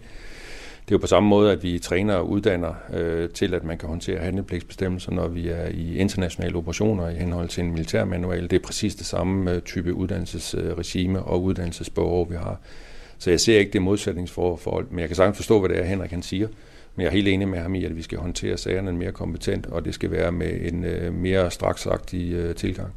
Det 0.88 0.95
er 0.95 0.97
jo 0.97 1.01
på 1.01 1.07
samme 1.07 1.29
måde, 1.29 1.53
at 1.53 1.62
vi 1.62 1.79
træner 1.79 2.14
og 2.14 2.31
uddanner 2.31 2.75
øh, 2.93 3.31
til, 3.31 3.55
at 3.55 3.64
man 3.64 3.79
kan 3.79 3.88
håndtere 3.88 4.19
handlepligtsbestemmelser, 4.19 5.12
når 5.12 5.29
vi 5.29 5.49
er 5.49 5.67
i 5.69 5.97
internationale 5.97 6.57
operationer 6.57 7.09
i 7.09 7.14
henhold 7.14 7.49
til 7.49 7.64
en 7.64 7.71
militærmanual. 7.71 8.43
Det 8.43 8.53
er 8.53 8.67
præcis 8.67 8.95
det 8.95 9.07
samme 9.07 9.53
øh, 9.53 9.62
type 9.62 9.95
uddannelsesregime 9.95 11.23
og 11.23 11.43
uddannelsesbehov, 11.43 12.31
vi 12.31 12.37
har. 12.37 12.61
Så 13.19 13.31
jeg 13.31 13.41
ser 13.41 13.59
ikke 13.59 13.73
det 13.73 13.83
modsætningsforhold, 13.83 14.87
men 14.91 14.99
jeg 14.99 15.09
kan 15.09 15.17
sagtens 15.17 15.37
forstå, 15.37 15.61
hvad 15.61 15.69
det 15.69 15.79
er, 15.79 15.85
Henrik 15.85 16.11
han 16.11 16.23
siger. 16.23 16.49
Men 16.99 17.03
jeg 17.03 17.09
er 17.09 17.15
helt 17.15 17.29
enig 17.29 17.49
med 17.49 17.59
ham 17.59 17.75
i, 17.75 17.85
at 17.85 17.97
vi 17.97 18.03
skal 18.03 18.19
håndtere 18.19 18.57
sagerne 18.57 18.93
mere 18.93 19.13
kompetent, 19.13 19.67
og 19.67 19.85
det 19.85 19.95
skal 19.95 20.11
være 20.11 20.33
med 20.33 20.73
en 20.73 20.85
øh, 20.85 21.15
mere 21.15 21.51
straksagtig 21.51 22.33
øh, 22.33 22.55
tilgang. 22.55 22.93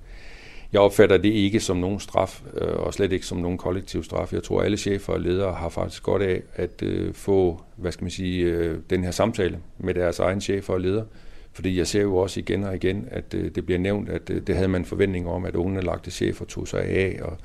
Jeg 0.73 0.81
opfatter 0.81 1.17
det 1.17 1.29
ikke 1.29 1.59
som 1.59 1.77
nogen 1.77 1.99
straf, 1.99 2.41
øh, 2.61 2.67
og 2.67 2.93
slet 2.93 3.11
ikke 3.11 3.25
som 3.25 3.37
nogen 3.37 3.57
kollektiv 3.57 4.03
straf. 4.03 4.33
Jeg 4.33 4.43
tror, 4.43 4.59
at 4.59 4.65
alle 4.65 4.77
chefer 4.77 5.13
og 5.13 5.21
ledere 5.21 5.53
har 5.53 5.69
faktisk 5.69 6.03
godt 6.03 6.21
af 6.21 6.41
at 6.55 6.83
få, 7.13 7.61
hvad 7.75 7.91
skal 7.91 8.03
man 8.03 8.11
sige, 8.11 8.75
den 8.89 9.03
her 9.03 9.11
samtale 9.11 9.59
med 9.77 9.93
deres 9.93 10.19
egen 10.19 10.41
chefer 10.41 10.73
og 10.73 10.81
ledere, 10.81 11.05
Fordi 11.53 11.77
jeg 11.77 11.87
ser 11.87 12.01
jo 12.01 12.17
også 12.17 12.39
igen 12.39 12.63
og 12.63 12.75
igen, 12.75 13.07
at 13.11 13.31
det 13.31 13.65
bliver 13.65 13.79
nævnt, 13.79 14.09
at 14.09 14.27
det 14.27 14.55
havde 14.55 14.67
man 14.67 14.85
forventninger 14.85 15.31
om, 15.31 15.45
at 15.45 15.55
unge 15.55 15.81
lagte 15.81 16.11
chefer 16.11 16.45
tog 16.45 16.67
sig 16.67 16.83
af, 16.83 17.19
og 17.21 17.37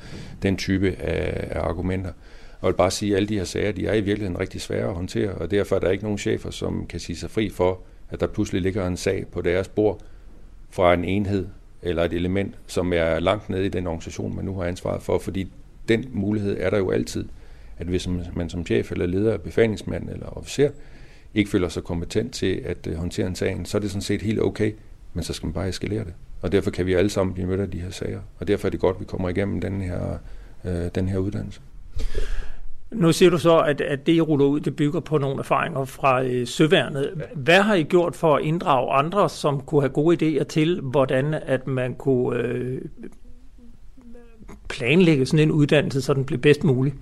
den 0.42 0.56
type 0.56 0.96
af, 0.98 1.48
af 1.50 1.60
argumenter. 1.60 2.12
Jeg 2.62 2.68
vil 2.68 2.74
bare 2.74 2.90
sige, 2.90 3.12
at 3.12 3.16
alle 3.16 3.28
de 3.28 3.38
her 3.38 3.44
sager, 3.44 3.72
de 3.72 3.86
er 3.86 3.94
i 3.94 4.00
virkeligheden 4.00 4.40
rigtig 4.40 4.60
svære 4.60 4.88
at 4.88 4.94
håndtere, 4.94 5.32
og 5.32 5.50
derfor 5.50 5.76
er 5.76 5.80
der 5.80 5.90
ikke 5.90 6.04
nogen 6.04 6.18
chefer, 6.18 6.50
som 6.50 6.86
kan 6.86 7.00
sige 7.00 7.16
sig 7.16 7.30
fri 7.30 7.50
for, 7.50 7.80
at 8.10 8.20
der 8.20 8.26
pludselig 8.26 8.62
ligger 8.62 8.86
en 8.86 8.96
sag 8.96 9.26
på 9.32 9.40
deres 9.40 9.68
bord 9.68 10.00
fra 10.70 10.94
en 10.94 11.04
enhed 11.04 11.46
eller 11.82 12.04
et 12.04 12.12
element, 12.12 12.54
som 12.66 12.92
er 12.92 13.18
langt 13.18 13.50
nede 13.50 13.66
i 13.66 13.68
den 13.68 13.86
organisation, 13.86 14.36
man 14.36 14.44
nu 14.44 14.54
har 14.54 14.64
ansvaret 14.64 15.02
for, 15.02 15.18
fordi 15.18 15.52
den 15.88 16.04
mulighed 16.12 16.56
er 16.60 16.70
der 16.70 16.78
jo 16.78 16.90
altid, 16.90 17.24
at 17.78 17.86
hvis 17.86 18.08
man 18.34 18.50
som 18.50 18.66
chef 18.66 18.92
eller 18.92 19.06
leder, 19.06 19.36
befalingsmand 19.36 20.10
eller 20.10 20.26
officer, 20.26 20.70
ikke 21.34 21.50
føler 21.50 21.68
sig 21.68 21.84
kompetent 21.84 22.34
til 22.34 22.62
at 22.64 22.86
øh, 22.86 22.96
håndtere 22.96 23.26
en 23.26 23.34
sag, 23.34 23.60
så 23.64 23.78
er 23.78 23.80
det 23.80 23.90
sådan 23.90 24.02
set 24.02 24.22
helt 24.22 24.40
okay, 24.40 24.72
men 25.14 25.24
så 25.24 25.32
skal 25.32 25.46
man 25.46 25.52
bare 25.52 25.68
eskalere 25.68 26.04
det. 26.04 26.14
Og 26.42 26.52
derfor 26.52 26.70
kan 26.70 26.86
vi 26.86 26.94
alle 26.94 27.10
sammen 27.10 27.34
blive 27.34 27.48
mødt 27.48 27.60
af 27.60 27.70
de 27.70 27.80
her 27.80 27.90
sager. 27.90 28.20
Og 28.38 28.48
derfor 28.48 28.68
er 28.68 28.70
det 28.70 28.80
godt, 28.80 28.96
at 28.96 29.00
vi 29.00 29.04
kommer 29.04 29.28
igennem 29.28 29.60
den 29.60 29.80
her, 29.80 30.18
øh, 30.64 30.90
den 30.94 31.08
her 31.08 31.18
uddannelse. 31.18 31.60
Nu 32.90 33.12
siger 33.12 33.30
du 33.30 33.38
så, 33.38 33.58
at, 33.58 33.80
at 33.80 34.06
det, 34.06 34.12
I 34.12 34.20
ruller 34.20 34.46
ud, 34.46 34.60
det 34.60 34.76
bygger 34.76 35.00
på 35.00 35.18
nogle 35.18 35.38
erfaringer 35.38 35.84
fra 35.84 36.22
øh, 36.22 36.46
Søværnet. 36.46 37.22
Hvad 37.34 37.62
har 37.62 37.74
I 37.74 37.82
gjort 37.82 38.16
for 38.16 38.36
at 38.36 38.42
inddrage 38.42 38.92
andre, 38.92 39.28
som 39.28 39.60
kunne 39.60 39.80
have 39.80 39.92
gode 39.92 40.38
idéer 40.40 40.44
til, 40.44 40.80
hvordan 40.80 41.34
at 41.34 41.66
man 41.66 41.94
kunne 41.94 42.38
øh, 42.38 42.80
planlægge 44.68 45.26
sådan 45.26 45.48
en 45.48 45.50
uddannelse, 45.50 46.02
så 46.02 46.14
den 46.14 46.24
bliver 46.24 46.40
bedst 46.40 46.64
mulig? 46.64 46.94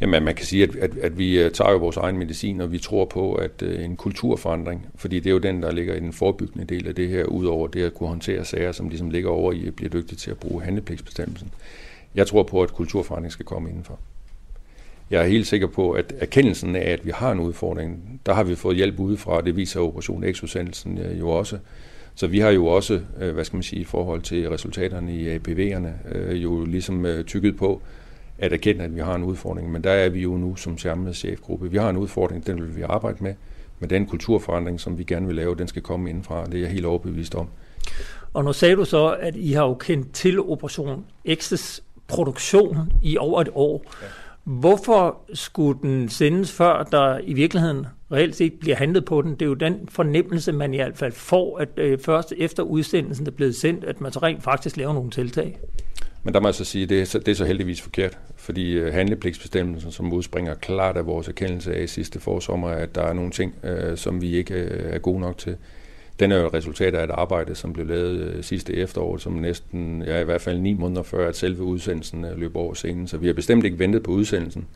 Jamen, 0.00 0.24
man 0.24 0.34
kan 0.34 0.46
sige, 0.46 0.62
at, 0.62 0.76
at, 0.76 0.98
at 0.98 1.18
vi 1.18 1.42
øh, 1.42 1.50
tager 1.50 1.70
jo 1.70 1.76
vores 1.76 1.96
egen 1.96 2.18
medicin, 2.18 2.60
og 2.60 2.72
vi 2.72 2.78
tror 2.78 3.04
på, 3.04 3.34
at 3.34 3.62
øh, 3.62 3.84
en 3.84 3.96
kulturforandring, 3.96 4.86
fordi 4.96 5.16
det 5.16 5.26
er 5.26 5.34
jo 5.34 5.38
den, 5.38 5.62
der 5.62 5.72
ligger 5.72 5.94
i 5.94 6.00
den 6.00 6.12
forebyggende 6.12 6.64
del 6.64 6.88
af 6.88 6.94
det 6.94 7.08
her, 7.08 7.24
udover 7.24 7.66
det 7.66 7.82
at 7.82 7.94
kunne 7.94 8.08
håndtere 8.08 8.44
sager, 8.44 8.72
som 8.72 8.88
ligesom 8.88 9.10
ligger 9.10 9.30
over 9.30 9.52
i 9.52 9.66
at 9.66 9.76
blive 9.76 9.88
dygtig 9.88 10.18
til 10.18 10.30
at 10.30 10.38
bruge 10.38 10.62
handlepligtsbestemmelsen. 10.62 11.50
Jeg 12.14 12.26
tror 12.26 12.42
på, 12.42 12.62
at 12.62 12.74
kulturforandring 12.74 13.32
skal 13.32 13.46
komme 13.46 13.68
indenfor. 13.68 13.98
Jeg 15.12 15.22
er 15.22 15.26
helt 15.26 15.46
sikker 15.46 15.66
på, 15.66 15.90
at 15.90 16.14
erkendelsen 16.18 16.76
af, 16.76 16.90
at 16.90 17.06
vi 17.06 17.10
har 17.14 17.32
en 17.32 17.40
udfordring, 17.40 18.20
der 18.26 18.34
har 18.34 18.44
vi 18.44 18.54
fået 18.54 18.76
hjælp 18.76 18.98
udefra, 18.98 19.40
det 19.40 19.56
viser 19.56 19.80
Operation 19.80 20.24
X-udsendelsen 20.32 20.98
øh, 20.98 21.18
jo 21.18 21.28
også. 21.28 21.58
Så 22.14 22.26
vi 22.26 22.38
har 22.38 22.50
jo 22.50 22.66
også, 22.66 23.00
øh, 23.20 23.34
hvad 23.34 23.44
skal 23.44 23.56
man 23.56 23.62
sige, 23.62 23.80
i 23.80 23.84
forhold 23.84 24.22
til 24.22 24.50
resultaterne 24.50 25.16
i 25.16 25.36
APV'erne, 25.36 26.16
øh, 26.16 26.42
jo 26.42 26.64
ligesom 26.64 27.06
tykket 27.26 27.56
på 27.56 27.82
at 28.38 28.52
erkende, 28.52 28.84
at 28.84 28.94
vi 28.94 29.00
har 29.00 29.14
en 29.14 29.24
udfordring. 29.24 29.72
Men 29.72 29.84
der 29.84 29.90
er 29.90 30.08
vi 30.08 30.20
jo 30.20 30.36
nu 30.36 30.56
som 30.56 30.78
samlet 30.78 31.16
chefgruppe. 31.16 31.70
Vi 31.70 31.76
har 31.76 31.90
en 31.90 31.96
udfordring, 31.96 32.46
den 32.46 32.62
vil 32.62 32.76
vi 32.76 32.82
arbejde 32.82 33.18
med. 33.20 33.34
Men 33.80 33.90
den 33.90 34.06
kulturforandring, 34.06 34.80
som 34.80 34.98
vi 34.98 35.04
gerne 35.04 35.26
vil 35.26 35.36
lave, 35.36 35.54
den 35.54 35.68
skal 35.68 35.82
komme 35.82 36.10
indenfra. 36.10 36.46
Det 36.46 36.54
er 36.54 36.58
jeg 36.58 36.70
helt 36.70 36.86
overbevist 36.86 37.34
om. 37.34 37.48
Og 38.32 38.44
nu 38.44 38.52
sagde 38.52 38.76
du 38.76 38.84
så, 38.84 39.16
at 39.20 39.36
I 39.36 39.52
har 39.52 39.64
jo 39.64 39.74
kendt 39.74 40.12
til 40.12 40.40
Operation 40.40 41.04
X's 41.28 41.80
produktion 42.08 42.76
i 43.02 43.18
over 43.18 43.40
et 43.40 43.48
år. 43.54 43.84
Ja. 44.02 44.06
Hvorfor 44.44 45.20
skulle 45.34 45.78
den 45.82 46.08
sendes 46.08 46.52
før, 46.52 46.82
der 46.82 47.18
i 47.24 47.32
virkeligheden 47.32 47.86
reelt 48.12 48.36
set 48.36 48.52
bliver 48.52 48.76
handlet 48.76 49.04
på 49.04 49.22
den? 49.22 49.30
Det 49.30 49.42
er 49.42 49.46
jo 49.46 49.54
den 49.54 49.88
fornemmelse, 49.88 50.52
man 50.52 50.74
i 50.74 50.76
hvert 50.76 50.96
fald 50.96 51.12
får, 51.12 51.58
at 51.58 51.68
øh, 51.76 51.98
først 51.98 52.32
efter 52.36 52.62
udsendelsen 52.62 53.26
er 53.26 53.30
blevet 53.30 53.56
sendt, 53.56 53.84
at 53.84 54.00
man 54.00 54.12
så 54.12 54.18
rent 54.18 54.42
faktisk 54.42 54.76
laver 54.76 54.92
nogle 54.92 55.10
tiltag. 55.10 55.58
Men 56.22 56.34
der 56.34 56.40
må 56.40 56.48
jeg 56.48 56.54
så 56.54 56.64
sige, 56.64 56.82
at 56.82 56.88
det 56.88 57.00
er 57.00 57.04
så, 57.04 57.18
det 57.18 57.28
er 57.28 57.34
så 57.34 57.44
heldigvis 57.44 57.80
forkert, 57.80 58.18
fordi 58.36 58.72
øh, 58.72 58.92
handlepligtsbestemmelsen, 58.92 59.92
som 59.92 60.12
udspringer 60.12 60.54
klart 60.54 60.96
af 60.96 61.06
vores 61.06 61.28
erkendelse 61.28 61.74
af 61.74 61.88
sidste 61.88 62.20
forsommer, 62.20 62.68
at 62.68 62.94
der 62.94 63.02
er 63.02 63.12
nogle 63.12 63.30
ting, 63.30 63.54
øh, 63.64 63.96
som 63.96 64.20
vi 64.22 64.36
ikke 64.36 64.54
øh, 64.54 64.94
er 64.94 64.98
gode 64.98 65.20
nok 65.20 65.38
til. 65.38 65.56
Den 66.20 66.32
er 66.32 66.40
jo 66.40 66.46
et 66.46 66.54
resultat 66.54 66.94
af 66.94 67.04
et 67.04 67.10
arbejde, 67.10 67.54
som 67.54 67.72
blev 67.72 67.86
lavet 67.86 68.20
øh, 68.20 68.42
sidste 68.44 68.74
efterår, 68.74 69.16
som 69.16 69.32
næsten, 69.32 70.02
ja 70.06 70.20
i 70.20 70.24
hvert 70.24 70.40
fald 70.40 70.58
ni 70.58 70.72
måneder 70.72 71.02
før, 71.02 71.28
at 71.28 71.36
selve 71.36 71.62
udsendelsen 71.62 72.24
øh, 72.24 72.38
løb 72.38 72.56
over 72.56 72.74
scenen. 72.74 73.08
Så 73.08 73.16
vi 73.16 73.26
har 73.26 73.34
bestemt 73.34 73.64
ikke 73.64 73.78
ventet 73.78 74.02
på 74.02 74.10
udsendelsen. 74.10 74.66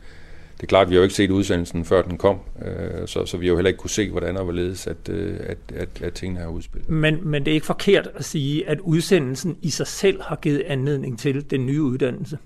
Det 0.57 0.63
er 0.63 0.67
klart, 0.67 0.85
at 0.85 0.89
vi 0.89 0.95
har 0.95 0.99
jo 0.99 1.03
ikke 1.03 1.15
set 1.15 1.31
udsendelsen, 1.31 1.85
før 1.85 2.01
den 2.01 2.17
kom, 2.17 2.39
øh, 2.65 3.07
så, 3.07 3.25
så 3.25 3.37
vi 3.37 3.45
har 3.45 3.51
jo 3.51 3.57
heller 3.57 3.67
ikke 3.67 3.77
kunne 3.77 3.89
se, 3.89 4.09
hvordan 4.11 4.37
og 4.37 4.43
hvorledes, 4.43 4.87
at, 4.87 5.09
at, 5.09 5.57
at, 5.75 6.01
at 6.01 6.13
tingene 6.13 6.39
er 6.39 6.47
udspillet. 6.47 6.89
Men, 6.89 7.19
men 7.27 7.45
det 7.45 7.51
er 7.51 7.55
ikke 7.55 7.65
forkert 7.65 8.09
at 8.15 8.25
sige, 8.25 8.69
at 8.69 8.79
udsendelsen 8.79 9.57
i 9.61 9.69
sig 9.69 9.87
selv 9.87 10.21
har 10.21 10.35
givet 10.35 10.63
anledning 10.67 11.19
til 11.19 11.51
den 11.51 11.65
nye 11.65 11.81
uddannelse? 11.81 12.37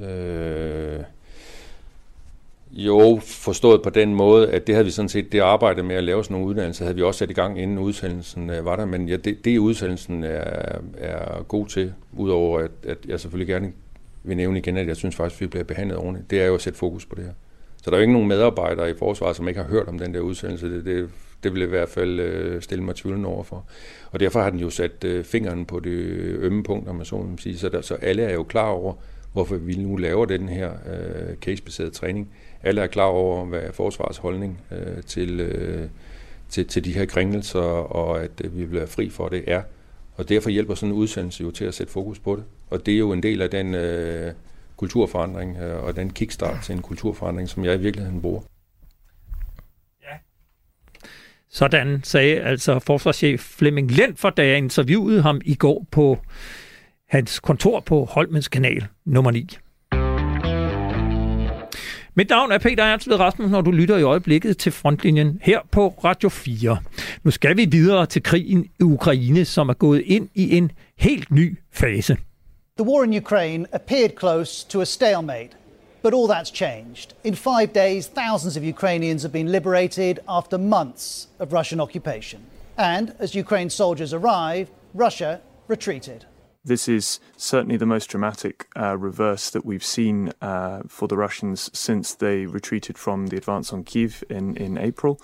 Øh, 0.00 1.00
jo, 2.76 3.20
forstået 3.22 3.82
på 3.82 3.90
den 3.90 4.14
måde, 4.14 4.50
at 4.50 4.66
det 4.66 4.74
havde 4.74 4.84
vi 4.84 4.90
sådan 4.90 5.08
set, 5.08 5.32
det 5.32 5.40
arbejde 5.40 5.82
med 5.82 5.96
at 5.96 6.04
lave 6.04 6.24
sådan 6.24 6.34
nogle 6.34 6.48
uddannelser, 6.48 6.84
havde 6.84 6.96
vi 6.96 7.02
også 7.02 7.18
sat 7.18 7.30
i 7.30 7.32
gang, 7.32 7.62
inden 7.62 7.78
udsendelsen 7.78 8.50
øh, 8.50 8.64
var 8.64 8.76
der, 8.76 8.84
men 8.84 9.08
ja, 9.08 9.16
det, 9.16 9.44
det 9.44 9.58
udsendelsen 9.58 10.24
er, 10.24 10.78
er 10.98 11.42
god 11.42 11.66
til, 11.66 11.92
udover 12.12 12.60
at, 12.60 12.70
at 12.86 12.98
jeg 13.08 13.20
selvfølgelig 13.20 13.54
gerne 13.54 13.72
vil 14.24 14.36
nævne 14.36 14.58
igen, 14.58 14.76
at 14.76 14.86
jeg 14.86 14.96
synes 14.96 15.16
faktisk, 15.16 15.36
at 15.36 15.40
vi 15.40 15.46
bliver 15.46 15.64
behandlet 15.64 15.98
ordentligt, 15.98 16.30
det 16.30 16.40
er 16.40 16.46
jo 16.46 16.54
at 16.54 16.62
sætte 16.62 16.78
fokus 16.78 17.06
på 17.06 17.14
det 17.14 17.24
her. 17.24 17.32
Så 17.82 17.90
der 17.90 17.96
er 17.96 18.00
jo 18.00 18.02
ikke 18.02 18.12
nogen 18.12 18.28
medarbejdere 18.28 18.90
i 18.90 18.94
forsvaret, 18.98 19.36
som 19.36 19.48
ikke 19.48 19.60
har 19.60 19.68
hørt 19.68 19.88
om 19.88 19.98
den 19.98 20.14
der 20.14 20.20
udsendelse. 20.20 20.74
Det, 20.74 20.84
det, 20.84 21.10
det 21.42 21.54
vil 21.54 21.62
i 21.62 21.66
hvert 21.66 21.88
fald 21.88 22.20
øh, 22.20 22.62
stille 22.62 22.84
mig 22.84 22.94
tvivlen 22.94 23.24
over 23.24 23.42
for. 23.42 23.64
Og 24.10 24.20
derfor 24.20 24.40
har 24.40 24.50
den 24.50 24.60
jo 24.60 24.70
sat 24.70 25.04
øh, 25.04 25.24
fingeren 25.24 25.64
på 25.64 25.80
det 25.80 25.92
ømme 26.38 26.62
punkt, 26.62 26.88
om 26.88 26.96
man 26.96 27.04
så 27.04 27.16
må 27.16 27.36
sige. 27.36 27.58
Så, 27.58 27.68
der, 27.68 27.80
så 27.80 27.94
alle 27.94 28.22
er 28.22 28.34
jo 28.34 28.42
klar 28.42 28.68
over, 28.68 28.94
hvorfor 29.32 29.56
vi 29.56 29.74
nu 29.74 29.96
laver 29.96 30.24
den 30.24 30.48
her 30.48 30.70
øh, 30.70 31.36
casebaserede 31.36 31.90
træning 31.90 32.30
alle 32.66 32.80
er 32.80 32.86
klar 32.86 33.04
over, 33.04 33.44
hvad 33.44 33.60
er 33.60 33.72
forsvarets 33.72 34.18
holdning 34.18 34.60
øh, 34.70 35.02
til, 35.02 35.40
øh, 35.40 35.88
til, 36.48 36.66
til 36.66 36.84
de 36.84 36.92
her 36.92 37.06
kringelser, 37.06 37.60
og 37.60 38.22
at 38.22 38.30
øh, 38.44 38.58
vi 38.58 38.64
vil 38.64 38.78
være 38.78 38.86
fri 38.86 39.10
for 39.10 39.28
det 39.28 39.44
er. 39.46 39.62
Og 40.16 40.28
derfor 40.28 40.50
hjælper 40.50 40.74
sådan 40.74 40.92
en 40.92 40.98
udsendelse 40.98 41.42
jo 41.42 41.50
til 41.50 41.64
at 41.64 41.74
sætte 41.74 41.92
fokus 41.92 42.18
på 42.18 42.36
det. 42.36 42.44
Og 42.70 42.86
det 42.86 42.94
er 42.94 42.98
jo 42.98 43.12
en 43.12 43.22
del 43.22 43.42
af 43.42 43.50
den 43.50 43.74
øh, 43.74 44.32
kulturforandring 44.76 45.56
øh, 45.56 45.84
og 45.84 45.96
den 45.96 46.10
kickstart 46.10 46.64
til 46.64 46.74
en 46.74 46.82
kulturforandring, 46.82 47.48
som 47.48 47.64
jeg 47.64 47.74
i 47.74 47.78
virkeligheden 47.78 48.22
bruger. 48.22 48.40
Ja. 50.02 50.16
Sådan 51.50 52.00
sagde 52.04 52.40
altså 52.40 52.78
forsvarschef 52.78 53.40
Flemming 53.40 53.92
for 54.16 54.30
da 54.30 54.46
jeg 54.46 54.58
interviewede 54.58 55.22
ham 55.22 55.40
i 55.44 55.54
går 55.54 55.86
på 55.90 56.18
hans 57.08 57.40
kontor 57.40 57.80
på 57.80 58.04
Holmens 58.04 58.48
Kanal 58.48 58.86
nummer 59.04 59.30
9. 59.30 59.56
Mit 62.18 62.28
navn 62.28 62.52
er 62.52 62.58
Peter 62.58 62.84
Ernst 62.84 63.08
ved 63.08 63.20
Rasmussen, 63.20 63.52
når 63.52 63.60
du 63.60 63.70
lytter 63.70 63.96
i 63.96 64.02
øjeblikket 64.02 64.58
til 64.58 64.72
frontlinjen 64.72 65.40
her 65.42 65.60
på 65.70 65.88
Radio 66.04 66.28
4. 66.28 66.78
Nu 67.22 67.30
skal 67.30 67.56
vi 67.56 67.64
videre 67.64 68.06
til 68.06 68.22
krigen 68.22 68.66
i 68.80 68.82
Ukraine, 68.82 69.44
som 69.44 69.68
er 69.68 69.74
gået 69.74 70.00
ind 70.00 70.28
i 70.34 70.56
en 70.56 70.72
helt 70.98 71.30
ny 71.30 71.58
fase. 71.72 72.16
The 72.78 72.88
war 72.90 73.04
in 73.04 73.16
Ukraine 73.16 73.66
appeared 73.72 74.10
close 74.18 74.66
to 74.68 74.80
a 74.80 74.84
stalemate. 74.84 75.50
But 76.02 76.14
all 76.14 76.28
that's 76.28 76.50
changed. 76.54 77.14
In 77.24 77.34
five 77.34 77.66
days, 77.74 78.06
thousands 78.06 78.56
of 78.56 78.64
Ukrainians 78.64 79.22
have 79.22 79.32
been 79.32 79.48
liberated 79.48 80.18
after 80.28 80.58
months 80.58 81.28
of 81.38 81.52
Russian 81.52 81.80
occupation. 81.80 82.40
And 82.76 83.08
as 83.18 83.34
Ukraine's 83.34 83.74
soldiers 83.74 84.12
arrived, 84.12 84.70
Russia 84.94 85.38
retreated. 85.68 86.24
This 86.66 86.88
is 86.88 87.20
certainly 87.36 87.76
the 87.76 87.86
most 87.86 88.10
dramatic 88.10 88.66
uh, 88.76 88.98
reverse 88.98 89.50
that 89.50 89.64
we've 89.64 89.84
seen 89.84 90.32
uh, 90.42 90.82
for 90.88 91.06
the 91.06 91.16
Russians 91.16 91.70
since 91.72 92.12
they 92.12 92.44
retreated 92.44 92.98
from 92.98 93.28
the 93.28 93.36
advance 93.36 93.72
on 93.72 93.84
Kiev 93.84 94.24
in, 94.28 94.56
in 94.56 94.76
April. 94.76 95.20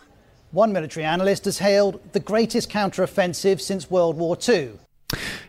One 0.52 0.72
military 0.72 1.04
analyst 1.04 1.46
has 1.46 1.58
hailed 1.58 2.00
the 2.12 2.20
greatest 2.20 2.70
counteroffensive 2.70 3.60
since 3.60 3.90
World 3.90 4.18
War 4.18 4.38
II. 4.48 4.74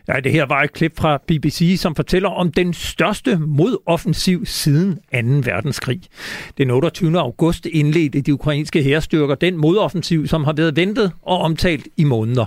Ja, 0.08 0.20
det 0.20 0.32
her 0.32 0.46
var 0.46 0.62
et 0.62 0.72
klip 0.72 0.96
fra 0.98 1.18
BBC, 1.28 1.76
som 1.78 1.94
fortæller 1.94 2.28
om 2.28 2.52
den 2.52 2.72
største 2.72 3.38
modoffensiv 3.38 4.46
siden 4.46 4.94
2. 4.94 5.50
verdenskrig. 5.50 6.00
Den 6.58 6.70
28. 6.70 7.20
august 7.20 7.66
indledte 7.66 8.20
de 8.20 8.34
ukrainske 8.34 8.82
hærstyrker 8.82 9.34
den 9.34 9.56
modoffensiv, 9.56 10.26
som 10.26 10.44
har 10.44 10.52
været 10.52 10.76
ventet 10.76 11.12
og 11.22 11.38
omtalt 11.38 11.88
i 11.96 12.04
måneder. 12.04 12.44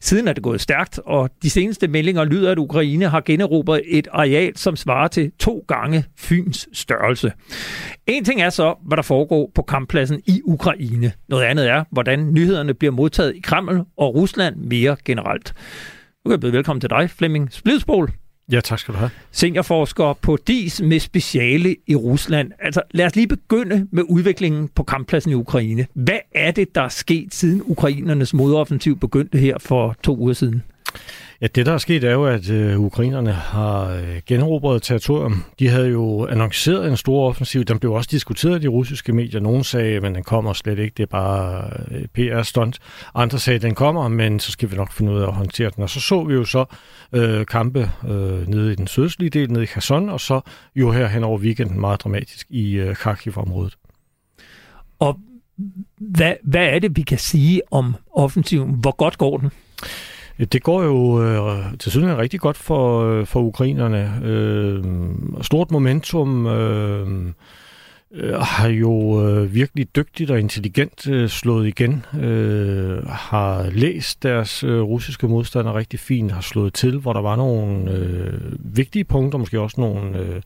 Siden 0.00 0.28
er 0.28 0.32
det 0.32 0.42
gået 0.42 0.60
stærkt, 0.60 1.00
og 1.04 1.30
de 1.42 1.50
seneste 1.50 1.88
meldinger 1.88 2.24
lyder, 2.24 2.52
at 2.52 2.58
Ukraine 2.58 3.08
har 3.08 3.20
generobret 3.20 3.82
et 3.86 4.08
areal, 4.12 4.56
som 4.56 4.76
svarer 4.76 5.08
til 5.08 5.32
to 5.38 5.64
gange 5.68 6.04
Fyns 6.18 6.68
størrelse. 6.72 7.32
En 8.06 8.24
ting 8.24 8.40
er 8.40 8.50
så, 8.50 8.74
hvad 8.86 8.96
der 8.96 9.02
foregår 9.02 9.50
på 9.54 9.62
kamppladsen 9.62 10.20
i 10.26 10.40
Ukraine. 10.44 11.12
Noget 11.28 11.44
andet 11.44 11.68
er, 11.68 11.84
hvordan 11.90 12.32
nyhederne 12.32 12.74
bliver 12.74 12.92
modtaget 12.92 13.36
i 13.36 13.40
Kreml 13.40 13.84
og 13.96 14.14
Rusland 14.14 14.56
mere 14.56 14.96
generelt. 15.04 15.54
Nu 16.24 16.28
kan 16.28 16.32
jeg 16.32 16.40
byde 16.40 16.52
velkommen 16.52 16.80
til 16.80 16.90
dig, 16.90 17.10
Flemming 17.10 17.52
Splidsbol. 17.52 18.12
Ja, 18.52 18.60
tak 18.60 18.78
skal 18.78 18.94
du 18.94 18.98
have. 18.98 19.10
Seniorforsker 19.30 20.12
på 20.12 20.38
DIS 20.46 20.80
med 20.80 21.00
speciale 21.00 21.76
i 21.86 21.94
Rusland. 21.94 22.52
Altså, 22.58 22.82
lad 22.90 23.06
os 23.06 23.16
lige 23.16 23.28
begynde 23.28 23.88
med 23.92 24.02
udviklingen 24.08 24.68
på 24.68 24.82
kamppladsen 24.82 25.32
i 25.32 25.34
Ukraine. 25.34 25.86
Hvad 25.94 26.18
er 26.34 26.50
det, 26.50 26.74
der 26.74 26.82
er 26.82 26.88
sket, 26.88 27.34
siden 27.34 27.62
ukrainernes 27.64 28.34
modoffensiv 28.34 28.98
begyndte 28.98 29.38
her 29.38 29.58
for 29.58 29.96
to 30.02 30.16
uger 30.16 30.32
siden? 30.32 30.62
Ja, 31.40 31.46
det 31.46 31.66
der 31.66 31.72
er 31.72 31.78
sket 31.78 32.04
er 32.04 32.12
jo, 32.12 32.26
at 32.26 32.50
øh, 32.50 32.80
ukrainerne 32.80 33.32
har 33.32 33.90
øh, 33.90 34.20
generobret 34.26 34.82
territorium. 34.82 35.44
De 35.58 35.68
havde 35.68 35.88
jo 35.88 36.26
annonceret 36.26 36.88
en 36.88 36.96
stor 36.96 37.28
offensiv. 37.28 37.64
Den 37.64 37.78
blev 37.78 37.92
også 37.92 38.08
diskuteret 38.12 38.58
i 38.58 38.62
de 38.62 38.68
russiske 38.68 39.12
medier. 39.12 39.40
Nogle 39.40 39.64
sagde, 39.64 39.96
at 39.96 40.02
den 40.02 40.24
kommer 40.24 40.52
slet 40.52 40.78
ikke. 40.78 40.94
Det 40.96 41.02
er 41.02 41.06
bare 41.06 41.70
øh, 41.90 42.06
PR-stunt. 42.06 42.78
Andre 43.14 43.38
sagde, 43.38 43.56
at 43.56 43.62
den 43.62 43.74
kommer, 43.74 44.08
men 44.08 44.40
så 44.40 44.52
skal 44.52 44.70
vi 44.70 44.76
nok 44.76 44.92
finde 44.92 45.12
ud 45.12 45.20
af 45.20 45.26
at 45.26 45.32
håndtere 45.32 45.70
den. 45.76 45.82
Og 45.82 45.90
så 45.90 46.00
så 46.00 46.24
vi 46.24 46.34
jo 46.34 46.44
så 46.44 46.64
øh, 47.12 47.46
kampe 47.46 47.90
øh, 48.08 48.48
nede 48.48 48.72
i 48.72 48.74
den 48.74 48.86
sydøstlige 48.86 49.30
del, 49.30 49.52
nede 49.52 49.62
i 49.62 49.66
Kherson, 49.66 50.08
og 50.08 50.20
så 50.20 50.40
jo 50.76 50.92
her 50.92 51.06
hen 51.06 51.24
over 51.24 51.38
weekenden 51.38 51.80
meget 51.80 52.00
dramatisk 52.00 52.46
i 52.50 52.72
øh, 52.72 52.96
Kharkiv-området. 52.96 53.76
Og 54.98 55.18
hvad, 56.00 56.34
hvad 56.42 56.66
er 56.66 56.78
det, 56.78 56.96
vi 56.96 57.02
kan 57.02 57.18
sige 57.18 57.62
om 57.70 57.94
offensiven? 58.12 58.70
Hvor 58.70 58.96
godt 58.96 59.18
går 59.18 59.36
den? 59.36 59.50
Det 60.38 60.62
går 60.62 60.82
jo 60.82 61.22
øh, 61.22 61.78
til 61.78 61.90
synes 61.90 62.18
rigtig 62.18 62.40
godt 62.40 62.56
for, 62.56 63.04
øh, 63.04 63.26
for 63.26 63.40
ukrainerne. 63.40 64.20
Øh, 64.24 64.84
stort 65.42 65.70
momentum. 65.70 66.46
Øh, 66.46 67.32
øh, 68.12 68.34
har 68.34 68.68
jo 68.68 69.26
øh, 69.28 69.54
virkelig 69.54 69.96
dygtigt 69.96 70.30
og 70.30 70.40
intelligent 70.40 71.08
øh, 71.08 71.28
slået 71.28 71.66
igen, 71.68 72.04
øh, 72.20 73.06
har 73.06 73.70
læst 73.70 74.22
deres 74.22 74.64
øh, 74.64 74.80
russiske 74.80 75.28
modstandere 75.28 75.74
rigtig 75.74 76.00
fint, 76.00 76.32
har 76.32 76.40
slået 76.40 76.74
til, 76.74 76.98
hvor 76.98 77.12
der 77.12 77.20
var 77.20 77.36
nogle 77.36 77.92
øh, 77.92 78.40
vigtige 78.58 79.04
punkter, 79.04 79.38
måske 79.38 79.60
også 79.60 79.80
nogle, 79.80 80.18
øh, 80.18 80.42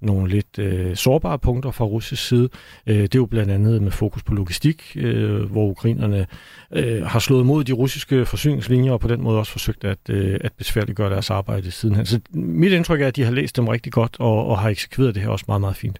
nogle 0.00 0.30
lidt 0.30 0.58
øh, 0.58 0.96
sårbare 0.96 1.38
punkter 1.38 1.70
fra 1.70 1.84
russisk 1.84 2.28
side. 2.28 2.48
Øh, 2.86 2.96
det 2.96 3.14
er 3.14 3.18
jo 3.18 3.26
blandt 3.26 3.50
andet 3.50 3.82
med 3.82 3.90
fokus 3.90 4.22
på 4.22 4.34
logistik, 4.34 4.92
øh, 4.96 5.42
hvor 5.42 5.64
ukrainerne 5.64 6.26
øh, 6.72 7.06
har 7.06 7.18
slået 7.18 7.46
mod 7.46 7.64
de 7.64 7.72
russiske 7.72 8.26
forsyningslinjer 8.26 8.92
og 8.92 9.00
på 9.00 9.08
den 9.08 9.22
måde 9.22 9.38
også 9.38 9.52
forsøgt 9.52 9.84
at, 9.84 9.98
øh, 10.10 10.40
at 10.40 10.52
besværliggøre 10.58 11.10
deres 11.10 11.30
arbejde 11.30 11.70
sidenhen. 11.70 12.06
Så 12.06 12.20
mit 12.30 12.72
indtryk 12.72 13.00
er, 13.00 13.06
at 13.06 13.16
de 13.16 13.24
har 13.24 13.32
læst 13.32 13.56
dem 13.56 13.68
rigtig 13.68 13.92
godt 13.92 14.16
og, 14.18 14.46
og 14.46 14.58
har 14.58 14.68
eksekveret 14.68 15.14
det 15.14 15.22
her 15.22 15.28
også 15.28 15.44
meget, 15.48 15.60
meget 15.60 15.76
fint. 15.76 15.98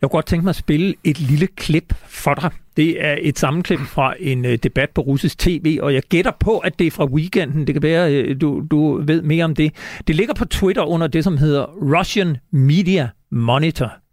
Jeg 0.00 0.10
kunne 0.10 0.16
godt 0.16 0.26
tænke 0.26 0.44
mig 0.44 0.50
at 0.50 0.56
spille 0.56 0.94
et 1.04 1.20
lille 1.20 1.46
klip 1.46 1.94
for 2.06 2.34
dig. 2.34 2.50
Det 2.76 3.04
er 3.04 3.16
et 3.20 3.38
sammenklip 3.38 3.80
fra 3.80 4.14
en 4.20 4.44
øh, 4.44 4.58
debat 4.62 4.90
på 4.90 5.00
russisk 5.00 5.38
tv, 5.38 5.78
og 5.82 5.94
jeg 5.94 6.02
gætter 6.02 6.32
på, 6.40 6.58
at 6.58 6.78
det 6.78 6.86
er 6.86 6.90
fra 6.90 7.04
weekenden. 7.04 7.66
Det 7.66 7.74
kan 7.74 7.82
være, 7.82 8.14
øh, 8.14 8.40
du, 8.40 8.66
du 8.70 9.02
ved 9.06 9.22
mere 9.22 9.44
om 9.44 9.54
det. 9.54 9.72
Det 10.06 10.16
ligger 10.16 10.34
på 10.34 10.44
Twitter 10.44 10.82
under 10.82 11.06
det, 11.06 11.24
som 11.24 11.38
hedder 11.38 11.64
Russian 11.64 12.36
Media 12.50 13.08
Monitor. 13.30 14.03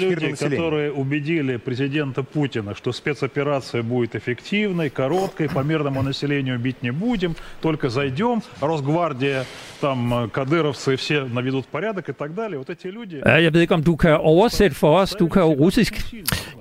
Люди, 0.00 0.34
которые 0.34 0.90
убедили 0.92 1.56
президента 1.56 2.24
Путина, 2.24 2.74
что 2.74 2.90
спецоперация 2.90 3.84
будет 3.84 4.16
эффективной, 4.16 4.90
короткой, 4.90 5.48
по 5.48 5.60
мирному 5.60 6.02
населению 6.02 6.58
бить 6.58 6.82
не 6.82 6.90
будем, 6.90 7.36
только 7.62 7.90
зайдем, 7.90 8.42
Росгвардия, 8.60 9.46
там 9.80 10.24
э, 10.24 10.28
кадыровцы 10.28 10.96
все 10.96 11.24
наведут 11.24 11.66
порядок 11.66 12.08
и 12.08 12.12
так 12.12 12.34
далее. 12.34 12.58
Вот 12.58 12.70
эти 12.70 12.88
люди... 12.88 13.22
Ja, 13.24 13.36
jeg 13.36 13.52
ved 13.52 13.60
ikke, 13.60 13.74
om 13.74 13.82
du 13.82 13.96
kan 13.96 14.16
oversætte 14.20 14.76
for 14.76 14.98
os. 14.98 15.10
Du 15.10 15.28
kan 15.28 15.42
jo 15.42 15.52
russisk. 15.52 16.14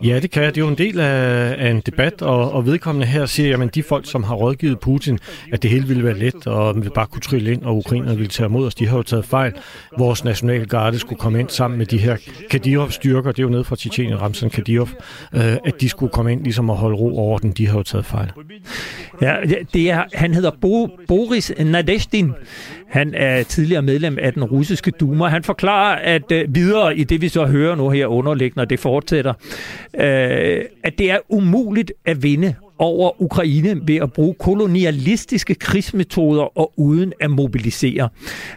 Ja, 0.04 0.20
det 0.20 0.32
kan 0.32 0.44
jeg. 0.44 0.56
Det 0.56 0.62
er 0.62 0.66
jo 0.66 0.70
en 0.70 0.78
del 0.78 1.00
af, 1.00 1.56
af 1.66 1.70
en 1.70 1.82
debat, 1.86 2.22
og, 2.22 2.52
og 2.52 2.66
vedkommende 2.66 3.08
her 3.08 3.26
siger, 3.26 3.64
at 3.64 3.76
de 3.76 3.84
folk, 3.84 4.06
som 4.12 4.24
har 4.24 4.36
rådgivet 4.36 4.80
Putin, 4.80 5.20
at 5.52 5.64
det 5.64 5.70
hele 5.70 5.88
ville 5.88 6.04
være 6.04 6.18
let, 6.18 6.48
og 6.48 6.84
vi 6.84 6.90
bare 6.90 7.08
kunne 7.08 7.22
trille 7.22 7.52
ind, 7.52 7.64
og 7.64 7.78
ukrainerne 7.78 8.16
ville 8.18 8.30
tage 8.30 8.48
imod 8.48 8.68
os, 8.68 8.76
de 8.76 8.88
har 8.88 8.98
jo 8.98 9.04
taget 9.04 9.26
fejl. 9.26 9.54
Vores 9.98 10.24
nationalgarde 10.24 11.00
skulle 11.00 11.20
komme 11.20 11.40
ind 11.40 11.50
sammen 11.50 11.78
med 11.78 11.86
de 11.86 11.98
her 11.98 12.18
Kadyrov-styrker, 12.50 13.27
det 13.33 13.39
er 13.39 13.43
jo 13.43 13.49
nede 13.49 13.65
fra 13.65 13.77
Tjetjenien, 13.77 14.21
Ramzan 14.21 14.51
Kadyrov, 14.51 14.89
øh, 15.35 15.57
at 15.65 15.81
de 15.81 15.89
skulle 15.89 16.13
komme 16.13 16.33
ind 16.33 16.43
ligesom 16.45 16.71
at 16.71 16.77
holde 16.77 16.97
ro 16.97 17.19
over 17.19 17.39
den. 17.39 17.53
De 17.53 17.67
har 17.69 17.77
jo 17.77 17.83
taget 17.83 18.07
fejl. 18.07 18.33
Ja, 19.23 19.37
det 19.75 19.91
er, 19.91 20.05
han 20.13 20.35
hedder 20.35 20.51
Bo, 20.61 20.89
Boris 21.09 21.53
Nadestin. 21.65 22.33
Han 22.89 23.15
er 23.15 23.43
tidligere 23.43 23.83
medlem 23.83 24.19
af 24.21 24.33
den 24.33 24.45
russiske 24.45 24.91
Duma. 24.91 25.27
Han 25.27 25.43
forklarer, 25.43 25.97
at 25.97 26.33
øh, 26.33 26.55
videre 26.55 26.97
i 26.97 27.05
det, 27.05 27.21
vi 27.21 27.29
så 27.29 27.47
hører 27.47 27.75
nu 27.75 27.91
her 27.91 28.07
underliggende, 28.07 28.63
og 28.63 28.71
det 28.71 28.81
fortsætter, 28.81 29.35
øh, 29.95 30.65
at 30.85 30.99
det 30.99 31.11
er 31.11 31.19
umuligt 31.29 31.93
at 32.07 32.23
vinde 32.23 32.55
over 32.79 33.23
Ukraine 33.23 33.81
ved 33.83 33.97
at 33.97 34.13
bruge 34.13 34.35
kolonialistiske 34.35 35.55
krigsmetoder 35.55 36.59
og 36.59 36.73
uden 36.77 37.13
at 37.21 37.31
mobilisere. 37.31 38.09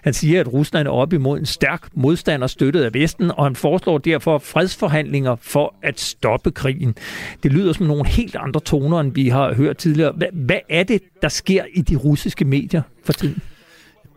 Han 0.04 0.14
siger, 0.14 0.40
at 0.40 0.54
Rusland 0.54 0.88
er 0.88 0.92
op 0.92 1.14
imod 1.14 1.40
en 1.40 1.46
stærk 1.46 1.88
modstander 1.94 2.48
støttet 2.48 2.84
af 2.84 2.94
Vesten, 2.94 3.32
og 3.32 3.46
han 3.46 3.56
foreslår 3.56 3.98
derfor 3.98 4.38
fredsforhandlinger 4.38 5.36
for 5.42 5.76
at 5.84 6.00
stoppe 6.00 6.52
krigen. 6.52 6.96
Det 7.44 7.54
lyder 7.54 7.74
som 7.74 7.86
nogle 7.86 8.08
helt 8.08 8.36
andre 8.36 8.60
toner, 8.60 9.00
end 9.00 9.14
vi 9.14 9.30
har 9.30 9.54
hørt 9.54 9.78
tidligere. 9.78 10.12
Hvad, 10.12 10.28
hvad 10.34 10.60
er 10.70 10.84
det, 10.84 11.02
der 11.22 11.30
sker 11.30 11.64
i 11.74 11.82
de 11.82 11.96
russiske 11.96 12.46
medier 12.46 12.82
for 13.04 13.14
tiden? 13.14 13.42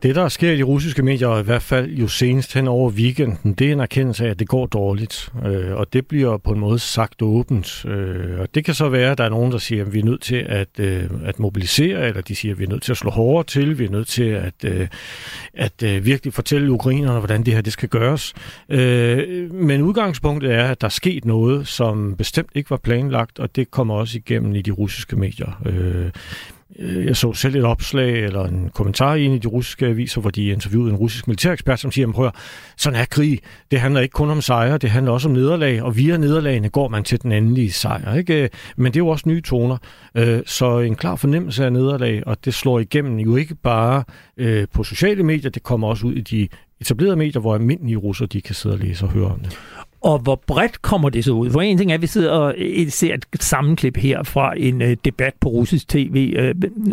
Det, 0.03 0.15
der 0.15 0.29
sker 0.29 0.51
i 0.51 0.57
de 0.57 0.63
russiske 0.63 1.03
medier, 1.03 1.29
og 1.29 1.41
i 1.41 1.43
hvert 1.43 1.63
fald 1.63 1.91
jo 1.91 2.09
senest 2.09 2.55
hen 2.55 2.69
over 2.69 2.91
weekenden, 2.91 3.55
det 3.55 3.69
er 3.69 3.73
en 3.73 3.81
erkendelse 3.81 4.27
af, 4.27 4.31
at 4.31 4.39
det 4.39 4.49
går 4.49 4.67
dårligt. 4.67 5.33
Øh, 5.47 5.77
og 5.77 5.93
det 5.93 6.07
bliver 6.07 6.37
på 6.37 6.53
en 6.53 6.61
måde 6.61 6.79
sagt 6.79 7.23
åbent. 7.23 7.85
Øh, 7.85 8.41
og 8.41 8.55
det 8.55 8.65
kan 8.65 8.75
så 8.75 8.89
være, 8.89 9.11
at 9.11 9.19
der 9.19 9.25
er 9.25 9.29
nogen, 9.29 9.53
der 9.53 9.59
siger, 9.59 9.85
at 9.85 9.93
vi 9.93 9.99
er 9.99 10.05
nødt 10.05 10.23
til 10.23 10.47
at, 10.49 10.69
øh, 10.79 11.05
at 11.25 11.39
mobilisere, 11.39 12.09
eller 12.09 12.21
de 12.21 12.35
siger, 12.35 12.53
at 12.55 12.59
vi 12.59 12.65
er 12.65 12.69
nødt 12.69 12.83
til 12.83 12.93
at 12.93 12.97
slå 12.97 13.11
hårdere 13.11 13.45
til, 13.45 13.79
vi 13.79 13.85
er 13.85 13.91
nødt 13.91 14.09
til 14.09 14.25
at, 14.25 14.55
øh, 14.65 14.89
at 15.55 15.83
øh, 15.83 16.05
virkelig 16.05 16.35
fortælle 16.35 16.73
ukrainerne, 16.73 17.19
hvordan 17.19 17.43
det 17.43 17.55
her 17.55 17.61
det 17.61 17.73
skal 17.73 17.89
gøres. 17.89 18.35
Øh, 18.69 19.55
men 19.55 19.83
udgangspunktet 19.83 20.53
er, 20.53 20.65
at 20.65 20.81
der 20.81 20.87
er 20.87 20.91
sket 20.91 21.25
noget, 21.25 21.69
som 21.69 22.17
bestemt 22.17 22.51
ikke 22.55 22.71
var 22.71 22.77
planlagt, 22.77 23.39
og 23.39 23.57
det 23.57 23.71
kommer 23.71 23.95
også 23.95 24.19
igennem 24.19 24.55
i 24.55 24.63
de 24.63 24.71
russiske 24.71 25.17
medier. 25.17 25.63
Øh, 25.67 25.95
Øh, 25.95 26.11
Øh, 26.79 27.07
jeg 27.07 27.17
så 27.17 27.33
selv 27.33 27.57
et 27.57 27.65
opslag 27.65 28.25
eller 28.25 28.45
en 28.45 28.71
kommentar 28.75 29.15
i 29.15 29.25
en 29.25 29.35
af 29.35 29.41
de 29.41 29.49
russiske 29.49 29.87
aviser, 29.87 30.21
hvor 30.21 30.31
de 30.31 30.47
interviewede 30.47 30.91
en 30.91 30.97
russisk 30.97 31.27
militærekspert, 31.27 31.81
som 31.81 31.93
siger, 31.93 32.13
prøv 32.13 32.31
sådan 32.77 33.01
er 33.01 33.05
krig. 33.05 33.39
Det 33.71 33.81
handler 33.81 34.01
ikke 34.01 34.13
kun 34.13 34.31
om 34.31 34.41
sejre, 34.41 34.79
det 34.79 34.91
handler 34.91 35.13
også 35.13 35.29
om 35.29 35.35
nederlag, 35.35 35.83
og 35.83 35.97
via 35.97 36.17
nederlagene 36.17 36.69
går 36.69 36.89
man 36.89 37.05
til 37.05 37.23
den 37.23 37.33
endelige 37.33 37.73
sejr. 37.73 38.15
Ikke? 38.15 38.43
Øh, 38.43 38.49
men 38.77 38.93
det 38.93 38.97
er 38.97 39.05
jo 39.05 39.09
også 39.09 39.29
nye 39.29 39.41
toner. 39.41 39.77
Øh, 40.15 40.41
så 40.47 40.79
en 40.79 40.95
klar 40.95 41.17
fornemmelse 41.17 41.65
af 41.65 41.73
nederlag, 41.73 42.27
og 42.27 42.45
det 42.45 42.55
slår 42.55 42.79
igennem 42.79 43.19
jo 43.19 43.37
ikke 43.37 43.55
bare 43.55 44.05
på 44.73 44.85
sociale 44.85 45.23
medier, 45.23 45.51
det 45.51 45.63
kommer 45.63 45.89
også 45.89 46.07
ud 46.07 46.13
i 46.13 46.21
de 46.21 46.49
etablerede 46.81 47.17
medier, 47.17 47.41
hvor 47.41 47.55
almindelige 47.55 47.97
russer 47.97 48.27
de 48.27 48.41
kan 48.41 48.55
sidde 48.55 48.75
og 48.75 48.79
læse 48.79 49.05
og 49.05 49.11
høre 49.11 49.27
om 49.27 49.39
det. 49.39 49.59
Og 50.05 50.19
hvor 50.19 50.43
bredt 50.47 50.83
kommer 50.83 51.09
det 51.09 51.25
så 51.25 51.33
ud? 51.33 51.51
For 51.51 51.61
en 51.61 51.79
ting 51.79 51.91
er, 51.91 51.95
at 51.95 52.03
vi 52.03 52.07
sidder 52.07 52.31
og 52.31 52.55
øh, 52.59 52.91
ser 52.91 53.15
et 53.15 53.43
sammenklip 53.43 53.97
her 53.97 54.23
fra 54.23 54.53
en 54.57 54.83
øh, 54.83 54.97
debat 55.05 55.35
på 55.41 55.49
russisk 55.49 55.89
tv. 55.89 56.35
Uh, 56.39 56.45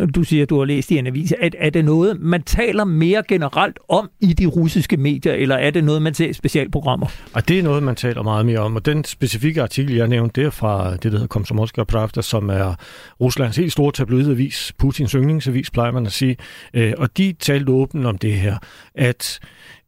øh, 0.01 0.09
du 0.16 0.24
siger, 0.24 0.43
at 0.43 0.49
du 0.49 0.57
har 0.57 0.66
læst 0.66 0.91
i 0.91 0.97
en 0.97 1.07
avis. 1.07 1.34
Er, 1.39 1.49
er 1.57 1.70
det 1.70 1.86
noget, 1.86 2.22
man 2.22 2.43
taler 2.43 2.84
mere 2.84 3.24
generelt 3.28 3.80
om 3.89 4.09
i 4.22 4.34
de 4.34 4.45
russiske 4.45 4.97
medier, 4.97 5.34
eller 5.34 5.55
er 5.55 5.70
det 5.70 5.84
noget, 5.84 6.01
man 6.01 6.14
ser 6.14 6.30
i 6.30 6.34
specialprogrammer? 6.34 7.07
Og 7.34 7.47
det 7.47 7.59
er 7.59 7.64
noget, 7.64 7.84
man 7.84 7.95
taler 7.95 8.24
meget 8.24 8.45
mere 8.45 8.59
om. 8.59 8.76
Og 8.76 8.86
den 8.86 9.03
specifikke 9.03 9.62
artikel, 9.62 9.95
jeg 9.95 10.07
nævnte, 10.07 10.41
det 10.41 10.47
er 10.47 10.51
fra 10.51 10.91
det, 10.91 11.03
der 11.03 11.09
hedder 11.09 11.28
Komsomolska 11.28 11.84
Pravda, 11.84 12.22
som 12.22 12.49
er 12.49 12.76
Ruslands 13.22 13.57
helt 13.57 13.72
store 13.72 13.91
tabloidavis, 13.91 14.74
Putins 14.78 15.12
yndlingsavis, 15.12 15.70
plejer 15.70 15.91
man 15.91 16.05
at 16.05 16.12
sige. 16.12 16.38
Og 16.97 17.18
de 17.18 17.34
talte 17.39 17.72
åbent 17.72 18.05
om 18.05 18.18
det 18.18 18.34
her, 18.34 18.57
at 18.95 19.39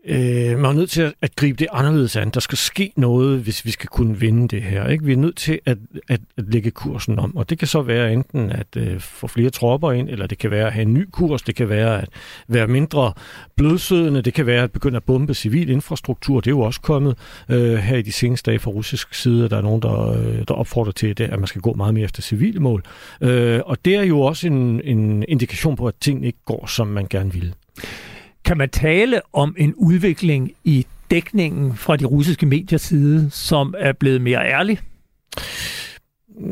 Øh, 0.08 0.60
man 0.60 0.66
er 0.66 0.74
nødt 0.74 0.90
til 0.90 1.02
at, 1.02 1.14
at 1.22 1.36
gribe 1.36 1.58
det 1.58 1.68
anderledes 1.72 2.16
an. 2.16 2.30
Der 2.30 2.40
skal 2.40 2.58
ske 2.58 2.94
noget, 2.96 3.40
hvis 3.40 3.66
vi 3.66 3.72
skal 3.72 3.90
kunne 3.90 4.20
vinde 4.20 4.48
det 4.48 4.62
her. 4.62 4.88
Ikke? 4.88 5.06
Vi 5.06 5.14
er 5.14 5.18
nødt 5.18 5.36
til 5.36 5.60
at, 5.66 5.78
at, 6.10 6.20
at 6.38 6.44
lægge 6.48 6.72
kursen 6.72 7.20
om, 7.20 7.38
og 7.38 7.50
det 7.50 7.60
kan 7.60 7.68
så 7.68 7.82
være 7.82 8.14
enten 8.14 8.52
at 8.52 8.68
øh, 8.78 9.00
få 9.00 9.28
flere 9.28 9.50
tropper 9.50 9.92
ind, 9.92 10.10
eller 10.10 10.28
det 10.28 10.38
kan 10.38 10.52
være 10.52 10.68
at 10.68 10.74
have 10.74 10.82
en 10.82 10.94
ny 10.94 11.08
kurs, 11.12 11.42
det 11.42 11.56
kan 11.56 11.70
være 11.70 12.02
at 12.02 12.10
være 12.48 12.68
mindre 12.68 13.14
blødsødende, 13.56 14.22
det 14.22 14.34
kan 14.34 14.46
være 14.46 14.64
at 14.64 14.72
begynde 14.72 14.98
at 14.98 15.04
bombe 15.04 15.34
civil 15.34 15.70
infrastruktur. 15.70 16.40
Det 16.40 16.48
er 16.48 16.56
jo 16.56 16.62
også 16.62 16.82
kommet 16.82 17.18
øh, 17.50 17.76
her 17.76 17.98
i 17.98 18.02
de 18.02 18.12
seneste 18.12 18.52
dage 18.52 18.60
fra 18.60 18.72
russisk 18.72 19.14
side, 19.14 19.50
der 19.50 19.58
er 19.58 19.62
nogen, 19.62 19.82
der, 19.82 20.12
øh, 20.12 20.44
der 20.48 20.54
opfordrer 20.54 20.92
til, 20.92 21.18
det, 21.18 21.24
at 21.24 21.40
man 21.40 21.48
skal 21.48 21.62
gå 21.62 21.74
meget 21.74 21.94
mere 21.94 22.04
efter 22.04 22.22
civile 22.22 22.60
mål. 22.60 22.84
Øh, 23.22 23.62
og 23.66 23.78
det 23.86 23.96
er 23.96 24.04
jo 24.04 24.22
også 24.22 24.48
en, 24.48 24.82
en 24.84 25.26
indikation 25.28 25.76
på, 25.76 25.88
at 25.88 25.94
ting 26.02 26.26
ikke 26.26 26.40
går, 26.46 26.66
som 26.68 26.88
man 26.88 27.08
gerne 27.10 27.34
vil. 27.34 27.54
Kan 28.46 28.58
man 28.58 28.70
tale 28.70 29.22
om 29.34 29.56
en 29.58 29.74
udvikling 29.74 30.52
i 30.64 30.86
dækningen 31.12 31.76
fra 31.76 31.96
de 31.96 32.06
russiske 32.06 32.46
mediers 32.46 32.82
side, 32.82 33.30
som 33.32 33.76
er 33.78 33.92
blevet 33.92 34.22
mere 34.22 34.48
ærlig? 34.48 34.80
Mm, 36.40 36.48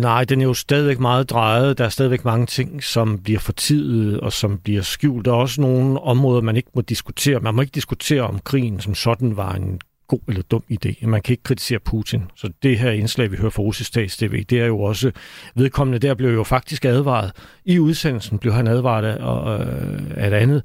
nej, 0.00 0.24
den 0.24 0.40
er 0.40 0.44
jo 0.44 0.54
stadigvæk 0.54 0.98
meget 0.98 1.30
drejet. 1.30 1.78
Der 1.78 1.84
er 1.84 1.88
stadigvæk 1.88 2.24
mange 2.24 2.46
ting, 2.46 2.84
som 2.84 3.18
bliver 3.18 3.38
fortidet 3.38 4.20
og 4.20 4.32
som 4.32 4.58
bliver 4.58 4.82
skjult. 4.82 5.24
Der 5.24 5.32
er 5.32 5.36
også 5.36 5.60
nogle 5.60 6.00
områder, 6.00 6.40
man 6.40 6.56
ikke 6.56 6.70
må 6.74 6.80
diskutere. 6.80 7.40
Man 7.40 7.54
må 7.54 7.60
ikke 7.60 7.74
diskutere 7.74 8.22
om 8.22 8.38
krigen 8.38 8.80
som 8.80 8.94
sådan 8.94 9.36
var 9.36 9.52
en 9.52 9.80
god 10.08 10.20
eller 10.28 10.42
dum 10.42 10.62
idé. 10.70 11.06
Man 11.06 11.22
kan 11.22 11.32
ikke 11.32 11.42
kritisere 11.42 11.78
Putin. 11.78 12.22
Så 12.36 12.50
det 12.62 12.78
her 12.78 12.90
indslag, 12.90 13.30
vi 13.30 13.36
hører 13.36 13.50
fra 13.50 13.62
russisk 13.62 13.88
stats 13.88 14.16
TV, 14.16 14.44
det 14.44 14.60
er 14.60 14.66
jo 14.66 14.80
også 14.80 15.10
vedkommende. 15.54 15.98
Der 15.98 16.14
blev 16.14 16.34
jo 16.34 16.44
faktisk 16.44 16.84
advaret. 16.84 17.32
I 17.64 17.78
udsendelsen 17.78 18.38
blev 18.38 18.52
han 18.52 18.66
advaret 18.68 19.04
af, 19.04 19.60
øh, 19.60 20.02
af 20.16 20.26
et 20.26 20.32
andet 20.32 20.62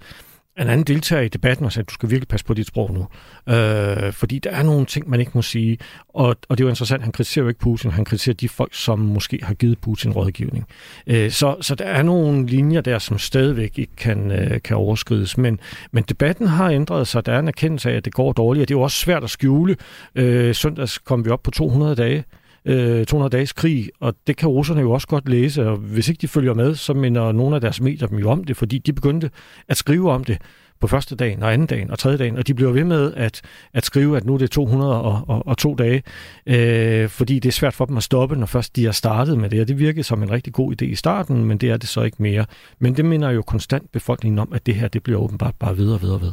en 0.64 0.70
anden 0.70 0.86
deltager 0.86 1.22
i 1.22 1.28
debatten 1.28 1.66
og 1.66 1.72
sagde, 1.72 1.84
at 1.84 1.90
du 1.90 1.94
skal 1.94 2.10
virkelig 2.10 2.28
passe 2.28 2.46
på 2.46 2.54
dit 2.54 2.68
sprog 2.68 2.94
nu. 2.94 3.08
Øh, 3.54 4.14
fordi 4.14 4.40
der 4.40 4.50
er 4.50 4.64
nogle 4.64 4.86
ting, 4.86 5.10
man 5.10 5.20
ikke 5.20 5.32
må 5.36 5.42
sige. 5.42 5.78
Og, 6.10 6.36
og 6.50 6.58
det 6.58 6.64
er 6.64 6.66
jo 6.66 6.70
interessant, 6.70 7.04
han 7.04 7.12
kritiserer 7.12 7.44
jo 7.44 7.50
ikke 7.50 7.60
Putin, 7.60 7.92
han 7.92 8.06
kritiserer 8.06 8.36
de 8.36 8.50
folk, 8.50 8.74
som 8.74 9.00
måske 9.00 9.40
har 9.44 9.54
givet 9.54 9.80
Putin 9.80 10.12
rådgivning. 10.12 10.66
Øh, 11.08 11.32
så, 11.32 11.56
så 11.62 11.76
der 11.76 11.86
er 11.86 12.02
nogle 12.02 12.46
linjer 12.46 12.82
der, 12.82 13.00
som 13.00 13.18
stadigvæk 13.18 13.80
ikke 13.80 13.96
kan, 13.96 14.32
øh, 14.32 14.62
kan 14.62 14.78
overskrides. 14.78 15.38
Men, 15.38 15.60
men 15.92 16.04
debatten 16.04 16.48
har 16.48 16.70
ændret 16.70 17.08
sig. 17.08 17.26
Der 17.26 17.32
er 17.34 17.40
en 17.40 17.48
erkendelse 17.48 17.92
af, 17.92 17.96
at 17.96 18.06
det 18.06 18.14
går 18.14 18.34
dårligt, 18.34 18.62
og 18.62 18.68
det 18.68 18.74
er 18.74 18.80
jo 18.80 18.84
også 18.84 18.98
svært 18.98 19.24
at 19.24 19.30
skjule. 19.30 19.76
Øh, 20.16 20.56
søndags 20.56 20.98
kom 20.98 21.26
vi 21.26 21.30
op 21.30 21.44
på 21.44 21.52
200 21.52 21.96
dage 21.96 22.24
øh, 22.68 23.06
200 23.06 23.38
dages 23.38 23.54
krig, 23.54 23.90
og 24.00 24.14
det 24.28 24.38
kan 24.38 24.50
russerne 24.50 24.82
jo 24.82 24.92
også 24.92 25.08
godt 25.08 25.30
læse, 25.30 25.68
og 25.68 25.78
hvis 25.78 26.10
ikke 26.10 26.22
de 26.22 26.28
følger 26.28 26.54
med, 26.54 26.76
så 26.76 26.94
minder 26.94 27.32
nogle 27.32 27.56
af 27.56 27.62
deres 27.62 27.82
medier 27.82 28.08
dem 28.08 28.20
jo 28.20 28.30
om 28.30 28.44
det, 28.44 28.58
fordi 28.58 28.78
de 28.78 28.94
begyndte 28.94 29.30
at 29.68 29.78
skrive 29.78 30.12
om 30.12 30.24
det 30.24 30.38
på 30.80 30.88
første 30.88 31.16
dagen 31.16 31.44
og 31.44 31.54
anden 31.54 31.68
dagen 31.68 31.92
og 31.92 32.00
tredje 32.00 32.18
dagen, 32.18 32.38
og 32.38 32.48
de 32.48 32.54
bliver 32.54 32.72
ved 32.72 32.84
med 32.84 33.14
at, 33.14 33.42
at 33.74 33.86
skrive, 33.86 34.18
at 34.18 34.26
nu 34.26 34.34
er 34.34 34.38
det 34.38 34.52
202 34.52 35.76
dage, 35.76 36.04
øh, 36.46 37.10
fordi 37.10 37.40
det 37.40 37.50
er 37.50 37.54
svært 37.54 37.74
for 37.74 37.86
dem 37.86 37.98
at 37.98 38.04
stoppe, 38.04 38.36
når 38.36 38.46
først 38.46 38.76
de 38.76 38.86
har 38.86 38.92
startet 38.92 39.38
med 39.38 39.50
det, 39.50 39.62
og 39.62 39.68
det 39.68 39.80
virkede 39.80 40.04
som 40.04 40.24
en 40.24 40.32
rigtig 40.32 40.54
god 40.54 40.82
idé 40.82 40.86
i 40.86 40.96
starten, 40.96 41.46
men 41.46 41.58
det 41.58 41.70
er 41.70 41.78
det 41.78 41.90
så 41.90 42.02
ikke 42.02 42.22
mere. 42.22 42.46
Men 42.80 42.98
det 42.98 43.06
minder 43.06 43.30
jo 43.30 43.42
konstant 43.42 43.92
befolkningen 43.92 44.40
om, 44.40 44.54
at 44.54 44.66
det 44.66 44.76
her 44.76 44.88
det 44.88 45.04
bliver 45.04 45.20
åbenbart 45.20 45.56
bare 45.60 45.78
ved 45.78 45.92
og 45.92 46.02
ved 46.02 46.10
og 46.10 46.22
ved. 46.22 46.32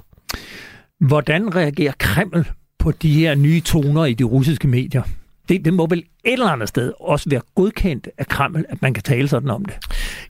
Hvordan 1.01 1.55
reagerer 1.55 1.93
Kreml 1.99 2.49
på 2.79 2.91
de 2.91 3.13
her 3.13 3.35
nye 3.35 3.61
toner 3.61 4.05
i 4.05 4.15
de 4.15 4.25
russiske 4.25 4.69
medier? 4.69 5.03
Det, 5.49 5.65
det 5.65 5.75
må 5.75 5.87
vel 5.87 5.99
et 5.99 6.33
eller 6.33 6.47
andet 6.47 6.69
sted 6.69 6.93
også 7.01 7.31
være 7.31 7.41
godkendt 7.55 8.09
af 8.19 8.27
Kreml, 8.27 8.65
at 8.69 8.83
man 8.83 8.95
kan 8.95 9.03
tale 9.03 9.29
sådan 9.29 9.51
om 9.51 9.65
det. 9.65 9.75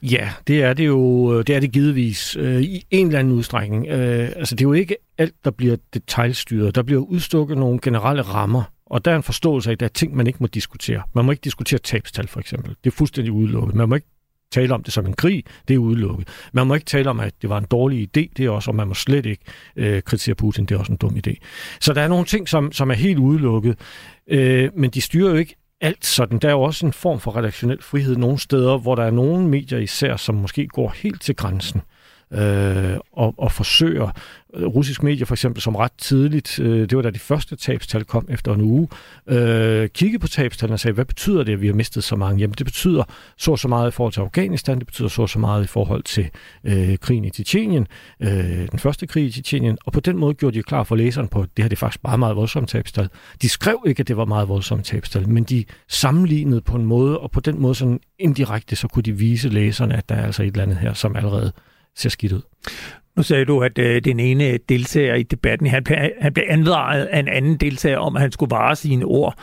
Ja, 0.03 0.31
det 0.47 0.63
er 0.63 0.73
det 0.73 0.87
jo 0.87 1.33
øh, 1.39 1.47
det 1.47 1.57
er 1.57 1.61
det 1.61 1.73
givetvis 1.73 2.37
øh, 2.37 2.63
i 2.63 2.85
en 2.91 3.07
eller 3.07 3.19
anden 3.19 3.33
udstrækning. 3.33 3.87
Øh, 3.87 4.33
altså 4.37 4.55
det 4.55 4.65
er 4.65 4.69
jo 4.69 4.73
ikke 4.73 4.97
alt, 5.19 5.35
der 5.45 5.51
bliver 5.51 5.77
detaljstyret. 5.95 6.75
Der 6.75 6.83
bliver 6.83 7.01
udstukket 7.01 7.59
nogle 7.59 7.79
generelle 7.83 8.23
rammer, 8.23 8.63
og 8.87 9.05
der 9.05 9.11
er 9.11 9.17
en 9.17 9.23
forståelse 9.23 9.71
af, 9.71 9.73
at 9.73 9.81
der 9.81 9.87
er 9.87 9.91
ting, 9.91 10.17
man 10.17 10.27
ikke 10.27 10.39
må 10.41 10.47
diskutere. 10.47 11.03
Man 11.15 11.25
må 11.25 11.31
ikke 11.31 11.45
diskutere 11.45 11.79
tabstal, 11.79 12.29
for 12.29 12.41
eksempel. 12.41 12.77
Det 12.85 12.91
er 12.91 12.95
fuldstændig 12.95 13.33
udelukket. 13.33 13.75
Man 13.75 13.89
må 13.89 13.95
ikke 13.95 14.07
tale 14.53 14.75
om 14.75 14.83
det 14.83 14.93
som 14.93 15.07
en 15.07 15.13
krig, 15.13 15.45
det 15.69 15.75
er 15.75 15.79
udelukket. 15.79 16.29
Man 16.53 16.67
må 16.67 16.75
ikke 16.75 16.87
tale 16.87 17.11
om, 17.11 17.21
at 17.21 17.35
det 17.43 17.51
var 17.51 17.59
en 17.59 17.67
dårlig 17.71 18.03
idé, 18.03 18.33
det 18.37 18.41
er 18.47 18.51
også, 18.51 18.71
og 18.71 18.75
man 18.75 18.89
må 18.89 18.95
slet 18.95 19.27
ikke 19.27 19.45
øh, 19.77 20.03
kritisere 20.03 20.35
Putin, 20.35 20.65
det 20.65 20.75
er 20.75 20.79
også 20.79 20.93
en 20.93 20.99
dum 20.99 21.17
idé. 21.27 21.35
Så 21.81 21.93
der 21.93 22.03
er 22.03 22.09
nogle 22.09 22.25
ting, 22.25 22.49
som, 22.49 22.73
som 22.73 22.91
er 22.91 22.95
helt 22.95 23.19
udelukket, 23.19 23.79
øh, 24.29 24.71
men 24.75 24.91
de 24.91 25.01
styrer 25.01 25.31
jo 25.31 25.37
ikke 25.37 25.57
alt 25.81 26.07
sådan. 26.07 26.39
Der 26.39 26.49
er 26.49 26.53
jo 26.53 26.63
også 26.63 26.87
en 26.87 26.93
form 26.93 27.21
for 27.21 27.37
redaktionel 27.37 27.83
frihed 27.83 28.17
nogle 28.17 28.39
steder, 28.39 28.79
hvor 28.79 28.95
der 28.95 29.03
er 29.03 29.11
nogle 29.11 29.49
medier 29.49 29.79
især, 29.79 30.17
som 30.17 30.35
måske 30.35 30.67
går 30.67 30.95
helt 30.97 31.23
til 31.23 31.37
grænsen 31.37 31.81
øh, 32.33 32.97
og, 33.13 33.35
og 33.39 33.53
forsøger 33.53 34.11
øh, 34.55 34.67
russisk 34.67 35.03
medier 35.03 35.27
for 35.27 35.35
eksempel, 35.35 35.63
som 35.63 35.77
ret 35.77 35.93
tidligt, 35.99 36.59
øh, 36.61 36.81
det 36.81 36.97
var 36.97 37.03
da 37.03 37.11
de 37.11 37.19
første 37.19 37.57
tabstal 37.57 38.05
kom 38.05 38.27
efter 38.31 38.55
en 38.55 38.61
uge, 38.61 38.89
øh, 39.27 39.89
kiggede 39.89 40.19
på 40.19 40.29
tabstallene 40.29 40.75
og 40.75 40.81
sagde, 40.81 40.95
hvad 40.95 41.05
betyder 41.05 41.45
det, 41.45 41.53
at 41.53 41.61
vi 41.61 41.67
har 41.67 41.75
mistet 41.75 42.05
så 42.05 42.17
mange? 42.17 42.41
Jamen 42.41 42.55
det 42.59 42.67
betyder 42.67 43.05
så 43.39 43.57
så 43.57 43.69
meget 43.69 43.89
i 43.89 43.95
forhold 43.95 44.13
til 44.13 44.21
Afghanistan, 44.21 44.79
det 44.79 44.87
betyder 44.87 45.09
så 45.09 45.27
så 45.27 45.39
meget 45.39 45.65
i 45.65 45.67
forhold 45.67 46.03
til 46.03 46.31
øh, 46.65 46.99
krigen 46.99 47.25
i 47.25 47.31
Tjetjenien, 47.31 47.87
øh, 48.21 48.69
den 48.71 48.79
første 48.79 49.07
krig 49.07 49.25
i 49.25 49.31
Tjetjenien, 49.31 49.79
og 49.85 49.93
på 49.93 50.01
den 50.01 50.19
måde 50.19 50.35
gjorde 50.35 50.59
de 50.59 50.63
klar 50.63 50.83
for 50.83 50.97
læseren 50.97 51.29
på, 51.29 51.41
at 51.41 51.49
det 51.57 51.63
her 51.63 51.69
det 51.69 51.77
er 51.77 51.81
faktisk 51.81 52.03
bare 52.03 52.19
meget 52.19 52.37
voldsomt 52.37 52.69
tabstal. 52.69 53.09
De 53.43 53.49
skrev 53.49 53.83
ikke, 53.87 54.01
at 54.01 54.09
det 54.09 54.17
var 54.17 54.25
meget 54.25 54.49
voldsomt 54.49 54.85
tabstal, 54.85 55.29
men 55.29 55.45
de 55.45 55.65
sammenlignede 55.89 56.61
på 56.61 56.77
en 56.77 56.85
måde, 56.85 57.19
og 57.19 57.31
på 57.31 57.41
den 57.41 57.61
måde 57.61 57.75
sådan 57.75 58.01
indirekte, 58.19 58.77
så 58.77 58.89
kunne 58.89 59.03
de 59.03 59.13
vise 59.13 59.49
læserne, 59.49 59.97
at 59.97 60.09
der 60.09 60.15
er 60.15 60.27
altså 60.27 60.43
et 60.43 60.47
eller 60.47 60.63
andet 60.63 60.77
her, 60.77 60.93
som 60.93 61.17
allerede 61.17 61.53
ser 61.97 62.09
skidt 62.09 62.33
ud. 62.33 62.43
Nu 63.17 63.23
sagde 63.23 63.45
du, 63.45 63.63
at 63.63 63.79
øh, 63.79 64.05
den 64.05 64.21
ene 64.21 64.59
deltager 64.69 65.15
i 65.15 65.23
debatten, 65.23 65.67
han, 65.67 65.85
han 66.21 66.33
blev 66.33 66.45
anvaret 66.49 67.05
af 67.05 67.19
en 67.19 67.29
anden 67.29 67.57
deltager 67.57 67.99
om, 67.99 68.17
at 68.17 68.23
han 68.23 68.33
skulle 68.33 68.51
vare 68.51 68.77
sine 68.77 69.05
ord. 69.05 69.35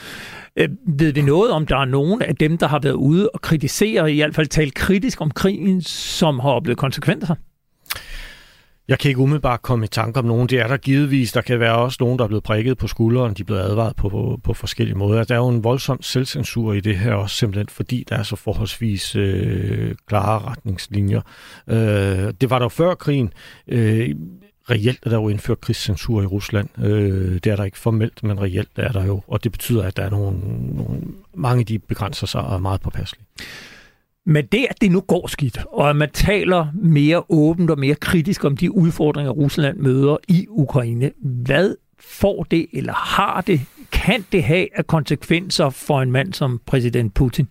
Øh, 0.56 0.70
ved 0.88 1.14
vi 1.14 1.22
noget 1.22 1.52
om, 1.52 1.68
der 1.68 1.78
er 1.78 1.86
nogen 1.86 2.22
af 2.22 2.36
dem, 2.36 2.58
der 2.58 2.68
har 2.68 2.80
været 2.80 2.94
ude 2.94 3.30
og 3.30 3.42
kritisere, 3.42 4.14
i 4.14 4.16
hvert 4.16 4.36
fald 4.36 4.48
tale 4.48 4.72
kritisk 4.72 5.22
om 5.22 5.32
krigen, 5.32 5.82
som 5.82 6.40
har 6.40 6.50
oplevet 6.50 6.78
konsekvenser? 6.78 7.36
Jeg 8.92 9.00
kan 9.00 9.10
ikke 9.10 9.22
umiddelbart 9.22 9.62
komme 9.62 9.86
i 9.86 9.88
tanke 9.88 10.20
om 10.20 10.26
nogen. 10.26 10.50
Det 10.50 10.60
er 10.60 10.68
der 10.68 10.78
givetvis. 10.78 11.32
Der 11.32 11.42
kan 11.42 11.60
være 11.60 11.76
også 11.76 11.98
nogen, 12.00 12.20
der 12.20 12.24
er 12.24 12.28
blevet 12.28 12.44
prikket 12.44 12.78
på 12.78 12.88
skulderen. 12.88 13.34
De 13.34 13.42
er 13.42 13.46
blevet 13.46 13.62
advaret 13.62 13.96
på, 13.96 14.10
på, 14.10 14.40
på 14.44 14.54
forskellige 14.54 14.98
måder. 14.98 15.20
Altså, 15.20 15.34
der 15.34 15.40
er 15.40 15.44
jo 15.44 15.50
en 15.50 15.64
voldsom 15.64 16.02
selvcensur 16.02 16.74
i 16.74 16.80
det 16.80 16.98
her 16.98 17.14
også, 17.14 17.36
simpelthen 17.36 17.70
fordi 17.70 18.06
der 18.10 18.16
er 18.16 18.24
så 18.24 18.36
forholdsvis 18.36 19.16
øh, 19.16 19.96
klare 20.08 20.40
retningslinjer. 20.40 21.22
Øh, 21.68 22.34
det 22.42 22.50
var 22.50 22.60
der 22.60 22.70
før 22.70 22.96
krigen. 22.96 23.34
Øh, 23.68 24.16
reelt 24.70 25.00
er 25.06 25.10
der 25.10 25.18
jo 25.18 25.30
indført 25.30 25.62
krigscensur 25.62 26.22
i 26.22 26.26
Rusland. 26.26 26.70
Øh, 26.84 27.34
det 27.34 27.48
er 27.48 27.56
der 27.56 27.64
ikke 27.64 27.78
formelt, 27.78 28.24
men 28.24 28.42
reelt 28.42 28.70
er 28.76 28.92
der 28.92 29.06
jo. 29.06 29.22
Og 29.28 29.44
det 29.44 29.52
betyder, 29.52 29.84
at 29.84 29.98
der 29.98 30.04
er 30.04 30.10
nogle, 30.10 30.40
nogle 30.76 31.02
mange 31.34 31.64
de 31.64 31.80
begrænser 31.80 32.28
sig 32.28 32.42
og 32.42 32.56
er 32.56 32.60
meget 32.60 32.82
påpasselige. 32.82 33.26
Men 34.26 34.46
det, 34.46 34.68
at 34.70 34.82
det 34.82 34.92
nu 34.92 35.00
går 35.02 35.28
skidt, 35.28 35.60
og 35.72 35.90
at 35.90 35.96
man 35.96 36.10
taler 36.14 36.68
mere 36.74 37.24
åbent 37.30 37.70
og 37.70 37.80
mere 37.80 37.96
kritisk 37.96 38.44
om 38.44 38.58
de 38.58 38.72
udfordringer, 38.72 39.32
Rusland 39.32 39.78
møder 39.78 40.18
i 40.28 40.48
Ukraine, 40.50 41.12
hvad 41.22 41.76
får 42.00 42.44
det, 42.44 42.68
eller 42.74 42.94
har 42.94 43.42
det, 43.42 43.62
kan 43.92 44.26
det 44.32 44.44
have 44.44 44.68
af 44.78 44.88
konsekvenser 44.88 45.70
for 45.70 46.02
en 46.02 46.12
mand 46.12 46.34
som 46.34 46.62
præsident 46.66 47.14
Putin? 47.14 47.48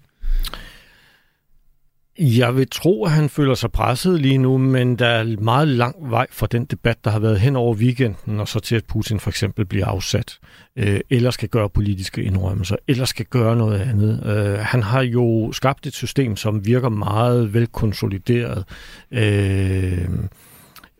Jeg 2.22 2.56
vil 2.56 2.68
tro, 2.70 3.04
at 3.04 3.10
han 3.10 3.28
føler 3.28 3.54
sig 3.54 3.72
presset 3.72 4.20
lige 4.20 4.38
nu, 4.38 4.58
men 4.58 4.96
der 4.96 5.06
er 5.06 5.40
meget 5.40 5.68
lang 5.68 6.10
vej 6.10 6.26
fra 6.30 6.46
den 6.46 6.64
debat, 6.64 7.04
der 7.04 7.10
har 7.10 7.18
været 7.18 7.40
hen 7.40 7.56
over 7.56 7.74
weekenden, 7.74 8.40
og 8.40 8.48
så 8.48 8.60
til, 8.60 8.76
at 8.76 8.84
Putin 8.84 9.20
for 9.20 9.30
eksempel 9.30 9.64
bliver 9.64 9.86
afsat, 9.86 10.38
øh, 10.76 11.00
eller 11.10 11.30
skal 11.30 11.48
gøre 11.48 11.70
politiske 11.70 12.22
indrømmelser, 12.22 12.76
eller 12.88 13.04
skal 13.04 13.26
gøre 13.26 13.56
noget 13.56 13.80
andet. 13.80 14.22
Øh, 14.26 14.58
han 14.58 14.82
har 14.82 15.02
jo 15.02 15.52
skabt 15.52 15.86
et 15.86 15.94
system, 15.94 16.36
som 16.36 16.66
virker 16.66 16.88
meget 16.88 17.54
velkonsolideret, 17.54 18.64
øh, 19.10 20.08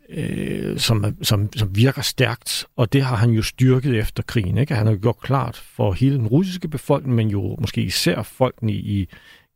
øh, 0.09 0.79
som, 0.79 1.15
som, 1.21 1.49
som 1.55 1.75
virker 1.75 2.01
stærkt, 2.01 2.65
og 2.77 2.93
det 2.93 3.01
har 3.01 3.15
han 3.15 3.29
jo 3.29 3.41
styrket 3.41 3.99
efter 3.99 4.23
krigen. 4.23 4.57
Ikke? 4.57 4.75
Han 4.75 4.87
har 4.87 4.95
gjort 4.95 5.19
klart 5.21 5.63
for 5.75 5.93
hele 5.93 6.15
den 6.15 6.27
russiske 6.27 6.67
befolkning, 6.67 7.15
men 7.15 7.27
jo 7.27 7.55
måske 7.59 7.81
især 7.81 8.21
folkene 8.21 8.73
i 8.73 9.09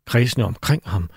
kredsene 0.07 0.45
omkring 0.45 0.82
ham, 0.86 1.09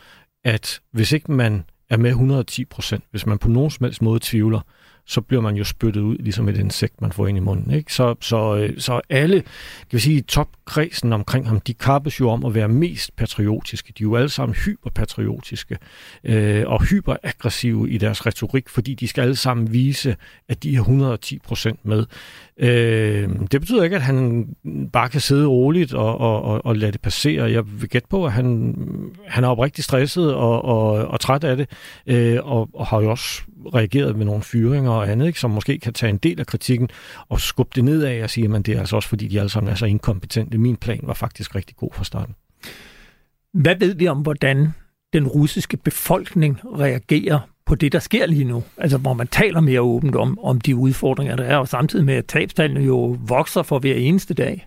at 0.44 0.80
hvis 0.92 1.12
ikke 1.12 1.32
man 1.32 1.64
er 1.90 1.96
med 1.96 2.10
110 2.10 2.64
procent, 2.64 3.04
hvis 3.10 3.26
man 3.26 3.38
på 3.38 3.48
nogen 3.48 3.70
som 3.70 3.84
helst 3.84 4.02
måde 4.02 4.20
tvivler, 4.22 4.60
så 5.08 5.20
bliver 5.20 5.40
man 5.40 5.56
jo 5.56 5.64
spyttet 5.64 6.00
ud, 6.00 6.16
ligesom 6.16 6.48
et 6.48 6.58
insekt, 6.58 7.00
man 7.00 7.12
får 7.12 7.26
ind 7.26 7.38
i 7.38 7.40
munden. 7.40 7.74
Ikke? 7.74 7.94
Så, 7.94 8.14
så, 8.20 8.56
øh, 8.56 8.80
så 8.80 9.00
alle, 9.08 9.40
kan 9.40 9.48
vi 9.92 9.98
sige, 9.98 10.20
topkredsen 10.20 11.12
omkring 11.12 11.48
ham, 11.48 11.60
de 11.60 11.74
kappes 11.74 12.20
jo 12.20 12.30
om 12.30 12.44
at 12.44 12.54
være 12.54 12.68
mest 12.68 13.16
patriotiske. 13.16 13.92
De 13.98 14.02
er 14.02 14.04
jo 14.04 14.16
alle 14.16 14.28
sammen 14.28 14.54
hyperpatriotiske 14.54 15.78
øh, 16.24 16.64
og 16.66 16.82
hyperaggressive 16.82 17.90
i 17.90 17.98
deres 17.98 18.26
retorik, 18.26 18.68
fordi 18.68 18.94
de 18.94 19.08
skal 19.08 19.22
alle 19.22 19.36
sammen 19.36 19.72
vise, 19.72 20.16
at 20.48 20.62
de 20.62 20.74
er 20.74 20.80
110 20.80 21.38
procent 21.38 21.84
med. 21.84 22.06
Øh, 22.60 23.28
det 23.52 23.60
betyder 23.60 23.82
ikke, 23.82 23.96
at 23.96 24.02
han 24.02 24.46
bare 24.92 25.08
kan 25.08 25.20
sidde 25.20 25.46
roligt 25.46 25.94
og, 25.94 26.18
og, 26.18 26.42
og, 26.42 26.66
og 26.66 26.76
lade 26.76 26.92
det 26.92 27.00
passere. 27.00 27.50
Jeg 27.50 27.80
vil 27.80 27.88
gætte 27.88 28.08
på, 28.08 28.26
at 28.26 28.32
han, 28.32 28.74
han 29.26 29.44
er 29.44 29.48
oprigtigt 29.48 29.84
stresset 29.84 30.34
og, 30.34 30.64
og, 30.64 30.90
og 30.90 31.20
træt 31.20 31.44
af 31.44 31.56
det, 31.56 31.70
øh, 32.06 32.38
og, 32.42 32.68
og 32.74 32.86
har 32.86 33.02
jo 33.02 33.10
også 33.10 33.42
reageret 33.74 34.16
med 34.16 34.26
nogle 34.26 34.42
fyringer 34.42 34.90
og 34.90 35.10
andet, 35.10 35.26
ikke, 35.26 35.40
som 35.40 35.50
måske 35.50 35.78
kan 35.78 35.92
tage 35.92 36.10
en 36.10 36.18
del 36.18 36.40
af 36.40 36.46
kritikken 36.46 36.88
og 37.28 37.40
skubbe 37.40 37.72
det 37.74 37.84
nedad 37.84 38.22
og 38.22 38.30
sige, 38.30 38.54
at 38.54 38.66
det 38.66 38.74
er 38.74 38.80
altså 38.80 38.96
også 38.96 39.08
fordi, 39.08 39.28
de 39.28 39.38
alle 39.38 39.50
sammen 39.50 39.70
er 39.70 39.76
så 39.76 39.86
inkompetente. 39.86 40.58
Min 40.58 40.76
plan 40.76 41.00
var 41.02 41.14
faktisk 41.14 41.54
rigtig 41.54 41.76
god 41.76 41.90
fra 41.94 42.04
starten. 42.04 42.34
Hvad 43.52 43.74
ved 43.78 43.94
vi 43.94 44.08
om, 44.08 44.18
hvordan 44.18 44.68
den 45.12 45.26
russiske 45.26 45.76
befolkning 45.76 46.60
reagerer 46.64 47.40
på 47.68 47.74
det, 47.74 47.92
der 47.92 47.98
sker 47.98 48.26
lige 48.26 48.44
nu. 48.44 48.64
Altså, 48.76 48.98
hvor 48.98 49.12
man 49.12 49.26
taler 49.26 49.60
mere 49.60 49.80
åbent 49.80 50.16
om, 50.16 50.38
om 50.42 50.60
de 50.60 50.76
udfordringer, 50.76 51.36
der 51.36 51.44
er, 51.44 51.56
og 51.56 51.68
samtidig 51.68 52.04
med, 52.04 52.14
at 52.14 52.26
tabstallene 52.26 52.80
jo 52.80 53.16
vokser 53.26 53.62
for 53.62 53.78
hver 53.78 53.94
eneste 53.94 54.34
dag. 54.34 54.66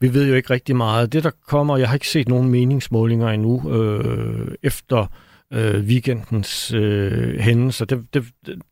Vi 0.00 0.14
ved 0.14 0.28
jo 0.28 0.34
ikke 0.34 0.50
rigtig 0.50 0.76
meget. 0.76 1.12
Det, 1.12 1.24
der 1.24 1.30
kommer, 1.46 1.76
jeg 1.76 1.88
har 1.88 1.94
ikke 1.94 2.08
set 2.08 2.28
nogen 2.28 2.48
meningsmålinger 2.48 3.28
endnu, 3.28 3.70
øh, 3.70 4.48
efter 4.62 5.06
øh, 5.52 5.84
weekendens 5.84 6.72
øh, 6.72 7.38
hændelser. 7.38 7.84
Det, 7.84 8.14
det, 8.14 8.24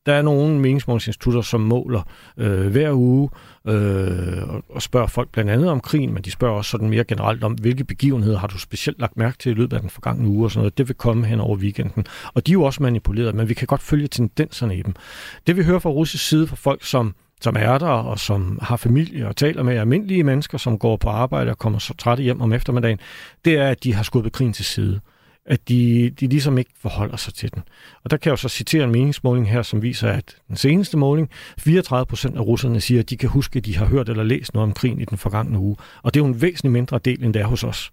der 0.07 0.15
er 0.15 0.23
nogle 0.23 0.59
meningsmålingsinstitutter, 0.59 1.41
som 1.41 1.61
måler 1.61 2.03
øh, 2.37 2.67
hver 2.67 2.93
uge 2.93 3.31
øh, 3.67 4.49
og 4.69 4.83
spørger 4.83 5.07
folk 5.07 5.33
blandt 5.33 5.51
andet 5.51 5.71
om 5.71 5.81
krigen, 5.81 6.15
men 6.15 6.23
de 6.23 6.31
spørger 6.31 6.57
også 6.57 6.71
sådan 6.71 6.91
mere 6.91 7.05
generelt 7.05 7.45
om, 7.45 7.53
hvilke 7.53 7.85
begivenheder 7.85 8.39
har 8.39 8.47
du 8.47 8.59
specielt 8.59 9.01
lagt 9.01 9.17
mærke 9.17 9.39
til 9.39 9.53
i 9.53 9.55
løbet 9.55 9.77
af 9.77 9.81
den 9.81 9.91
forgangne 9.91 10.29
uge 10.29 10.47
og 10.47 10.51
sådan 10.51 10.61
noget. 10.61 10.79
Det 10.79 10.89
vil 10.89 10.97
komme 10.97 11.27
hen 11.27 11.41
over 11.41 11.57
weekenden. 11.57 12.07
Og 12.35 12.47
de 12.47 12.51
er 12.51 12.55
jo 12.55 12.63
også 12.63 12.83
manipuleret, 12.83 13.35
men 13.35 13.49
vi 13.49 13.55
kan 13.55 13.67
godt 13.67 13.83
følge 13.83 14.09
tendenserne 14.09 14.77
i 14.77 14.83
dem. 14.83 14.95
Det 15.47 15.57
vi 15.57 15.65
hører 15.65 15.79
fra 15.79 15.91
russisk 15.91 16.29
side 16.29 16.47
fra 16.47 16.57
folk, 16.57 16.85
som 16.85 17.15
som 17.43 17.57
er 17.59 17.79
der, 17.79 17.87
og 17.87 18.19
som 18.19 18.59
har 18.63 18.77
familie 18.77 19.29
og 19.29 19.37
taler 19.37 19.63
med 19.63 19.77
almindelige 19.77 20.25
mennesker, 20.25 20.59
som 20.59 20.79
går 20.79 20.97
på 20.97 21.09
arbejde 21.09 21.51
og 21.51 21.59
kommer 21.59 21.79
så 21.79 21.95
trætte 21.95 22.23
hjem 22.23 22.41
om 22.41 22.53
eftermiddagen, 22.53 22.99
det 23.45 23.55
er, 23.55 23.69
at 23.69 23.85
de 23.85 23.95
har 23.95 24.03
skubbet 24.03 24.33
krigen 24.33 24.53
til 24.53 24.65
side 24.65 25.01
at 25.51 25.69
de, 25.69 26.11
de 26.21 26.27
ligesom 26.27 26.59
ikke 26.59 26.71
forholder 26.81 27.17
sig 27.17 27.35
til 27.35 27.55
den. 27.55 27.63
Og 28.05 28.11
der 28.11 28.17
kan 28.17 28.29
jeg 28.29 28.33
jo 28.33 28.37
så 28.37 28.49
citere 28.49 28.85
en 28.85 28.91
meningsmåling 28.91 29.51
her, 29.51 29.63
som 29.63 29.83
viser, 29.83 30.09
at 30.09 30.37
den 30.49 30.57
seneste 30.57 30.97
måling, 30.97 31.31
34 31.59 32.07
procent 32.07 32.37
af 32.37 32.41
russerne 32.41 32.81
siger, 32.81 33.01
at 33.01 33.11
de 33.11 33.17
kan 33.17 33.29
huske, 33.29 33.57
at 33.57 33.67
de 33.67 33.77
har 33.77 33.87
hørt 33.87 34.09
eller 34.09 34.25
læst 34.25 34.55
noget 34.55 34.69
om 34.69 34.73
krigen 34.73 35.01
i 35.01 35.05
den 35.05 35.19
forgangne 35.19 35.59
uge. 35.59 35.77
Og 36.03 36.15
det 36.15 36.21
er 36.21 36.25
jo 36.25 36.29
en 36.29 36.43
væsentlig 36.43 36.73
mindre 36.73 37.01
del, 37.05 37.25
end 37.25 37.35
det 37.35 37.43
er 37.43 37.47
hos 37.47 37.65
os. 37.65 37.91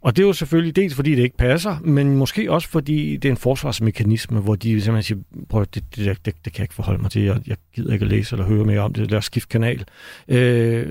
Og 0.00 0.16
det 0.16 0.22
er 0.22 0.26
jo 0.26 0.32
selvfølgelig 0.32 0.76
dels 0.76 0.94
fordi 0.94 1.14
det 1.14 1.22
ikke 1.22 1.36
passer, 1.36 1.76
men 1.84 2.16
måske 2.16 2.52
også 2.52 2.68
fordi 2.68 3.16
det 3.16 3.28
er 3.28 3.32
en 3.32 3.36
forsvarsmekanisme, 3.36 4.40
hvor 4.40 4.54
de 4.54 4.80
simpelthen 4.80 5.02
siger, 5.02 5.46
prøv 5.48 5.66
det, 5.74 5.84
det, 5.96 6.06
det, 6.06 6.34
det, 6.44 6.52
kan 6.52 6.58
jeg 6.58 6.64
ikke 6.64 6.74
forholde 6.74 7.02
mig 7.02 7.10
til, 7.10 7.22
jeg, 7.22 7.40
jeg 7.46 7.56
gider 7.74 7.92
ikke 7.92 8.04
at 8.04 8.10
læse 8.10 8.34
eller 8.34 8.46
høre 8.46 8.64
mere 8.64 8.80
om 8.80 8.94
det, 8.94 9.10
lad 9.10 9.18
os 9.18 9.24
skifte 9.24 9.48
kanal. 9.48 9.84
Øh, 10.28 10.86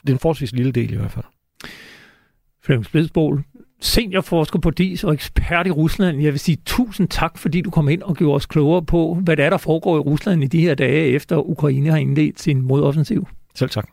det 0.00 0.08
er 0.08 0.12
en 0.12 0.18
forholdsvis 0.18 0.52
lille 0.52 0.72
del 0.72 0.92
i 0.92 0.96
hvert 0.96 1.10
fald. 1.10 1.24
Flemming 2.64 2.86
Splidsbol, 2.86 3.44
seniorforsker 3.82 4.58
på 4.58 4.70
DIS 4.70 5.04
og 5.04 5.14
ekspert 5.14 5.66
i 5.66 5.70
Rusland. 5.70 6.22
Jeg 6.22 6.32
vil 6.32 6.40
sige 6.40 6.58
tusind 6.66 7.08
tak, 7.08 7.38
fordi 7.38 7.60
du 7.60 7.70
kom 7.70 7.88
ind 7.88 8.02
og 8.02 8.16
gjorde 8.16 8.36
os 8.36 8.46
klogere 8.46 8.82
på, 8.82 9.18
hvad 9.24 9.36
det 9.36 9.44
er, 9.44 9.50
der 9.50 9.56
foregår 9.56 9.96
i 9.96 10.00
Rusland 10.00 10.44
i 10.44 10.46
de 10.46 10.60
her 10.60 10.74
dage, 10.74 11.06
efter 11.06 11.36
Ukraine 11.36 11.90
har 11.90 11.98
indledt 11.98 12.40
sin 12.40 12.62
modoffensiv. 12.62 13.28
Selv 13.54 13.70
tak. 13.70 13.88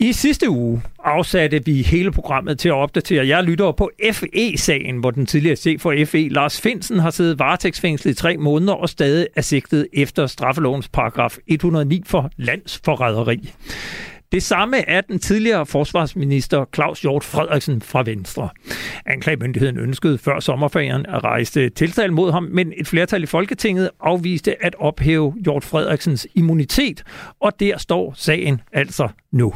I 0.00 0.12
sidste 0.12 0.50
uge 0.50 0.82
afsatte 1.04 1.64
vi 1.64 1.82
hele 1.82 2.12
programmet 2.12 2.58
til 2.58 2.68
at 2.68 2.74
opdatere 2.74 3.26
Jeg 3.26 3.44
lytter 3.44 3.72
på 3.72 3.90
FE-sagen, 4.12 4.96
hvor 4.96 5.10
den 5.10 5.26
tidligere 5.26 5.56
chef 5.56 5.80
for 5.80 5.94
FE, 6.06 6.28
Lars 6.28 6.60
Finsen, 6.60 6.98
har 6.98 7.10
siddet 7.10 7.38
varetægtsfængslet 7.38 8.12
i 8.12 8.14
tre 8.14 8.36
måneder 8.36 8.72
og 8.72 8.88
stadig 8.88 9.26
er 9.36 9.40
sigtet 9.40 9.86
efter 9.92 10.26
straffelovens 10.26 10.88
paragraf 10.88 11.36
109 11.46 12.02
for 12.06 12.30
landsforræderi. 12.36 13.52
Det 14.32 14.42
samme 14.42 14.88
er 14.88 15.00
den 15.00 15.18
tidligere 15.18 15.66
forsvarsminister 15.66 16.64
Claus 16.74 17.00
Hjort 17.00 17.24
Frederiksen 17.24 17.82
fra 17.82 18.02
Venstre. 18.02 18.48
Anklagemyndigheden 19.06 19.78
ønskede 19.78 20.18
før 20.18 20.40
sommerferien 20.40 21.06
at 21.06 21.24
rejse 21.24 21.68
tiltale 21.68 22.12
mod 22.12 22.32
ham, 22.32 22.42
men 22.42 22.72
et 22.76 22.86
flertal 22.86 23.22
i 23.22 23.26
Folketinget 23.26 23.90
afviste 24.00 24.64
at 24.64 24.74
ophæve 24.78 25.34
Hjort 25.44 25.64
Frederiksens 25.64 26.26
immunitet, 26.34 27.02
og 27.40 27.60
der 27.60 27.78
står 27.78 28.12
sagen 28.16 28.60
altså 28.72 29.08
nu. 29.32 29.54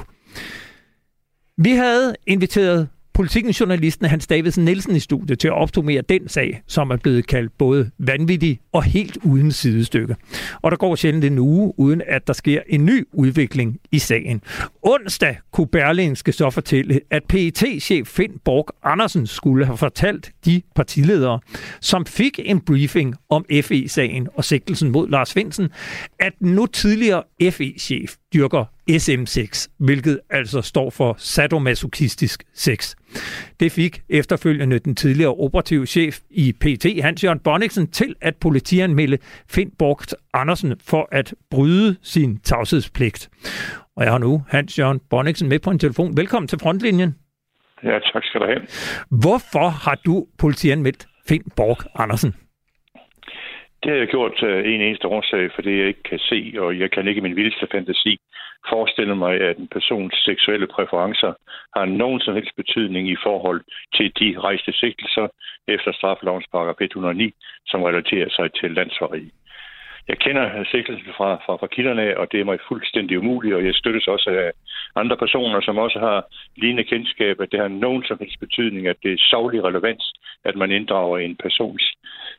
Vi 1.56 1.70
havde 1.70 2.14
inviteret 2.26 2.88
politikens 3.14 3.60
journalisten 3.60 4.06
Hans 4.06 4.26
Davidsen 4.26 4.64
Nielsen 4.64 4.96
i 4.96 5.00
studiet 5.00 5.38
til 5.38 5.48
at 5.48 5.54
optomere 5.54 6.02
den 6.08 6.28
sag, 6.28 6.62
som 6.66 6.90
er 6.90 6.96
blevet 6.96 7.26
kaldt 7.26 7.58
både 7.58 7.90
vanvittig 7.98 8.60
og 8.72 8.82
helt 8.82 9.18
uden 9.24 9.52
sidestykke. 9.52 10.16
Og 10.62 10.70
der 10.70 10.76
går 10.76 10.96
sjældent 10.96 11.24
en 11.24 11.38
uge, 11.38 11.72
uden 11.76 12.02
at 12.06 12.26
der 12.26 12.32
sker 12.32 12.60
en 12.66 12.86
ny 12.86 13.06
udvikling 13.12 13.80
i 13.92 13.98
sagen. 13.98 14.42
Onsdag 14.82 15.36
kunne 15.52 15.66
Berlingske 15.66 16.32
så 16.32 16.50
fortælle, 16.50 17.00
at 17.10 17.24
pet 17.28 17.58
chef 17.80 18.08
Finn 18.08 18.38
Borg 18.44 18.66
Andersen 18.82 19.26
skulle 19.26 19.66
have 19.66 19.76
fortalt 19.76 20.30
de 20.44 20.62
partiledere, 20.74 21.40
som 21.80 22.06
fik 22.06 22.40
en 22.44 22.60
briefing 22.60 23.14
om 23.28 23.44
FE-sagen 23.62 24.28
og 24.34 24.44
sigtelsen 24.44 24.90
mod 24.90 25.08
Lars 25.08 25.32
Finsen, 25.32 25.68
at 26.18 26.32
nu 26.40 26.66
tidligere 26.66 27.22
FE-chef 27.50 28.14
dyrker 28.34 28.64
SM6, 28.90 29.76
hvilket 29.78 30.20
altså 30.30 30.62
står 30.62 30.90
for 30.90 31.14
sadomasochistisk 31.18 32.42
sex. 32.54 32.94
Det 33.60 33.72
fik 33.72 34.00
efterfølgende 34.10 34.78
den 34.78 34.94
tidligere 34.94 35.34
operative 35.34 35.86
chef 35.86 36.18
i 36.30 36.52
PT, 36.52 37.02
Hans-Jørgen 37.02 37.40
Bonniksen, 37.40 37.86
til 37.90 38.14
at 38.20 38.36
politianmelde 38.36 39.18
Finn 39.50 39.70
Borgt 39.78 40.14
Andersen 40.34 40.80
for 40.90 41.08
at 41.12 41.34
bryde 41.50 41.96
sin 42.02 42.38
tavshedspligt. 42.38 43.30
Og 43.96 44.04
jeg 44.04 44.12
har 44.12 44.18
nu 44.18 44.42
Hans-Jørgen 44.48 45.00
Bonniksen 45.10 45.48
med 45.48 45.58
på 45.58 45.70
en 45.70 45.78
telefon. 45.78 46.16
Velkommen 46.16 46.48
til 46.48 46.58
Frontlinjen. 46.62 47.14
Ja, 47.84 47.98
tak 47.98 48.24
skal 48.24 48.40
du 48.40 48.46
have. 48.46 48.62
Hvorfor 49.22 49.68
har 49.84 50.00
du 50.06 50.26
politianmeldt 50.38 51.06
Finn 51.28 51.44
Borg 51.56 51.78
Andersen? 51.94 52.34
Det 53.82 53.90
har 53.92 53.98
jeg 53.98 54.08
gjort 54.08 54.42
uh, 54.42 54.58
en 54.72 54.80
eneste 54.80 55.06
årsag, 55.08 55.50
fordi 55.54 55.78
jeg 55.78 55.88
ikke 55.88 56.02
kan 56.02 56.18
se, 56.18 56.54
og 56.58 56.78
jeg 56.78 56.90
kan 56.90 57.08
ikke 57.08 57.18
i 57.18 57.22
min 57.22 57.36
vildeste 57.36 57.66
fantasi 57.72 58.18
forestille 58.68 59.14
mig, 59.14 59.40
at 59.40 59.56
en 59.58 59.68
persons 59.68 60.14
seksuelle 60.24 60.66
præferencer 60.66 61.32
har 61.76 61.84
nogen 61.84 62.20
som 62.20 62.34
helst 62.34 62.56
betydning 62.56 63.08
i 63.10 63.16
forhold 63.22 63.60
til 63.96 64.12
de 64.20 64.38
rejste 64.38 64.72
sigtelser 64.72 65.28
efter 65.68 65.92
straffelovens 65.92 66.46
paragraf 66.52 66.80
109, 66.80 67.34
som 67.66 67.82
relaterer 67.82 68.30
sig 68.30 68.52
til 68.52 68.70
landsforrædi. 68.70 69.32
Jeg 70.08 70.18
kender 70.18 70.64
sigtelsen 70.70 71.12
fra, 71.16 71.34
fra, 71.46 71.56
fra 71.56 71.66
kilderne 71.66 72.02
af, 72.02 72.14
og 72.16 72.32
det 72.32 72.40
er 72.40 72.44
mig 72.44 72.58
fuldstændig 72.68 73.18
umuligt, 73.18 73.54
og 73.54 73.64
jeg 73.64 73.74
støttes 73.74 74.06
også 74.06 74.30
af 74.30 74.52
andre 74.96 75.16
personer, 75.16 75.60
som 75.60 75.78
også 75.78 75.98
har 75.98 76.26
lignende 76.56 76.84
kendskab, 76.84 77.40
at 77.40 77.52
det 77.52 77.60
har 77.60 77.68
nogen 77.68 78.04
som 78.04 78.18
helst 78.20 78.40
betydning, 78.40 78.86
at 78.86 78.96
det 79.02 79.12
er 79.12 79.26
savlig 79.30 79.64
relevans, 79.64 80.12
at 80.44 80.56
man 80.56 80.70
inddrager 80.70 81.18
en 81.18 81.36
persons 81.36 81.92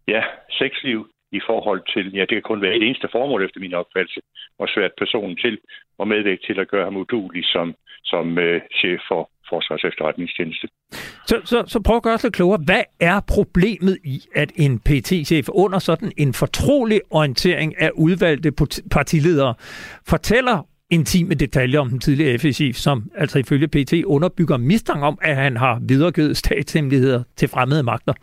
ja, 0.07 0.23
sexliv 0.49 1.09
i 1.39 1.41
forhold 1.49 1.81
til, 1.93 2.05
ja, 2.17 2.21
det 2.21 2.35
kan 2.37 2.49
kun 2.51 2.61
være 2.61 2.75
et 2.75 2.83
eneste 2.87 3.07
formål 3.11 3.45
efter 3.45 3.59
min 3.59 3.73
opfattelse, 3.73 4.21
at 4.59 4.69
svært 4.69 4.91
personen 4.97 5.35
til 5.37 5.57
og 5.99 6.07
medvirke 6.07 6.43
til 6.47 6.59
at 6.59 6.67
gøre 6.67 6.85
ham 6.85 6.97
udulig 6.97 7.45
som, 7.45 7.75
som 8.03 8.37
øh, 8.37 8.61
chef 8.79 8.99
for 9.07 9.29
Forsvars 9.49 9.83
efterretningstjeneste. 9.83 10.67
Så, 11.29 11.35
så, 11.45 11.63
så 11.67 11.81
prøv 11.85 11.95
at 11.95 12.03
gøre 12.03 12.13
os 12.13 12.23
lidt 12.23 12.33
klogere. 12.33 12.61
Hvad 12.65 12.83
er 12.99 13.19
problemet 13.35 13.97
i, 14.03 14.17
at 14.35 14.51
en 14.55 14.79
PT-chef 14.79 15.47
under 15.49 15.79
sådan 15.79 16.11
en 16.17 16.33
fortrolig 16.33 17.01
orientering 17.09 17.81
af 17.81 17.89
udvalgte 17.95 18.51
partiledere 18.91 19.53
fortæller 20.07 20.67
intime 20.89 21.33
detaljer 21.33 21.79
om 21.79 21.89
den 21.89 21.99
tidligere 21.99 22.39
FE-chef, 22.39 22.75
som 22.75 23.11
altså 23.15 23.39
ifølge 23.39 23.67
PT 23.67 23.93
underbygger 24.05 24.57
mistanke 24.57 25.05
om, 25.05 25.17
at 25.21 25.35
han 25.35 25.57
har 25.57 25.79
videregivet 25.81 26.37
statshemmeligheder 26.37 27.23
til 27.35 27.47
fremmede 27.47 27.83
magter? 27.83 28.13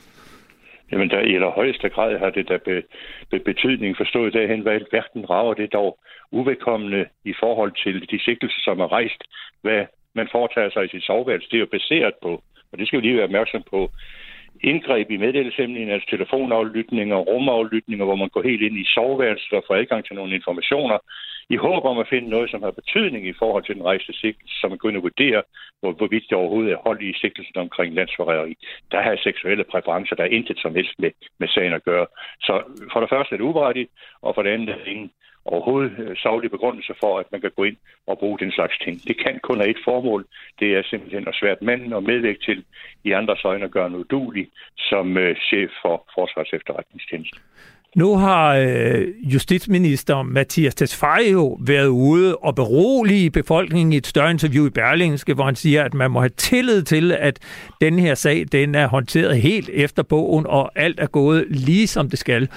Jamen, 0.93 1.11
der 1.11 1.21
i 1.21 1.35
allerhøjeste 1.35 1.89
grad 1.89 2.19
har 2.19 2.31
det 2.31 2.49
da 2.49 2.57
be, 2.57 2.83
be, 3.31 3.39
betydning 3.39 3.97
forstået 3.97 4.33
derhen, 4.33 4.61
hvad 4.61 4.81
verden 4.93 5.31
rager 5.31 5.55
det 5.55 5.73
dog 5.73 5.99
uvedkommende 6.33 7.07
i 7.25 7.35
forhold 7.41 7.73
til 7.85 8.11
de 8.11 8.25
sigtelser, 8.25 8.61
som 8.65 8.81
er 8.81 8.93
rejst, 8.93 9.23
hvad 9.63 9.87
man 10.15 10.29
foretager 10.33 10.71
sig 10.71 10.85
i 10.85 10.89
sit 10.89 11.05
soveværelse. 11.05 11.49
Det 11.51 11.57
er 11.57 11.67
jo 11.67 11.77
baseret 11.79 12.15
på, 12.23 12.43
og 12.73 12.79
det 12.79 12.87
skal 12.87 13.01
vi 13.01 13.07
lige 13.07 13.17
være 13.17 13.25
opmærksom 13.25 13.63
på, 13.71 13.91
indgreb 14.63 15.11
i 15.11 15.17
meddelelseshemmeligheden, 15.17 15.95
altså 15.95 16.11
telefonaflytninger, 16.11 17.17
rumaflytninger, 17.17 18.05
hvor 18.05 18.15
man 18.23 18.29
går 18.29 18.43
helt 18.43 18.63
ind 18.63 18.77
i 18.79 18.85
soveværelset 18.95 19.53
og 19.53 19.65
får 19.67 19.75
adgang 19.75 20.05
til 20.05 20.17
nogle 20.17 20.35
informationer, 20.35 20.99
i 21.55 21.57
håb 21.57 21.85
om 21.85 21.99
at 21.99 22.09
finde 22.09 22.29
noget, 22.29 22.51
som 22.51 22.63
har 22.63 22.71
betydning 22.71 23.27
i 23.27 23.39
forhold 23.39 23.65
til 23.65 23.75
den 23.75 23.85
rejste 23.85 24.13
sigtelse, 24.13 24.55
som 24.61 24.71
man 24.71 24.79
gået 24.79 24.93
ind 24.93 25.03
vurdere, 25.03 25.43
hvor, 25.81 25.93
hvorvidt 25.93 26.25
det 26.29 26.39
overhovedet 26.39 26.73
er 26.73 26.85
hold 26.87 27.03
i 27.03 27.19
sigtelsen 27.21 27.57
omkring 27.57 27.95
landsforræderi. 27.95 28.55
Der 28.91 29.01
har 29.03 29.17
seksuelle 29.17 29.65
præferencer, 29.65 30.17
der 30.17 30.25
er 30.25 30.35
intet 30.39 30.59
som 30.59 30.75
helst 30.75 30.95
med, 30.99 31.11
med 31.39 31.49
sagen 31.49 31.73
at 31.73 31.85
gøre. 31.85 32.07
Så 32.41 32.63
for 32.93 33.01
det 33.01 33.09
første 33.09 33.35
er 33.35 33.37
det 33.39 33.45
uberettigt, 33.45 33.91
og 34.23 34.35
for 34.35 34.43
det 34.43 34.51
andet 34.51 34.69
er 34.69 34.79
det 34.79 34.87
ingen 34.87 35.11
overhovedet 35.45 35.93
øh, 35.99 36.17
savlig 36.17 36.51
begrundelse 36.51 36.95
for, 37.01 37.19
at 37.19 37.33
man 37.33 37.41
kan 37.41 37.51
gå 37.57 37.65
ind 37.65 37.77
og 38.07 38.19
bruge 38.19 38.39
den 38.39 38.53
slags 38.53 38.79
ting. 38.79 39.03
Det 39.09 39.17
kan 39.25 39.41
kun 39.43 39.59
have 39.59 39.71
et 39.71 39.85
formål. 39.85 40.27
Det 40.61 40.75
er 40.75 40.83
simpelthen 40.83 41.29
at 41.29 41.35
svært 41.35 41.63
manden 41.63 41.93
og 41.93 42.03
medvægt 42.03 42.43
til 42.45 42.65
i 43.05 43.11
andres 43.13 43.45
øjne 43.45 43.65
at 43.65 43.71
gøre 43.71 43.91
noget 43.91 44.05
udulig 44.05 44.49
som 44.79 45.17
øh, 45.19 45.37
chef 45.37 45.71
for 45.83 46.07
Forsvars 46.15 46.53
efterretningstjeneste. 46.53 47.39
Nu 47.97 48.17
har 48.17 48.57
øh, 48.57 49.33
justitsminister 49.35 50.23
Mathias 50.23 50.75
Tesfaye 50.75 51.33
jo 51.33 51.59
været 51.67 51.87
ude 51.87 52.37
og 52.37 52.55
berolige 52.55 53.31
befolkningen 53.31 53.93
i 53.93 53.97
et 53.97 54.07
større 54.07 54.31
interview 54.31 54.67
i 54.67 54.71
Berlingske, 54.71 55.35
hvor 55.35 55.45
han 55.45 55.55
siger, 55.57 55.85
at 55.85 55.95
man 55.95 56.11
må 56.11 56.21
have 56.21 56.29
tillid 56.29 56.83
til, 56.83 57.13
at 57.13 57.39
den 57.81 57.99
her 57.99 58.15
sag 58.15 58.45
den 58.53 58.75
er 58.75 58.87
håndteret 58.87 59.43
helt 59.43 59.71
efter 59.73 60.03
bogen, 60.03 60.47
og 60.47 60.71
alt 60.77 61.01
er 61.01 61.07
gået 61.07 61.47
lige 61.49 61.87
som 61.87 62.11
det 62.11 62.19
skal. 62.19 62.49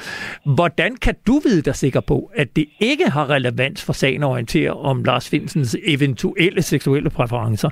Hvordan 0.56 0.96
kan 0.96 1.16
du 1.28 1.40
vide 1.44 1.62
dig 1.62 1.76
sikker 1.76 2.02
på, 2.02 2.32
at 2.36 2.56
det 2.56 2.66
ikke 2.80 3.10
har 3.10 3.30
relevans 3.30 3.86
for 3.86 3.94
sagen 3.94 4.24
at 4.24 4.28
orientere 4.28 4.72
om 4.72 5.04
Lars 5.04 5.30
Finsens 5.30 5.78
eventuelle 5.86 6.62
seksuelle 6.62 7.10
præferencer? 7.10 7.70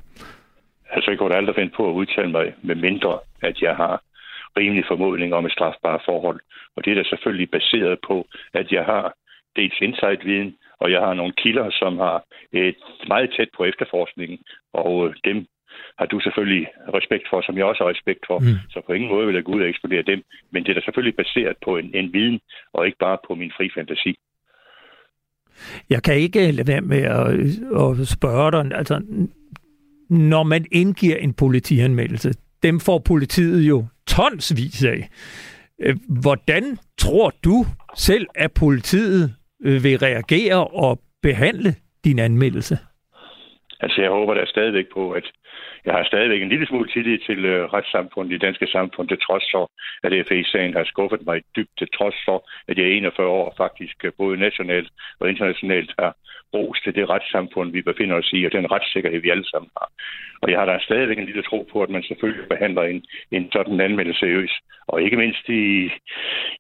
Altså, 0.92 1.12
jeg 1.12 1.20
kunne 1.20 1.36
aldrig 1.36 1.56
finde 1.56 1.74
på 1.78 1.90
at 1.90 1.94
udtale 1.94 2.32
mig, 2.32 2.54
med 2.64 2.76
mindre 2.76 3.20
at 3.42 3.62
jeg 3.62 3.76
har 3.76 4.02
rimelig 4.58 4.84
formodning 4.88 5.34
om 5.34 5.46
et 5.46 5.52
strafbart 5.52 6.02
forhold. 6.06 6.40
Og 6.76 6.86
det 6.86 6.92
er 6.92 6.96
da 6.96 7.04
selvfølgelig 7.04 7.52
baseret 7.52 8.00
på, 8.08 8.28
at 8.54 8.72
jeg 8.72 8.86
har 8.86 9.14
dels 9.56 9.78
insight-viden, 9.82 10.56
og 10.80 10.92
jeg 10.92 11.00
har 11.00 11.14
nogle 11.14 11.34
kilder, 11.38 11.70
som 11.72 11.98
har 11.98 12.24
et 12.52 12.76
meget 13.08 13.34
tæt 13.38 13.50
på 13.58 13.64
efterforskningen, 13.64 14.40
og 14.74 15.08
øh, 15.08 15.16
dem 15.26 15.48
har 16.00 16.06
du 16.06 16.20
selvfølgelig 16.20 16.68
respekt 16.94 17.26
for, 17.30 17.42
som 17.42 17.58
jeg 17.58 17.66
også 17.66 17.84
har 17.84 17.90
respekt 17.90 18.24
for. 18.28 18.40
Mm. 18.40 18.58
Så 18.70 18.82
på 18.86 18.94
ingen 18.94 19.12
måde 19.12 19.26
vil 19.28 19.36
jeg 19.36 19.44
gå 19.44 19.52
ud 19.52 19.62
og 19.62 19.70
eksplodere 19.70 20.02
dem. 20.02 20.24
Men 20.52 20.64
det 20.64 20.70
er 20.70 20.74
da 20.74 20.82
selvfølgelig 20.82 21.16
baseret 21.16 21.56
på 21.66 21.78
en, 21.78 21.92
en 21.94 22.14
viden, 22.14 22.40
og 22.74 22.86
ikke 22.86 22.98
bare 22.98 23.18
på 23.28 23.36
min 23.36 23.52
fri 23.58 23.70
fantasi. 23.76 24.16
Jeg 25.90 26.04
kan 26.04 26.16
ikke 26.16 26.52
lade 26.52 26.68
være 26.68 26.82
med 26.82 27.04
at, 27.20 27.28
at 28.02 28.08
spørge 28.08 28.52
dig, 28.52 28.78
altså, 28.78 29.02
når 30.10 30.44
man 30.44 30.66
indgiver 30.72 31.18
en 31.18 31.34
politianmeldelse, 31.34 32.34
dem 32.64 32.80
får 32.80 33.00
politiet 33.00 33.62
jo 33.70 33.86
tonsvis 34.08 34.86
af. 34.86 35.10
Øh, 35.80 35.96
hvordan 36.22 36.64
tror 36.98 37.32
du 37.44 37.66
selv, 37.96 38.28
at 38.36 38.52
politiet 38.60 39.36
øh, 39.64 39.84
vil 39.84 39.98
reagere 39.98 40.68
og 40.68 41.00
behandle 41.22 41.76
din 42.04 42.20
anmeldelse? 42.20 42.78
Altså, 43.80 44.02
jeg 44.02 44.10
håber 44.10 44.34
da 44.34 44.46
stadigvæk 44.46 44.86
på, 44.94 45.12
at 45.12 45.24
jeg 45.86 45.94
har 45.94 46.04
stadigvæk 46.04 46.42
en 46.42 46.50
lille 46.50 46.68
smule 46.68 46.90
tillid 46.90 47.20
til 47.20 47.46
øh, 47.46 47.74
retssamfundet 47.74 48.32
i 48.32 48.34
det 48.34 48.42
danske 48.42 48.68
samfund, 48.68 49.08
til 49.08 49.20
trods 49.20 49.46
for, 49.54 49.72
at 50.04 50.28
FE-sagen 50.28 50.74
har 50.74 50.84
skuffet 50.84 51.26
mig 51.26 51.42
dybt, 51.56 51.78
til 51.78 51.88
trods 51.98 52.16
for, 52.26 52.50
at 52.68 52.78
jeg 52.78 52.88
41 52.88 53.28
år 53.28 53.54
faktisk 53.58 54.06
øh, 54.06 54.12
både 54.18 54.38
nationalt 54.38 54.90
og 55.20 55.30
internationalt 55.30 55.92
har 56.00 56.16
ros 56.54 56.82
til 56.84 56.96
det 56.96 57.10
retssamfund, 57.10 57.72
vi 57.72 57.82
befinder 57.82 58.16
os 58.16 58.30
i, 58.34 58.46
og 58.46 58.52
den 58.52 58.72
retssikkerhed, 58.72 59.22
vi 59.22 59.30
alle 59.30 59.50
sammen 59.50 59.72
har. 59.78 59.90
Og 60.42 60.52
jeg 60.52 60.60
har 60.60 60.66
da 60.66 60.78
stadigvæk 60.82 61.18
en 61.18 61.26
lille 61.26 61.44
tro 61.44 61.68
på, 61.72 61.84
at 61.84 61.90
man 61.90 62.04
selvfølgelig 62.04 62.48
behandler 62.50 62.84
en, 62.84 63.04
en 63.32 63.52
sådan 63.52 63.82
anmeldelse 63.82 64.20
seriøst. 64.20 64.60
Og 64.88 65.02
ikke 65.02 65.18
mindst 65.18 65.50
i, 65.50 65.66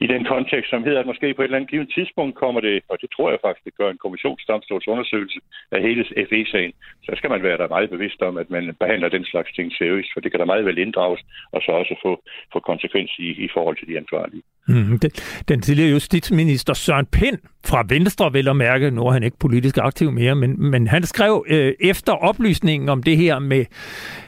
i 0.03 0.07
den 0.13 0.23
kontekst, 0.25 0.69
som 0.69 0.83
hedder, 0.83 0.99
at 0.99 1.05
måske 1.05 1.33
på 1.33 1.41
et 1.41 1.45
eller 1.45 1.57
andet 1.57 1.69
givet 1.69 1.93
tidspunkt 1.95 2.35
kommer 2.35 2.61
det, 2.61 2.83
og 2.89 2.97
det 3.01 3.09
tror 3.15 3.29
jeg 3.29 3.39
faktisk, 3.45 3.65
det 3.65 3.77
gør 3.77 3.89
en 3.89 4.03
kommissionsdomstolsundersøgelse 4.05 5.39
af 5.71 5.81
hele 5.81 6.03
FE-sagen, 6.29 6.73
så 7.05 7.11
skal 7.15 7.29
man 7.29 7.43
være 7.43 7.57
der 7.57 7.67
meget 7.67 7.89
bevidst 7.89 8.21
om, 8.21 8.37
at 8.37 8.49
man 8.49 8.75
behandler 8.79 9.09
den 9.11 9.25
slags 9.25 9.51
ting 9.53 9.67
seriøst, 9.73 10.09
for 10.13 10.19
det 10.19 10.31
kan 10.31 10.39
der 10.39 10.45
meget 10.51 10.65
vel 10.65 10.77
inddrages, 10.77 11.21
og 11.51 11.61
så 11.61 11.71
også 11.71 11.95
få, 12.05 12.11
få 12.53 12.59
konsekvens 12.59 13.11
i, 13.19 13.29
i 13.45 13.49
forhold 13.53 13.77
til 13.77 13.87
de 13.87 13.97
ansvarlige. 13.97 14.43
Mm, 14.67 14.99
den, 14.99 15.11
den 15.47 15.61
tidligere 15.61 15.89
justitsminister 15.89 16.73
Søren 16.73 17.05
Pind 17.05 17.37
fra 17.65 17.83
Venstre, 17.87 18.31
vil 18.31 18.47
at 18.47 18.55
mærke, 18.55 18.91
nu 18.91 19.07
er 19.07 19.11
han 19.11 19.23
ikke 19.23 19.37
politisk 19.37 19.77
aktiv 19.77 20.11
mere, 20.11 20.35
men, 20.35 20.69
men 20.69 20.87
han 20.87 21.05
skrev 21.05 21.45
øh, 21.47 21.73
efter 21.79 22.13
oplysningen 22.13 22.89
om 22.89 23.03
det 23.03 23.17
her 23.17 23.39
med 23.39 23.65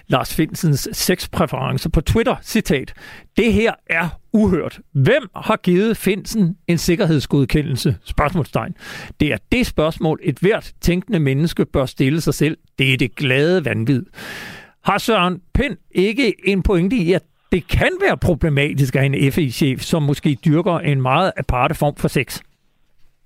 Lars 0.08 0.36
Finsens 0.36 0.90
sexpræferencer 0.92 1.90
på 1.90 2.02
Twitter, 2.02 2.36
citat, 2.42 2.94
det 3.38 3.54
her 3.54 3.74
er 3.90 4.10
uhørt. 4.34 4.80
Hvem 4.92 5.30
har 5.36 5.56
givet 5.56 5.98
Finsen 5.98 6.58
en 6.68 6.78
sikkerhedsgodkendelse? 6.78 7.98
Spørgsmålstegn. 8.04 8.76
Det 9.20 9.34
er 9.34 9.38
det 9.52 9.66
spørgsmål, 9.66 10.20
et 10.24 10.40
hvert 10.40 10.74
tænkende 10.82 11.20
menneske 11.20 11.66
bør 11.66 11.86
stille 11.86 12.22
sig 12.22 12.34
selv. 12.34 12.58
Det 12.80 12.94
er 12.94 12.98
det 12.98 13.16
glade 13.16 13.66
vanvid. 13.66 14.04
Har 14.84 14.98
Søren 14.98 15.42
Pind 15.54 15.78
ikke 15.92 16.34
en 16.46 16.64
pointe 16.64 16.96
i, 16.96 17.14
at 17.14 17.24
det 17.54 17.64
kan 17.80 17.94
være 18.06 18.18
problematisk 18.28 18.96
af 18.96 19.04
en 19.10 19.16
FE-chef, 19.36 19.80
som 19.92 20.02
måske 20.04 20.32
dyrker 20.48 20.76
en 20.92 21.02
meget 21.02 21.32
aparte 21.38 21.76
form 21.76 21.96
for 21.96 22.08
sex? 22.08 22.28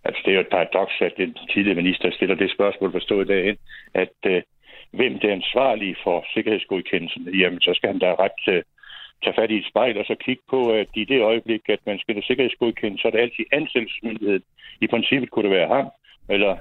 Altså, 0.07 0.21
det 0.25 0.31
er 0.31 0.35
jo 0.35 0.45
et 0.47 0.55
paradoks, 0.57 0.95
at 1.01 1.13
den 1.17 1.37
tidligere 1.53 1.81
minister 1.81 2.11
stiller 2.11 2.35
det 2.35 2.51
spørgsmål 2.51 2.91
forstået 2.91 3.27
derhen, 3.27 3.57
at 3.93 4.17
øh, 4.25 4.41
hvem 4.91 5.13
det 5.19 5.27
er 5.29 5.39
ansvarlig 5.41 5.95
for 6.03 6.25
sikkerhedsgodkendelsen, 6.33 7.21
jamen 7.41 7.61
så 7.61 7.71
skal 7.75 7.89
han 7.91 7.99
da 7.99 8.09
ret 8.25 8.41
øh, 8.53 8.63
tage 9.23 9.37
fat 9.39 9.51
i 9.51 9.57
et 9.57 9.69
spejl 9.71 9.97
og 9.97 10.05
så 10.05 10.15
kigge 10.25 10.43
på, 10.49 10.59
at 10.81 10.89
i 10.93 11.05
det 11.05 11.21
øjeblik, 11.21 11.61
at 11.69 11.79
man 11.85 11.99
skal 11.99 12.13
have 12.15 12.49
så 12.97 13.07
er 13.07 13.11
det 13.11 13.25
altid 13.25 13.45
ansættelsesmyndigheden. 13.51 14.43
I 14.81 14.87
princippet 14.87 15.29
kunne 15.29 15.47
det 15.47 15.57
være 15.59 15.73
ham, 15.75 15.87
eller 16.29 16.57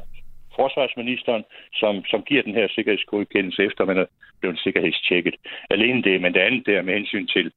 forsvarsministeren, 0.56 1.44
som, 1.74 2.04
som 2.04 2.22
giver 2.22 2.42
den 2.42 2.54
her 2.54 2.68
sikkerhedsgodkendelse, 2.68 3.64
efter 3.64 3.84
man 3.84 3.98
er 3.98 4.06
blevet 4.40 4.58
sikkerhedstjekket. 4.58 5.34
Alene 5.70 6.02
det, 6.02 6.20
men 6.20 6.34
det 6.34 6.40
andet 6.40 6.66
der 6.66 6.82
med 6.82 6.94
hensyn 6.94 7.26
til, 7.26 7.52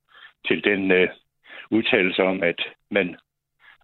til 0.47 0.63
den 0.63 0.91
øh, 0.91 1.09
udtalelse 1.71 2.23
om, 2.23 2.43
at 2.43 2.61
man 2.91 3.15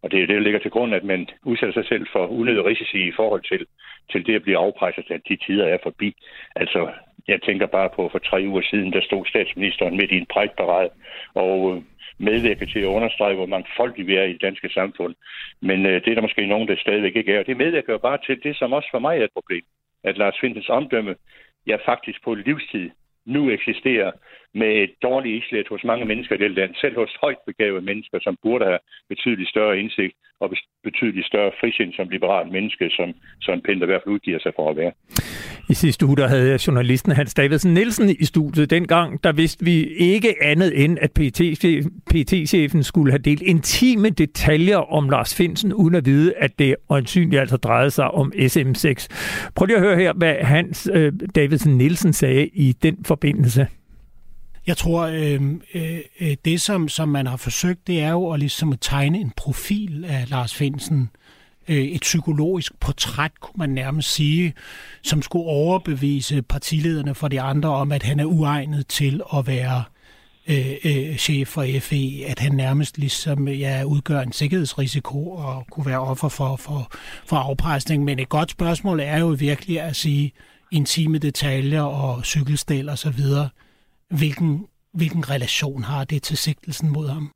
og 0.06 0.12
det 0.12 0.18
er 0.22 0.28
det, 0.28 0.36
der 0.36 0.48
ligger 0.48 0.60
til 0.60 0.72
grund, 0.72 0.96
at 0.96 1.04
man 1.04 1.28
udsætter 1.44 1.74
sig 1.74 1.86
selv 1.88 2.06
for 2.12 2.28
unødige 2.28 2.66
risici 2.66 3.08
i 3.08 3.12
forhold 3.16 3.44
til, 3.52 3.66
til 4.12 4.26
det 4.26 4.36
at 4.36 4.44
blive 4.44 4.58
afpresset, 4.58 5.12
at 5.12 5.22
de 5.30 5.36
tider 5.36 5.66
er 5.66 5.78
forbi. 5.84 6.16
Altså, 6.56 6.92
jeg 7.28 7.42
tænker 7.42 7.66
bare 7.66 7.90
på, 7.96 8.10
for 8.12 8.20
tre 8.20 8.46
uger 8.48 8.62
siden, 8.62 8.94
der 8.94 9.02
stod 9.02 9.26
statsministeren 9.26 9.98
midt 9.98 10.12
i 10.12 10.18
en 10.18 10.32
prægtparade 10.34 10.90
og 11.34 11.76
øh, 11.76 11.82
medvirke 12.18 12.66
til 12.66 12.80
at 12.80 12.94
understrege, 12.98 13.36
hvor 13.36 13.46
mangfoldige 13.46 14.06
vi 14.06 14.16
er 14.16 14.24
i 14.24 14.34
det 14.34 14.42
danske 14.42 14.70
samfund. 14.70 15.16
Men 15.62 15.86
øh, 15.86 16.02
det 16.02 16.08
er 16.08 16.16
der 16.16 16.22
måske 16.22 16.46
nogen, 16.46 16.68
der 16.68 16.76
stadigvæk 16.78 17.16
ikke 17.16 17.34
er. 17.34 17.40
Og 17.40 17.48
det 17.48 17.58
medvirker 17.58 17.94
jo 17.94 17.98
bare 17.98 18.20
til 18.26 18.44
det, 18.44 18.58
som 18.58 18.74
også 18.74 18.90
for 18.92 19.00
mig 19.00 19.20
er 19.20 19.24
et 19.24 19.34
problem. 19.34 19.64
At 20.04 20.18
Lars 20.18 20.38
Findens 20.42 20.70
omdømme, 20.70 21.16
ja 21.68 21.76
faktisk 21.86 22.24
på 22.24 22.34
livstid, 22.34 22.90
nu 23.26 23.50
eksisterer 23.50 24.12
med 24.54 24.72
et 24.84 24.94
dårligt 25.02 25.44
islet 25.44 25.68
hos 25.68 25.84
mange 25.84 26.06
mennesker 26.06 26.36
i 26.36 26.38
det 26.38 26.52
land, 26.52 26.76
selv 26.76 26.96
hos 26.96 27.18
højt 27.22 27.38
begavede 27.46 27.86
mennesker, 27.86 28.20
som 28.22 28.38
burde 28.44 28.66
have 28.66 28.80
betydeligt 29.10 29.50
større 29.50 29.80
indsigt 29.80 30.16
og 30.42 30.50
betydeligt 30.84 31.28
større 31.28 31.52
frisind 31.60 31.94
som 31.94 32.10
liberalt 32.10 32.52
menneske, 32.52 32.90
som 32.90 33.14
Søren 33.42 33.62
Pind 33.62 33.84
i 33.84 33.86
hvert 33.86 34.02
fald 34.04 34.14
udgiver 34.16 34.40
sig 34.40 34.52
for 34.56 34.70
at 34.70 34.78
være. 34.78 34.92
I 35.70 35.74
sidste 35.74 36.06
uge 36.06 36.18
der 36.18 36.28
havde 36.28 36.50
jeg 36.50 36.68
journalisten 36.68 37.12
Hans 37.12 37.34
Davidsen 37.34 37.74
Nielsen 37.74 38.10
i 38.10 38.26
studiet. 38.26 38.70
Dengang 38.70 39.24
der 39.24 39.32
vidste 39.32 39.66
vi 39.66 39.84
ikke 39.84 40.36
andet 40.42 40.84
end, 40.84 40.98
at 41.02 41.12
PT-chefen 42.12 42.84
skulle 42.84 43.12
have 43.12 43.22
delt 43.22 43.42
intime 43.42 44.10
detaljer 44.10 44.78
om 44.78 45.10
Lars 45.10 45.38
Finsen, 45.38 45.74
uden 45.74 45.96
at 45.96 46.06
vide, 46.06 46.34
at 46.38 46.60
det 46.60 46.76
øjensynligt 46.90 47.40
altså 47.40 47.58
drejede 47.58 47.92
sig 47.92 48.12
om 48.12 48.32
SM6. 48.36 49.08
Prøv 49.56 49.66
lige 49.66 49.78
at 49.78 49.84
høre 49.84 49.98
her, 49.98 50.14
hvad 50.14 50.36
Hans 50.42 50.90
øh, 50.94 51.14
Davidsen 51.36 51.78
Nielsen 51.78 52.14
sagde 52.14 52.48
i 52.48 52.72
den 52.72 52.98
forbindelse. 53.06 53.68
Jeg 54.68 54.78
tror, 54.78 55.02
øh, 55.02 55.42
øh, 55.74 56.00
øh, 56.20 56.38
det 56.46 56.62
som, 56.62 56.90
som 56.90 57.10
man 57.10 57.28
har 57.28 57.38
forsøgt, 57.38 57.88
det 57.88 58.02
er 58.02 58.12
jo 58.12 58.32
at, 58.32 58.40
ligesom 58.40 58.74
at 58.74 58.78
tegne 58.82 59.20
en 59.20 59.32
profil 59.38 60.06
af 60.06 60.30
Lars 60.30 60.56
Finsen. 60.56 61.10
Øh, 61.68 61.78
et 61.78 62.02
psykologisk 62.02 62.80
portræt, 62.80 63.32
kunne 63.40 63.58
man 63.58 63.70
nærmest 63.70 64.14
sige, 64.14 64.54
som 65.04 65.22
skulle 65.22 65.46
overbevise 65.46 66.42
partilederne 66.42 67.16
for 67.16 67.28
de 67.28 67.42
andre 67.42 67.70
om, 67.70 67.92
at 67.92 68.04
han 68.04 68.20
er 68.20 68.26
uegnet 68.26 68.88
til 68.88 69.22
at 69.38 69.48
være 69.48 69.84
øh, 70.48 70.76
øh, 70.86 71.16
chef 71.18 71.48
for 71.48 71.66
FE, 71.80 72.24
at 72.28 72.40
han 72.40 72.52
nærmest 72.52 72.98
ligesom 72.98 73.48
ja, 73.48 73.84
udgør 73.84 74.22
en 74.22 74.32
sikkerhedsrisiko 74.32 75.32
og 75.32 75.68
kunne 75.72 75.86
være 75.86 76.00
offer 76.00 76.30
for, 76.30 76.56
for, 76.56 76.92
for 77.26 77.38
afpresning. 77.38 78.04
Men 78.04 78.20
et 78.20 78.30
godt 78.30 78.52
spørgsmål 78.52 79.00
er 79.00 79.20
jo 79.20 79.28
virkelig 79.28 79.82
at 79.82 79.96
sige 79.96 80.32
intime 80.72 81.18
detaljer 81.18 81.82
og 81.82 82.26
cykelstel 82.26 82.90
og 82.90 82.98
så 82.98 83.10
videre 83.10 83.50
hvilken, 84.10 84.66
hvilken 84.94 85.30
relation 85.30 85.84
har 85.84 86.04
det 86.04 86.24
til 86.24 86.38
sigtelsen 86.38 86.90
mod 86.90 87.08
ham? 87.10 87.32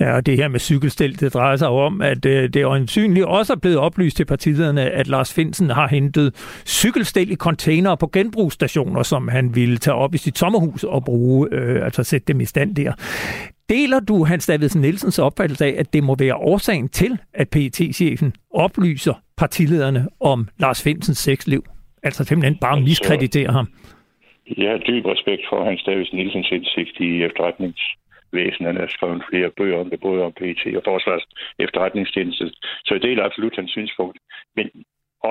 Ja, 0.00 0.14
og 0.14 0.26
det 0.26 0.36
her 0.36 0.48
med 0.48 0.60
cykelstel, 0.60 1.20
det 1.20 1.34
drejer 1.34 1.56
sig 1.56 1.68
om, 1.68 2.02
at 2.02 2.26
øh, 2.26 2.48
det 2.48 2.64
øjensynligt 2.64 3.26
også 3.26 3.52
er 3.52 3.56
blevet 3.56 3.78
oplyst 3.78 4.16
til 4.16 4.24
partilederne, 4.24 4.90
at 4.90 5.08
Lars 5.08 5.32
Finsen 5.32 5.70
har 5.70 5.88
hentet 5.88 6.34
cykelstel 6.66 7.30
i 7.30 7.36
containere 7.36 7.96
på 7.96 8.10
genbrugsstationer, 8.12 9.02
som 9.02 9.28
han 9.28 9.54
ville 9.54 9.78
tage 9.78 9.94
op 9.94 10.14
i 10.14 10.18
sit 10.18 10.38
sommerhus 10.38 10.84
og 10.84 11.04
bruge, 11.04 11.48
øh, 11.52 11.84
altså 11.84 12.04
sætte 12.04 12.24
dem 12.28 12.40
i 12.40 12.44
stand 12.44 12.74
der. 12.74 12.92
Deler 13.68 14.00
du 14.00 14.24
Hans 14.24 14.46
Davidsen 14.46 14.80
Nielsens 14.80 15.18
opfattelse 15.18 15.64
af, 15.64 15.74
at 15.78 15.92
det 15.92 16.04
må 16.04 16.16
være 16.18 16.34
årsagen 16.34 16.88
til, 16.88 17.18
at 17.34 17.48
pt 17.48 17.80
chefen 17.94 18.32
oplyser 18.54 19.14
partilederne 19.36 20.08
om 20.20 20.48
Lars 20.58 20.82
Finsens 20.82 21.18
sexliv? 21.18 21.64
Altså 22.02 22.24
simpelthen 22.24 22.58
bare 22.60 22.76
altså, 22.76 22.84
miskreditere 22.84 23.52
ham? 23.52 23.68
Jeg 24.46 24.70
har 24.70 24.78
dyb 24.78 25.06
respekt 25.06 25.42
for 25.48 25.64
Hans 25.64 25.82
Davids 25.82 26.12
Nielsens 26.12 26.50
indsigt 26.50 27.00
i 27.00 27.22
efterretningsvæsenet. 27.22 28.70
Han 28.72 28.76
har 28.76 28.86
skrevet 28.86 29.24
flere 29.30 29.50
bøger 29.50 29.78
om 29.80 29.90
det, 29.90 30.00
både 30.00 30.22
om 30.22 30.32
PET 30.32 30.76
og 30.76 30.82
Forsvars 30.84 31.24
efterretningstjeneste. 31.58 32.50
Så 32.84 32.94
jeg 32.94 33.02
deler 33.02 33.24
absolut 33.24 33.56
hans 33.56 33.70
synspunkt. 33.70 34.18
Men 34.56 34.70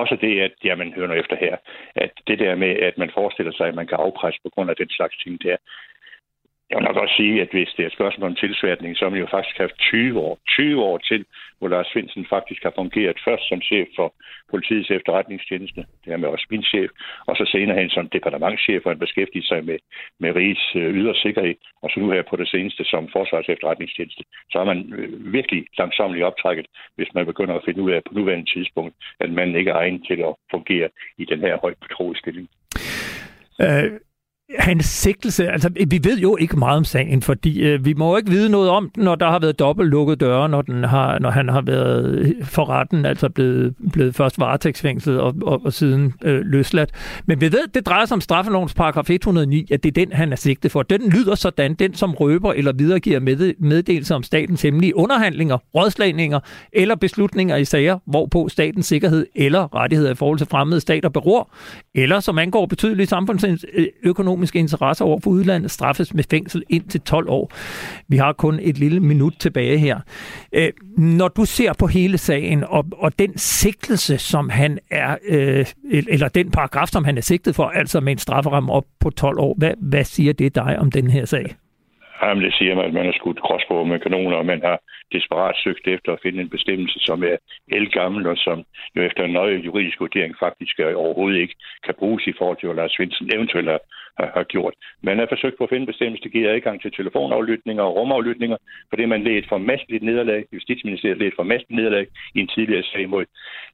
også 0.00 0.16
det, 0.20 0.40
at, 0.40 0.54
ja, 0.64 0.74
man 0.74 0.92
hører 0.92 1.06
noget 1.06 1.20
efter 1.20 1.36
her, 1.36 1.56
at 1.94 2.12
det 2.26 2.38
der 2.38 2.54
med, 2.54 2.72
at 2.88 2.98
man 2.98 3.10
forestiller 3.14 3.52
sig, 3.52 3.66
at 3.68 3.74
man 3.74 3.86
kan 3.86 3.98
afpresse 3.98 4.40
på 4.42 4.50
grund 4.54 4.70
af 4.70 4.76
den 4.76 4.90
slags 4.90 5.16
ting 5.22 5.42
der, 5.42 5.56
jeg 6.70 6.76
vil 6.76 6.88
nok 6.88 6.96
også 6.96 7.14
sige, 7.16 7.40
at 7.42 7.50
hvis 7.50 7.74
det 7.76 7.82
er 7.82 7.86
et 7.86 7.98
spørgsmål 7.98 8.30
om 8.30 8.36
tilsværtning, 8.36 8.96
så 8.96 9.04
har 9.04 9.10
man 9.10 9.20
jo 9.20 9.26
faktisk 9.30 9.58
haft 9.58 9.78
20 9.78 10.20
år, 10.20 10.38
20 10.48 10.82
år 10.82 10.98
til, 10.98 11.24
hvor 11.58 11.68
Lars 11.68 11.86
Svendsen 11.86 12.26
faktisk 12.30 12.62
har 12.62 12.72
fungeret 12.74 13.16
først 13.24 13.48
som 13.48 13.60
chef 13.60 13.88
for 13.96 14.14
politiets 14.50 14.90
efterretningstjeneste, 14.90 15.80
det 16.04 16.12
er 16.12 16.16
med 16.16 16.28
også 16.28 16.46
min 16.50 16.62
chef, 16.62 16.90
og 17.26 17.36
så 17.36 17.44
senere 17.52 17.78
hen 17.80 17.90
som 17.90 18.08
departementchef, 18.08 18.82
hvor 18.82 18.90
han 18.90 18.98
beskæftigede 18.98 19.46
sig 19.46 19.64
med, 19.64 19.78
med 20.20 20.30
rigets 20.36 20.76
øh, 20.76 20.94
ydre 20.98 21.14
sikkerhed, 21.14 21.54
og 21.82 21.90
så 21.90 22.00
nu 22.00 22.10
her 22.10 22.22
på 22.30 22.36
det 22.36 22.48
seneste 22.48 22.84
som 22.84 23.08
forsvars 23.12 23.48
efterretningstjeneste, 23.48 24.22
så 24.50 24.58
er 24.58 24.64
man 24.64 24.78
øh, 24.98 25.32
virkelig 25.32 25.66
langsomt 25.78 26.22
optrækket, 26.22 26.66
hvis 26.96 27.14
man 27.14 27.26
begynder 27.26 27.54
at 27.54 27.64
finde 27.64 27.82
ud 27.82 27.90
af 27.90 28.00
på 28.04 28.14
nuværende 28.14 28.50
tidspunkt, 28.54 28.94
at 29.20 29.30
man 29.30 29.56
ikke 29.56 29.70
er 29.70 29.74
egen 29.74 30.02
til 30.02 30.18
at 30.28 30.34
fungere 30.50 30.88
i 31.18 31.24
den 31.24 31.40
her 31.40 31.58
højt 31.62 31.78
betroede 31.80 32.18
stilling. 32.18 32.48
Øh, 33.60 34.00
hans 34.58 34.86
sigtelse, 34.86 35.48
altså 35.48 35.70
vi 35.86 36.00
ved 36.04 36.18
jo 36.18 36.36
ikke 36.36 36.56
meget 36.56 36.76
om 36.76 36.84
sagen, 36.84 37.22
fordi 37.22 37.62
øh, 37.62 37.84
vi 37.84 37.94
må 37.94 38.10
jo 38.10 38.16
ikke 38.16 38.30
vide 38.30 38.48
noget 38.48 38.70
om 38.70 38.90
den, 38.94 39.04
når 39.04 39.14
der 39.14 39.30
har 39.30 39.38
været 39.38 39.58
dobbelt 39.58 39.90
lukket 39.90 40.20
døre, 40.20 40.48
når, 40.48 40.62
den 40.62 40.84
har, 40.84 41.18
når 41.18 41.30
han 41.30 41.48
har 41.48 41.60
været 41.60 42.18
øh, 42.18 42.44
for 42.44 42.68
retten, 42.68 43.06
altså 43.06 43.28
blevet, 43.28 43.74
blevet 43.92 44.14
først 44.14 44.38
varetægtsfængslet 44.38 45.20
og, 45.20 45.34
og, 45.42 45.60
og 45.64 45.72
siden 45.72 46.14
øh, 46.22 46.40
løsladt. 46.40 46.90
Men 47.26 47.40
vi 47.40 47.52
ved, 47.52 47.68
det 47.74 47.86
drejer 47.86 48.04
sig 48.04 48.14
om 48.14 48.20
straffelovens 48.20 48.74
paragraf 48.74 49.10
109, 49.10 49.68
at 49.72 49.82
det 49.82 49.88
er 49.88 50.04
den, 50.04 50.12
han 50.12 50.32
er 50.32 50.36
sigtet 50.36 50.72
for. 50.72 50.82
Den 50.82 51.10
lyder 51.10 51.34
sådan, 51.34 51.74
den 51.74 51.94
som 51.94 52.14
røber 52.14 52.52
eller 52.52 52.72
videregiver 52.72 53.20
med, 53.20 53.54
meddelelse 53.58 54.14
om 54.14 54.22
statens 54.22 54.62
hemmelige 54.62 54.96
underhandlinger, 54.96 55.58
rådslagninger 55.74 56.40
eller 56.72 56.94
beslutninger 56.94 57.56
i 57.56 57.64
sager, 57.64 57.98
hvorpå 58.06 58.48
statens 58.48 58.86
sikkerhed 58.86 59.26
eller 59.34 59.74
rettigheder 59.74 60.10
i 60.10 60.14
forhold 60.14 60.38
til 60.38 60.46
fremmede 60.46 60.80
stater 60.80 61.08
beror, 61.08 61.50
eller 61.94 62.20
som 62.20 62.38
angår 62.38 62.66
betydelige 62.66 63.06
samfundsøkonomiske 63.06 64.33
økonomiske 64.34 64.58
interesser 64.58 65.04
over 65.04 65.18
for 65.24 65.30
udlandet 65.30 65.70
straffes 65.70 66.14
med 66.14 66.24
fængsel 66.30 66.62
indtil 66.70 67.00
12 67.00 67.28
år. 67.28 67.50
Vi 68.08 68.16
har 68.16 68.32
kun 68.32 68.58
et 68.62 68.78
lille 68.78 69.00
minut 69.00 69.32
tilbage 69.40 69.78
her. 69.78 69.96
Øh, 70.52 70.72
når 70.98 71.28
du 71.28 71.44
ser 71.44 71.72
på 71.78 71.86
hele 71.86 72.18
sagen, 72.18 72.64
og, 72.64 72.84
og 72.98 73.18
den 73.18 73.38
sigtelse, 73.38 74.18
som 74.18 74.48
han 74.48 74.78
er, 74.90 75.16
øh, 75.28 75.66
eller 76.08 76.28
den 76.28 76.50
paragraf, 76.50 76.88
som 76.88 77.04
han 77.04 77.16
er 77.16 77.22
sigtet 77.22 77.54
for, 77.54 77.64
altså 77.64 78.00
med 78.00 78.12
en 78.12 78.18
strafferamme 78.18 78.72
op 78.72 78.84
på 79.00 79.10
12 79.10 79.38
år, 79.38 79.54
hvad, 79.58 79.74
hvad 79.90 80.04
siger 80.04 80.32
det 80.32 80.54
dig 80.54 80.78
om 80.78 80.90
den 80.90 81.10
her 81.10 81.24
sag? 81.24 81.46
Jamen, 82.22 82.44
det 82.44 82.54
siger 82.54 82.74
man, 82.74 82.84
at 82.84 82.94
man 82.94 83.06
har 83.06 83.12
skudt 83.12 83.44
crossbow 83.46 83.84
med 83.84 84.00
kanoner, 84.00 84.36
og 84.36 84.46
man 84.46 84.60
har 84.68 84.78
desperat 85.12 85.56
søgt 85.64 85.86
efter 85.86 86.12
at 86.12 86.22
finde 86.22 86.40
en 86.40 86.54
bestemmelse, 86.56 86.98
som 87.08 87.22
er 87.22 87.36
elgammel, 87.78 88.26
og 88.26 88.36
som 88.36 88.64
jo 88.96 89.02
efter 89.02 89.22
en 89.24 89.36
nøje 89.38 89.56
juridisk 89.66 90.00
vurdering 90.00 90.34
faktisk 90.44 90.74
overhovedet 90.80 91.38
ikke 91.40 91.56
kan 91.84 91.94
bruges 91.98 92.26
i 92.26 92.34
forhold 92.38 92.58
til, 92.58 92.66
hvad 92.68 92.76
Lars 92.76 92.92
Svendsen 92.92 93.34
eventuelt 93.36 93.68
har, 93.68 93.80
har 94.18 94.44
gjort. 94.44 94.74
Man 95.02 95.18
har 95.18 95.26
forsøgt 95.28 95.58
på 95.58 95.64
at 95.64 95.70
finde 95.70 95.80
en 95.80 95.92
bestemmelse, 95.92 96.24
der 96.24 96.28
giver 96.28 96.52
adgang 96.54 96.82
til 96.82 96.92
telefonaflytninger 96.92 97.82
og 97.82 97.96
rumaflytninger, 97.96 98.56
fordi 98.88 99.04
man 99.04 99.24
led 99.24 99.32
et 99.32 99.48
formastligt 99.48 100.04
nederlag, 100.04 100.44
Justitsministeriet 100.52 101.18
led 101.18 101.26
et 101.26 101.36
formastligt 101.36 101.76
nederlag 101.80 102.06
i 102.34 102.40
en 102.40 102.48
tidligere 102.48 102.82
sag 102.82 103.08
mod 103.08 103.24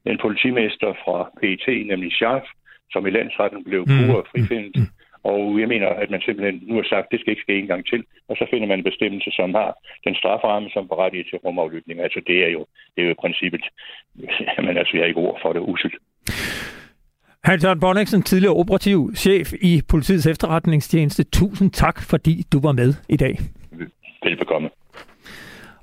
en 0.07 0.19
politimester 0.19 0.93
fra 1.05 1.31
PET, 1.41 1.87
nemlig 1.87 2.13
Scharf, 2.13 2.47
som 2.93 3.07
i 3.07 3.11
landsretten 3.11 3.65
blev 3.65 3.87
pur 3.87 4.27
frifindet. 4.33 4.77
Mm. 4.77 4.87
Og 5.23 5.61
jeg 5.61 5.69
mener, 5.69 5.89
at 5.89 6.11
man 6.11 6.21
simpelthen 6.21 6.63
nu 6.63 6.75
har 6.75 6.87
sagt, 6.89 7.11
det 7.11 7.21
skal 7.21 7.31
ikke 7.31 7.43
ske 7.43 7.59
en 7.59 7.67
gang 7.67 7.87
til. 7.87 8.05
Og 8.29 8.37
så 8.37 8.47
finder 8.51 8.69
man 8.69 8.79
en 8.79 8.85
bestemmelse, 8.91 9.31
som 9.31 9.55
har 9.55 9.71
den 10.05 10.15
strafferamme, 10.15 10.71
som 10.71 10.89
berettiger 10.89 11.25
til 11.25 11.39
rumaflytning. 11.39 12.01
Altså 12.01 12.21
det 12.27 12.45
er 12.45 12.49
jo, 12.49 12.67
det 12.95 13.03
er 13.03 13.07
jo 13.07 13.11
i 13.11 13.23
princippet, 13.25 13.65
men 14.67 14.77
altså 14.77 14.93
jeg 14.95 15.03
har 15.03 15.09
ikke 15.09 15.21
ord 15.21 15.39
for 15.43 15.53
det, 15.53 15.61
uselt. 15.61 15.95
Hans 17.45 17.65
Jørgen 17.65 17.81
Bonniksen, 17.81 18.23
tidligere 18.23 18.55
operativ 18.55 19.13
chef 19.17 19.53
i 19.61 19.83
politiets 19.89 20.27
efterretningstjeneste. 20.27 21.25
Tusind 21.25 21.71
tak, 21.71 22.03
fordi 22.03 22.45
du 22.53 22.61
var 22.61 22.73
med 22.73 22.95
i 23.09 23.17
dag. 23.17 23.41
Velbekomme. 24.23 24.69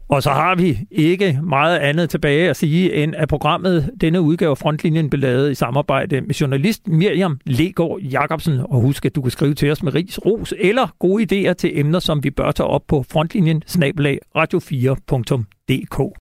Og 0.10 0.24
så 0.24 0.30
har 0.30 0.56
vi 0.56 0.80
ikke 0.92 1.40
meget 1.44 1.78
andet 1.78 2.10
tilbage 2.10 2.50
at 2.50 2.56
sige, 2.58 2.94
end 2.94 3.16
at 3.16 3.30
programmet, 3.30 3.92
denne 4.02 4.22
udgave 4.22 4.52
af 4.52 4.58
Frontlinjen, 4.58 5.10
blev 5.10 5.22
lavet 5.22 5.52
i 5.52 5.56
samarbejde 5.56 6.22
med 6.22 6.36
journalist 6.36 6.88
Miriam 6.88 7.40
Legård 7.46 8.02
Jacobsen. 8.02 8.60
Og 8.60 8.82
husk, 8.82 9.06
at 9.06 9.16
du 9.16 9.22
kan 9.22 9.32
skrive 9.32 9.54
til 9.54 9.72
os 9.72 9.84
med 9.84 9.96
ris, 9.96 10.20
ros 10.26 10.54
eller 10.60 10.88
gode 11.00 11.24
idéer 11.50 11.54
til 11.54 11.80
emner, 11.80 12.00
som 12.00 12.24
vi 12.24 12.30
bør 12.30 12.52
tage 12.52 12.68
op 12.68 12.84
på 12.88 13.06
frontlinjen, 13.12 13.64
snabelag 13.66 14.20
radio4.dk. 14.38 16.16